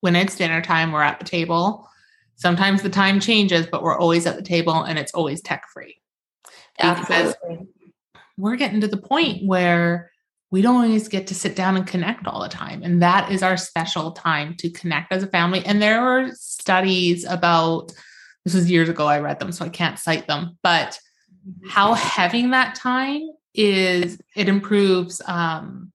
when 0.01 0.15
it's 0.17 0.37
dinner 0.37 0.63
time, 0.63 0.93
we're 0.93 1.03
at 1.03 1.19
the 1.19 1.25
table. 1.25 1.89
Sometimes 2.37 2.83
the 2.83 2.91
time 2.91 3.19
changes, 3.19 3.67
but 3.67 3.83
we're 3.83 3.99
always 3.99 4.27
at 4.27 4.37
the 4.37 4.43
table 4.43 4.83
and 4.83 4.99
it's 4.99 5.13
always 5.13 5.41
tech 5.41 5.65
free. 5.73 5.97
Absolutely. 6.79 7.67
we're 8.37 8.57
getting 8.57 8.83
to 8.83 8.89
the 8.89 8.99
point 8.99 9.47
where 9.47 10.11
we 10.57 10.63
don't 10.63 10.77
always 10.85 11.07
get 11.07 11.27
to 11.27 11.35
sit 11.35 11.55
down 11.55 11.77
and 11.77 11.87
connect 11.87 12.27
all 12.27 12.41
the 12.41 12.49
time. 12.49 12.83
And 12.83 13.03
that 13.03 13.31
is 13.31 13.43
our 13.43 13.59
special 13.59 14.13
time 14.13 14.55
to 14.61 14.71
connect 14.71 15.13
as 15.13 15.23
a 15.23 15.27
family. 15.27 15.63
And 15.67 15.83
there 15.83 16.01
were 16.01 16.31
studies 16.33 17.27
about 17.27 17.93
this 18.43 18.55
was 18.55 18.71
years 18.71 18.89
ago, 18.89 19.07
I 19.07 19.21
read 19.21 19.39
them, 19.39 19.53
so 19.53 19.67
I 19.67 19.69
can't 19.69 19.99
cite 19.99 20.27
them, 20.27 20.57
but 20.63 20.99
how 21.69 21.93
having 21.93 22.53
that 22.53 22.75
time 22.75 23.21
is 23.53 24.19
it 24.35 24.49
improves 24.49 25.21
um, 25.27 25.93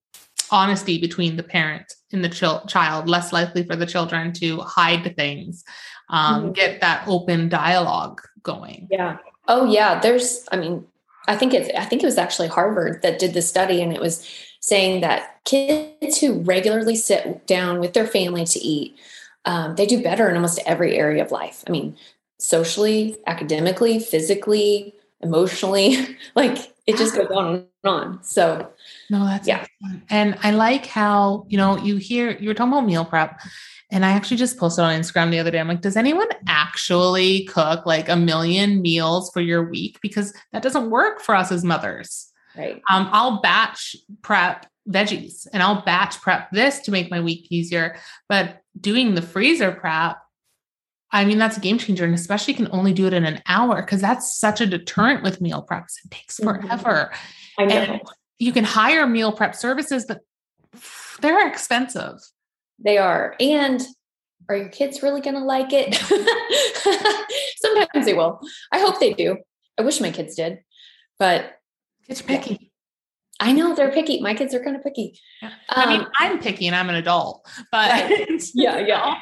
honesty 0.52 1.02
between 1.02 1.38
the 1.38 1.44
parent 1.44 1.92
and 2.14 2.24
the 2.24 2.30
chil- 2.30 2.64
child, 2.68 3.10
less 3.10 3.34
likely 3.34 3.64
for 3.64 3.76
the 3.76 3.88
children 3.88 4.32
to 4.34 4.60
hide 4.60 5.16
things, 5.16 5.64
um, 6.10 6.50
Mhm. 6.52 6.54
get 6.54 6.82
that 6.82 7.08
open 7.08 7.50
dialogue 7.50 8.22
going. 8.44 8.90
Yeah. 8.92 9.18
Oh 9.48 9.66
yeah. 9.66 10.00
There's, 10.00 10.46
I 10.52 10.58
mean, 10.58 10.86
I 11.28 11.36
think 11.36 11.56
it's, 11.56 11.68
I 11.76 11.86
think 11.86 12.04
it 12.04 12.06
was 12.06 12.20
actually 12.20 12.50
Harvard 12.50 13.02
that 13.02 13.18
did 13.18 13.34
the 13.34 13.42
study 13.42 13.82
and 13.82 13.92
it 13.92 14.00
was 14.02 14.28
saying 14.62 15.02
that 15.02 15.44
kids 15.44 16.20
who 16.20 16.40
regularly 16.42 16.96
sit 16.96 17.46
down 17.48 17.80
with 17.80 17.94
their 17.94 18.08
family 18.08 18.46
to 18.46 18.60
eat, 18.60 18.96
um, 19.46 19.76
they 19.76 19.86
do 19.86 20.02
better 20.02 20.30
in 20.30 20.36
almost 20.36 20.60
every 20.66 20.96
area 20.96 21.24
of 21.24 21.32
life. 21.32 21.64
I 21.68 21.72
mean, 21.72 21.98
socially, 22.40 23.18
academically, 23.28 24.00
physically, 24.00 24.94
emotionally, 25.22 26.18
like 26.36 26.74
it 26.88 26.98
just 26.98 27.16
goes 27.16 27.30
on 27.32 27.56
and 27.56 27.66
on. 27.84 28.24
So 28.24 28.72
No, 29.10 29.26
that's 29.26 29.48
Yeah. 29.48 29.66
excellent. 29.82 30.04
And 30.10 30.38
I 30.44 30.52
like 30.52 30.86
how, 30.86 31.46
you 31.50 31.58
know, 31.58 31.78
you 31.78 31.98
hear 31.98 32.32
you 32.40 32.48
were 32.48 32.54
talking 32.54 32.74
about 32.74 32.86
meal 32.86 33.06
prep. 33.06 33.40
And 33.94 34.06
I 34.06 34.12
actually 34.12 34.38
just 34.38 34.58
posted 34.58 34.86
on 34.86 34.98
Instagram 34.98 35.32
the 35.32 35.40
other 35.40 35.52
day. 35.52 35.60
I'm 35.60 35.68
like, 35.68 35.82
does 35.82 35.98
anyone 35.98 36.28
actually 36.48 37.44
cook 37.46 37.86
like 37.86 38.08
a 38.08 38.16
million 38.16 38.82
meals 38.82 39.30
for 39.34 39.42
your 39.42 39.70
week? 39.70 40.00
Because 40.02 40.34
that 40.54 40.64
doesn't 40.64 40.90
work 40.90 41.20
for 41.20 41.36
us 41.36 41.52
as 41.52 41.64
mothers. 41.66 42.31
Right. 42.58 42.82
Um, 42.90 43.10
I'll 43.12 43.42
batch 43.42 43.96
prep 44.22 44.66
veggies 44.90 45.48
and 45.54 45.62
I'll 45.62 45.82
batch 45.84 46.20
prep 46.22 46.50
this 46.52 46.80
to 46.82 46.92
make 46.92 47.12
my 47.12 47.20
week 47.22 47.48
easier. 47.52 47.98
But 48.30 48.62
doing 48.80 49.16
the 49.16 49.22
freezer 49.22 49.72
prep, 49.72 50.18
I 51.12 51.26
mean, 51.26 51.38
that's 51.38 51.58
a 51.58 51.62
game 51.62 51.78
changer. 51.78 52.06
And 52.06 52.14
especially 52.16 52.54
can 52.54 52.70
only 52.72 52.94
do 52.94 53.06
it 53.08 53.14
in 53.14 53.26
an 53.26 53.42
hour 53.48 53.82
because 53.82 54.02
that's 54.02 54.38
such 54.38 54.62
a 54.62 54.66
deterrent 54.66 55.24
with 55.24 55.42
meal 55.42 55.66
preps. 55.70 55.96
It 56.06 56.12
takes 56.12 56.40
Mhm. 56.40 56.44
forever 56.62 57.12
I 57.60 57.66
know. 57.66 57.76
and 57.76 58.02
you 58.40 58.52
can 58.52 58.64
hire 58.64 59.06
meal 59.06 59.32
prep 59.32 59.56
services, 59.56 60.06
but 60.08 60.20
they're 61.22 61.48
expensive. 61.48 62.16
They 62.80 62.98
are. 62.98 63.36
And 63.40 63.86
are 64.50 64.56
your 64.56 64.70
kids 64.70 65.04
really 65.04 65.22
going 65.22 65.36
to 65.36 65.44
like 65.44 65.70
it? 65.72 65.94
Sometimes 67.58 68.06
they 68.06 68.14
will. 68.14 68.40
I 68.72 68.80
hope 68.80 69.00
they 69.00 69.14
do. 69.14 69.38
I 69.78 69.84
wish 69.84 70.02
my 70.02 70.12
kids 70.12 70.36
did. 70.36 70.60
But 71.20 71.54
It's 72.08 72.22
Yeah. 72.22 72.28
picky. 72.28 72.72
I 73.40 73.54
know 73.54 73.74
they're 73.74 73.92
picky. 73.92 74.22
My 74.22 74.34
kids 74.36 74.54
are 74.54 74.64
kind 74.64 74.76
of 74.76 74.84
picky. 74.84 75.20
I 75.70 75.90
mean, 75.90 76.02
Um, 76.02 76.08
I'm 76.20 76.40
picky 76.40 76.68
and 76.68 76.76
I'm 76.76 76.90
an 76.90 76.96
adult, 76.96 77.46
but 77.72 77.90
Right. 77.90 78.42
Yeah, 78.54 78.78
yeah. 78.80 79.16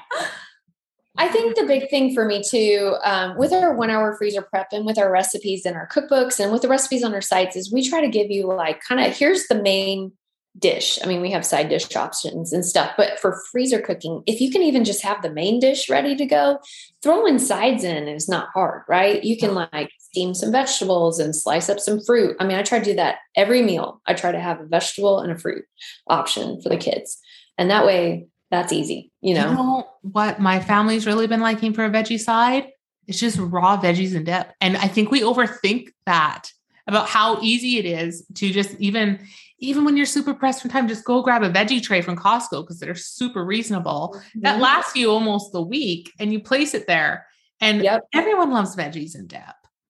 I 1.18 1.28
think 1.28 1.56
the 1.58 1.66
big 1.66 1.90
thing 1.90 2.14
for 2.14 2.24
me 2.26 2.42
too, 2.48 2.96
um, 3.04 3.38
with 3.38 3.52
our 3.52 3.74
one 3.74 3.90
hour 3.90 4.16
freezer 4.18 4.42
prep 4.42 4.68
and 4.72 4.86
with 4.86 4.98
our 4.98 5.12
recipes 5.12 5.66
and 5.66 5.76
our 5.76 5.88
cookbooks 5.88 6.40
and 6.40 6.52
with 6.52 6.62
the 6.62 6.68
recipes 6.70 7.04
on 7.04 7.14
our 7.14 7.22
sites, 7.22 7.56
is 7.56 7.72
we 7.74 7.88
try 7.88 8.00
to 8.02 8.08
give 8.08 8.30
you 8.32 8.48
like 8.48 8.82
kind 8.82 9.02
of 9.02 9.16
here's 9.16 9.48
the 9.48 9.62
main 9.62 10.14
dish. 10.58 10.98
I 11.04 11.08
mean, 11.08 11.22
we 11.22 11.32
have 11.32 11.46
side 11.46 11.70
dish 11.70 11.96
options 11.96 12.52
and 12.52 12.66
stuff, 12.66 12.92
but 12.98 13.20
for 13.20 13.42
freezer 13.52 13.80
cooking, 13.80 14.24
if 14.26 14.42
you 14.42 14.52
can 14.52 14.62
even 14.64 14.84
just 14.84 15.04
have 15.04 15.22
the 15.22 15.32
main 15.32 15.60
dish 15.60 15.90
ready 15.90 16.16
to 16.16 16.26
go, 16.26 16.60
throwing 17.04 17.40
sides 17.40 17.84
in 17.84 18.08
is 18.08 18.28
not 18.28 18.50
hard, 18.54 18.84
right? 18.88 19.24
You 19.24 19.38
can 19.38 19.54
like 19.54 19.92
steam 20.00 20.34
some 20.34 20.52
vegetables 20.52 21.20
and 21.20 21.36
slice 21.36 21.70
up 21.70 21.80
some 21.80 22.02
fruit. 22.02 22.36
I 22.40 22.46
mean, 22.46 22.58
I 22.58 22.64
try 22.64 22.80
to 22.80 22.86
do 22.86 22.96
that 22.96 23.18
every 23.36 23.62
meal. 23.62 24.02
I 24.06 24.14
try 24.14 24.32
to 24.32 24.40
have 24.40 24.60
a 24.60 24.66
vegetable 24.66 25.20
and 25.20 25.32
a 25.32 25.38
fruit 25.38 25.66
option 26.08 26.62
for 26.62 26.70
the 26.70 26.78
kids. 26.78 27.20
And 27.58 27.70
that 27.70 27.86
way, 27.86 28.28
that's 28.52 28.74
easy, 28.74 29.12
you 29.22 29.36
know? 29.36 29.50
You 29.50 29.56
know 29.56 29.88
what 30.02 30.40
my 30.40 30.60
family's 30.60 31.06
really 31.06 31.28
been 31.28 31.42
liking 31.42 31.74
for 31.74 31.86
a 31.86 31.90
veggie 31.90 32.20
side? 32.20 32.70
It's 33.08 33.20
just 33.20 33.38
raw 33.38 33.80
veggies 33.80 34.16
and 34.16 34.26
dip. 34.26 34.52
And 34.60 34.78
I 34.78 34.88
think 34.88 35.12
we 35.12 35.22
overthink 35.22 35.90
that 36.06 36.52
about 36.90 37.08
how 37.08 37.40
easy 37.42 37.78
it 37.78 37.86
is 37.86 38.26
to 38.34 38.50
just 38.50 38.76
even 38.80 39.20
even 39.60 39.86
when 39.86 39.96
you're 39.96 40.06
super 40.06 40.34
pressed 40.34 40.62
for 40.62 40.70
time, 40.70 40.88
just 40.88 41.06
go 41.06 41.22
grab 41.22 41.44
a 41.44 41.50
veggie 41.50 41.84
tray 41.84 42.02
from 42.02 42.18
Costco 42.18 42.64
because 42.64 42.80
they're 42.80 42.96
super 42.96 43.44
reasonable. 43.44 44.16
Mm-hmm. 44.16 44.40
That 44.42 44.60
lasts 44.60 44.96
you 44.96 45.12
almost 45.12 45.52
the 45.52 45.62
week 45.62 46.12
and 46.20 46.32
you 46.32 46.40
place 46.40 46.74
it 46.74 46.88
there. 46.88 47.28
And 47.62 47.84
yep. 47.84 48.08
everyone 48.14 48.52
loves 48.52 48.76
veggies 48.76 49.16
and 49.16 49.28
dip. 49.28 49.42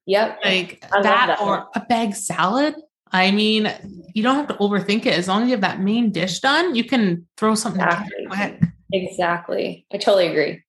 Yep. 0.08 0.40
Like 0.44 0.82
that, 0.82 1.04
that, 1.04 1.40
or 1.40 1.68
a 1.76 1.82
bag 1.82 2.16
salad. 2.16 2.76
I 3.12 3.30
mean, 3.30 3.72
you 4.16 4.24
don't 4.24 4.36
have 4.36 4.48
to 4.48 4.56
overthink 4.56 5.06
it. 5.06 5.14
As 5.14 5.28
long 5.28 5.44
as 5.44 5.50
you 5.50 5.54
have 5.54 5.62
that 5.62 5.80
main 5.80 6.12
dish 6.12 6.40
done, 6.40 6.74
you 6.74 6.84
can 6.84 7.28
throw 7.38 7.54
something 7.54 7.82
exactly. 7.82 8.26
quick. 8.28 8.64
Exactly. 8.92 9.86
I 9.94 9.98
totally 9.98 10.28
agree. 10.28 10.64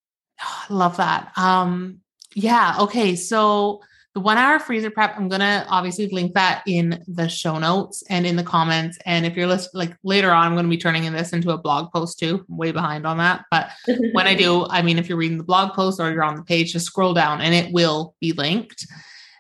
love 0.69 0.99
that. 0.99 1.33
Um, 1.37 2.01
yeah. 2.35 2.77
Okay. 2.81 3.17
So 3.17 3.81
the 4.15 4.21
one 4.21 4.39
hour 4.39 4.59
freezer 4.59 4.91
prep, 4.91 5.17
I'm 5.17 5.29
going 5.29 5.41
to 5.41 5.65
obviously 5.69 6.09
link 6.09 6.35
that 6.35 6.63
in 6.67 7.05
the 7.07 7.29
show 7.29 7.59
notes 7.59 8.03
and 8.09 8.27
in 8.27 8.35
the 8.35 8.43
comments. 8.43 8.99
And 9.07 9.25
if 9.25 9.37
you're 9.37 9.47
listening, 9.47 9.89
like 9.89 9.97
later 10.03 10.33
on, 10.33 10.47
I'm 10.47 10.55
going 10.55 10.65
to 10.65 10.71
be 10.71 10.77
turning 10.77 11.11
this 11.13 11.33
into 11.33 11.53
a 11.53 11.59
blog 11.59 11.93
post 11.93 12.19
too. 12.19 12.45
I'm 12.49 12.57
way 12.57 12.73
behind 12.73 13.07
on 13.07 13.19
that. 13.19 13.45
But 13.51 13.71
when 14.13 14.27
I 14.27 14.35
do, 14.35 14.67
I 14.69 14.83
mean, 14.83 14.99
if 14.99 15.09
you're 15.09 15.19
reading 15.19 15.39
the 15.39 15.45
blog 15.45 15.75
post 15.75 16.01
or 16.01 16.11
you're 16.11 16.25
on 16.25 16.35
the 16.35 16.43
page, 16.43 16.73
just 16.73 16.87
scroll 16.87 17.15
down 17.15 17.41
and 17.41 17.55
it 17.55 17.73
will 17.73 18.17
be 18.21 18.33
linked. 18.33 18.85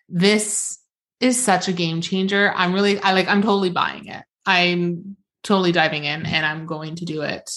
This 0.08 0.78
is 1.18 1.42
such 1.42 1.66
a 1.66 1.72
game 1.72 2.00
changer. 2.00 2.52
I'm 2.54 2.72
really, 2.72 3.00
I 3.00 3.12
like, 3.12 3.28
I'm 3.28 3.42
totally 3.42 3.70
buying 3.70 4.06
it. 4.06 4.22
I'm 4.46 5.16
totally 5.42 5.72
diving 5.72 6.04
in 6.04 6.26
and 6.26 6.46
I'm 6.46 6.66
going 6.66 6.94
to 6.96 7.04
do 7.04 7.22
it 7.22 7.50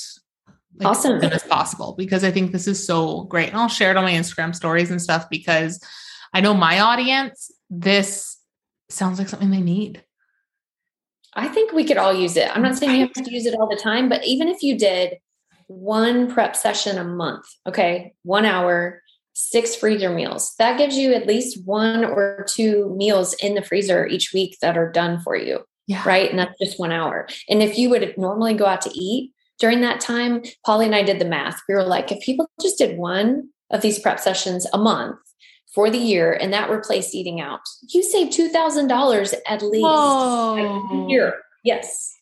like, 0.77 0.87
awesome. 0.87 1.15
as 1.15 1.21
soon 1.21 1.33
as 1.33 1.43
possible 1.43 1.93
because 1.95 2.23
I 2.23 2.31
think 2.31 2.51
this 2.51 2.67
is 2.67 2.85
so 2.85 3.25
great. 3.25 3.49
And 3.49 3.57
I'll 3.57 3.67
share 3.67 3.91
it 3.91 3.97
on 3.97 4.03
my 4.03 4.13
Instagram 4.13 4.55
stories 4.55 4.89
and 4.89 5.01
stuff 5.01 5.29
because 5.29 5.79
I 6.33 6.41
know 6.41 6.53
my 6.53 6.79
audience, 6.79 7.51
this 7.69 8.37
sounds 8.89 9.19
like 9.19 9.29
something 9.29 9.51
they 9.51 9.61
need. 9.61 10.03
I 11.35 11.47
think 11.47 11.71
we 11.71 11.83
could 11.83 11.97
all 11.97 12.13
use 12.13 12.37
it. 12.37 12.49
I'm 12.55 12.61
not 12.61 12.75
saying 12.75 12.99
you 12.99 13.07
have 13.07 13.25
to 13.25 13.33
use 13.33 13.45
it 13.45 13.55
all 13.55 13.67
the 13.67 13.81
time, 13.81 14.07
but 14.09 14.23
even 14.25 14.47
if 14.47 14.61
you 14.61 14.77
did 14.77 15.17
one 15.67 16.31
prep 16.31 16.55
session 16.55 16.97
a 16.97 17.03
month, 17.03 17.45
okay, 17.67 18.13
one 18.23 18.45
hour, 18.45 19.01
six 19.33 19.75
freezer 19.75 20.11
meals, 20.11 20.53
that 20.59 20.77
gives 20.77 20.95
you 20.95 21.13
at 21.13 21.25
least 21.25 21.65
one 21.65 22.05
or 22.05 22.45
two 22.47 22.93
meals 22.95 23.33
in 23.35 23.55
the 23.55 23.63
freezer 23.63 24.05
each 24.05 24.31
week 24.33 24.57
that 24.61 24.77
are 24.77 24.91
done 24.91 25.19
for 25.21 25.35
you. 25.35 25.61
Yeah. 25.87 26.03
Right. 26.05 26.29
And 26.29 26.39
that's 26.39 26.57
just 26.59 26.79
one 26.79 26.91
hour. 26.91 27.27
And 27.49 27.61
if 27.61 27.77
you 27.77 27.89
would 27.89 28.17
normally 28.17 28.53
go 28.53 28.65
out 28.65 28.81
to 28.81 28.97
eat 28.97 29.33
during 29.59 29.81
that 29.81 29.99
time, 29.99 30.43
Polly 30.65 30.85
and 30.85 30.95
I 30.95 31.03
did 31.03 31.19
the 31.19 31.25
math. 31.25 31.61
We 31.67 31.75
were 31.75 31.83
like, 31.83 32.11
if 32.11 32.23
people 32.23 32.49
just 32.61 32.77
did 32.77 32.97
one 32.97 33.49
of 33.69 33.81
these 33.81 33.99
prep 33.99 34.19
sessions 34.19 34.67
a 34.71 34.77
month, 34.77 35.17
for 35.73 35.89
the 35.89 35.97
year 35.97 36.33
and 36.33 36.53
that 36.53 36.69
replaced 36.69 37.15
eating 37.15 37.41
out. 37.41 37.61
You 37.89 38.03
save 38.03 38.29
$2,000 38.29 39.33
at 39.47 39.61
least 39.61 39.85
a 39.85 41.05
year. 41.09 41.41
Yes. 41.63 42.15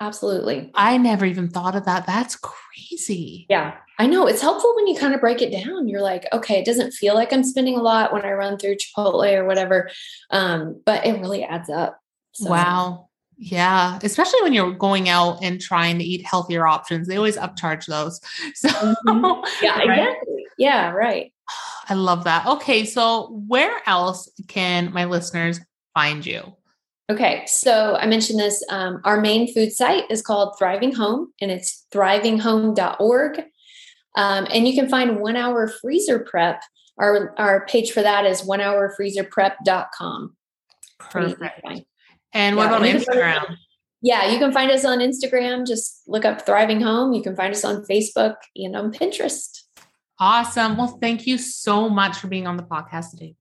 Absolutely. 0.00 0.70
I 0.74 0.98
never 0.98 1.24
even 1.24 1.48
thought 1.48 1.74
of 1.74 1.84
that. 1.86 2.06
That's 2.06 2.36
crazy. 2.36 3.46
Yeah. 3.48 3.76
I 3.98 4.06
know 4.06 4.26
it's 4.26 4.42
helpful 4.42 4.74
when 4.76 4.86
you 4.86 4.96
kind 4.96 5.14
of 5.14 5.20
break 5.20 5.40
it 5.40 5.50
down. 5.50 5.88
You're 5.88 6.02
like, 6.02 6.26
okay, 6.32 6.58
it 6.58 6.66
doesn't 6.66 6.92
feel 6.92 7.14
like 7.14 7.32
I'm 7.32 7.44
spending 7.44 7.76
a 7.76 7.82
lot 7.82 8.12
when 8.12 8.24
I 8.24 8.32
run 8.32 8.58
through 8.58 8.76
Chipotle 8.76 9.34
or 9.34 9.46
whatever. 9.46 9.90
Um, 10.30 10.82
but 10.84 11.06
it 11.06 11.18
really 11.20 11.44
adds 11.44 11.70
up. 11.70 11.98
So. 12.32 12.50
Wow. 12.50 13.08
Yeah, 13.38 13.98
especially 14.02 14.40
when 14.42 14.54
you're 14.54 14.72
going 14.72 15.10
out 15.10 15.42
and 15.42 15.60
trying 15.60 15.98
to 15.98 16.04
eat 16.04 16.24
healthier 16.24 16.66
options, 16.66 17.06
they 17.06 17.16
always 17.16 17.36
upcharge 17.36 17.84
those. 17.86 18.20
So, 18.54 18.68
mm-hmm. 18.68 19.44
yeah, 19.62 19.78
right? 19.80 19.98
exactly. 19.98 20.46
Yeah, 20.56 20.90
right. 20.92 21.32
I 21.88 21.94
love 21.94 22.24
that. 22.24 22.46
Okay, 22.46 22.84
so 22.84 23.42
where 23.46 23.80
else 23.86 24.30
can 24.48 24.92
my 24.92 25.04
listeners 25.04 25.60
find 25.94 26.24
you? 26.26 26.54
Okay, 27.08 27.44
so 27.46 27.94
I 27.94 28.06
mentioned 28.06 28.40
this. 28.40 28.64
Um, 28.68 29.00
our 29.04 29.20
main 29.20 29.52
food 29.52 29.72
site 29.72 30.04
is 30.10 30.22
called 30.22 30.56
Thriving 30.58 30.92
Home, 30.94 31.32
and 31.40 31.50
it's 31.52 31.86
thrivinghome.org. 31.92 33.38
Um, 34.16 34.46
and 34.50 34.66
you 34.66 34.74
can 34.74 34.88
find 34.88 35.20
one 35.20 35.36
hour 35.36 35.68
freezer 35.68 36.18
prep. 36.18 36.62
Our, 36.98 37.34
our 37.38 37.66
page 37.66 37.92
for 37.92 38.02
that 38.02 38.24
is 38.24 38.42
onehourfreezerprep.com. 38.42 40.36
Perfect. 40.98 41.68
And 42.32 42.56
what 42.56 42.70
yeah, 42.70 42.76
about 42.76 42.82
Instagram? 42.82 43.56
yeah, 44.02 44.30
you 44.30 44.38
can 44.38 44.52
find 44.52 44.70
us 44.70 44.84
on 44.84 44.98
Instagram. 44.98 45.66
Just 45.66 46.02
look 46.08 46.24
up 46.24 46.44
Thriving 46.44 46.80
Home. 46.80 47.12
You 47.12 47.22
can 47.22 47.36
find 47.36 47.54
us 47.54 47.64
on 47.64 47.84
Facebook 47.84 48.36
and 48.56 48.74
on 48.74 48.92
Pinterest. 48.92 49.62
Awesome. 50.18 50.76
Well, 50.76 50.98
thank 51.00 51.26
you 51.26 51.38
so 51.38 51.88
much 51.88 52.18
for 52.18 52.28
being 52.28 52.46
on 52.46 52.56
the 52.56 52.62
podcast 52.62 53.10
today. 53.10 53.34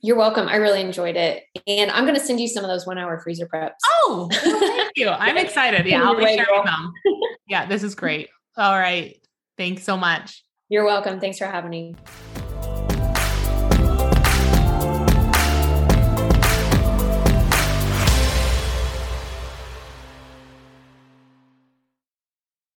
You're 0.00 0.16
welcome. 0.16 0.48
I 0.48 0.56
really 0.56 0.80
enjoyed 0.80 1.16
it. 1.16 1.44
And 1.66 1.90
I'm 1.90 2.04
going 2.04 2.14
to 2.14 2.24
send 2.24 2.40
you 2.40 2.48
some 2.48 2.64
of 2.64 2.68
those 2.68 2.86
one 2.86 2.98
hour 2.98 3.20
freezer 3.20 3.46
preps. 3.46 3.74
Oh, 3.86 4.28
thank 4.32 4.92
you. 4.96 5.08
I'm 5.08 5.36
excited. 5.44 5.86
Yeah, 5.86 6.04
I'll 6.04 6.16
be 6.16 6.24
sharing 6.24 6.64
them. 6.64 6.92
Yeah, 7.48 7.66
this 7.66 7.82
is 7.82 7.94
great. 7.94 8.28
All 8.56 8.78
right. 8.78 9.16
Thanks 9.56 9.82
so 9.82 9.96
much. 9.96 10.44
You're 10.68 10.84
welcome. 10.84 11.18
Thanks 11.18 11.38
for 11.38 11.46
having 11.46 11.70
me. 11.70 11.96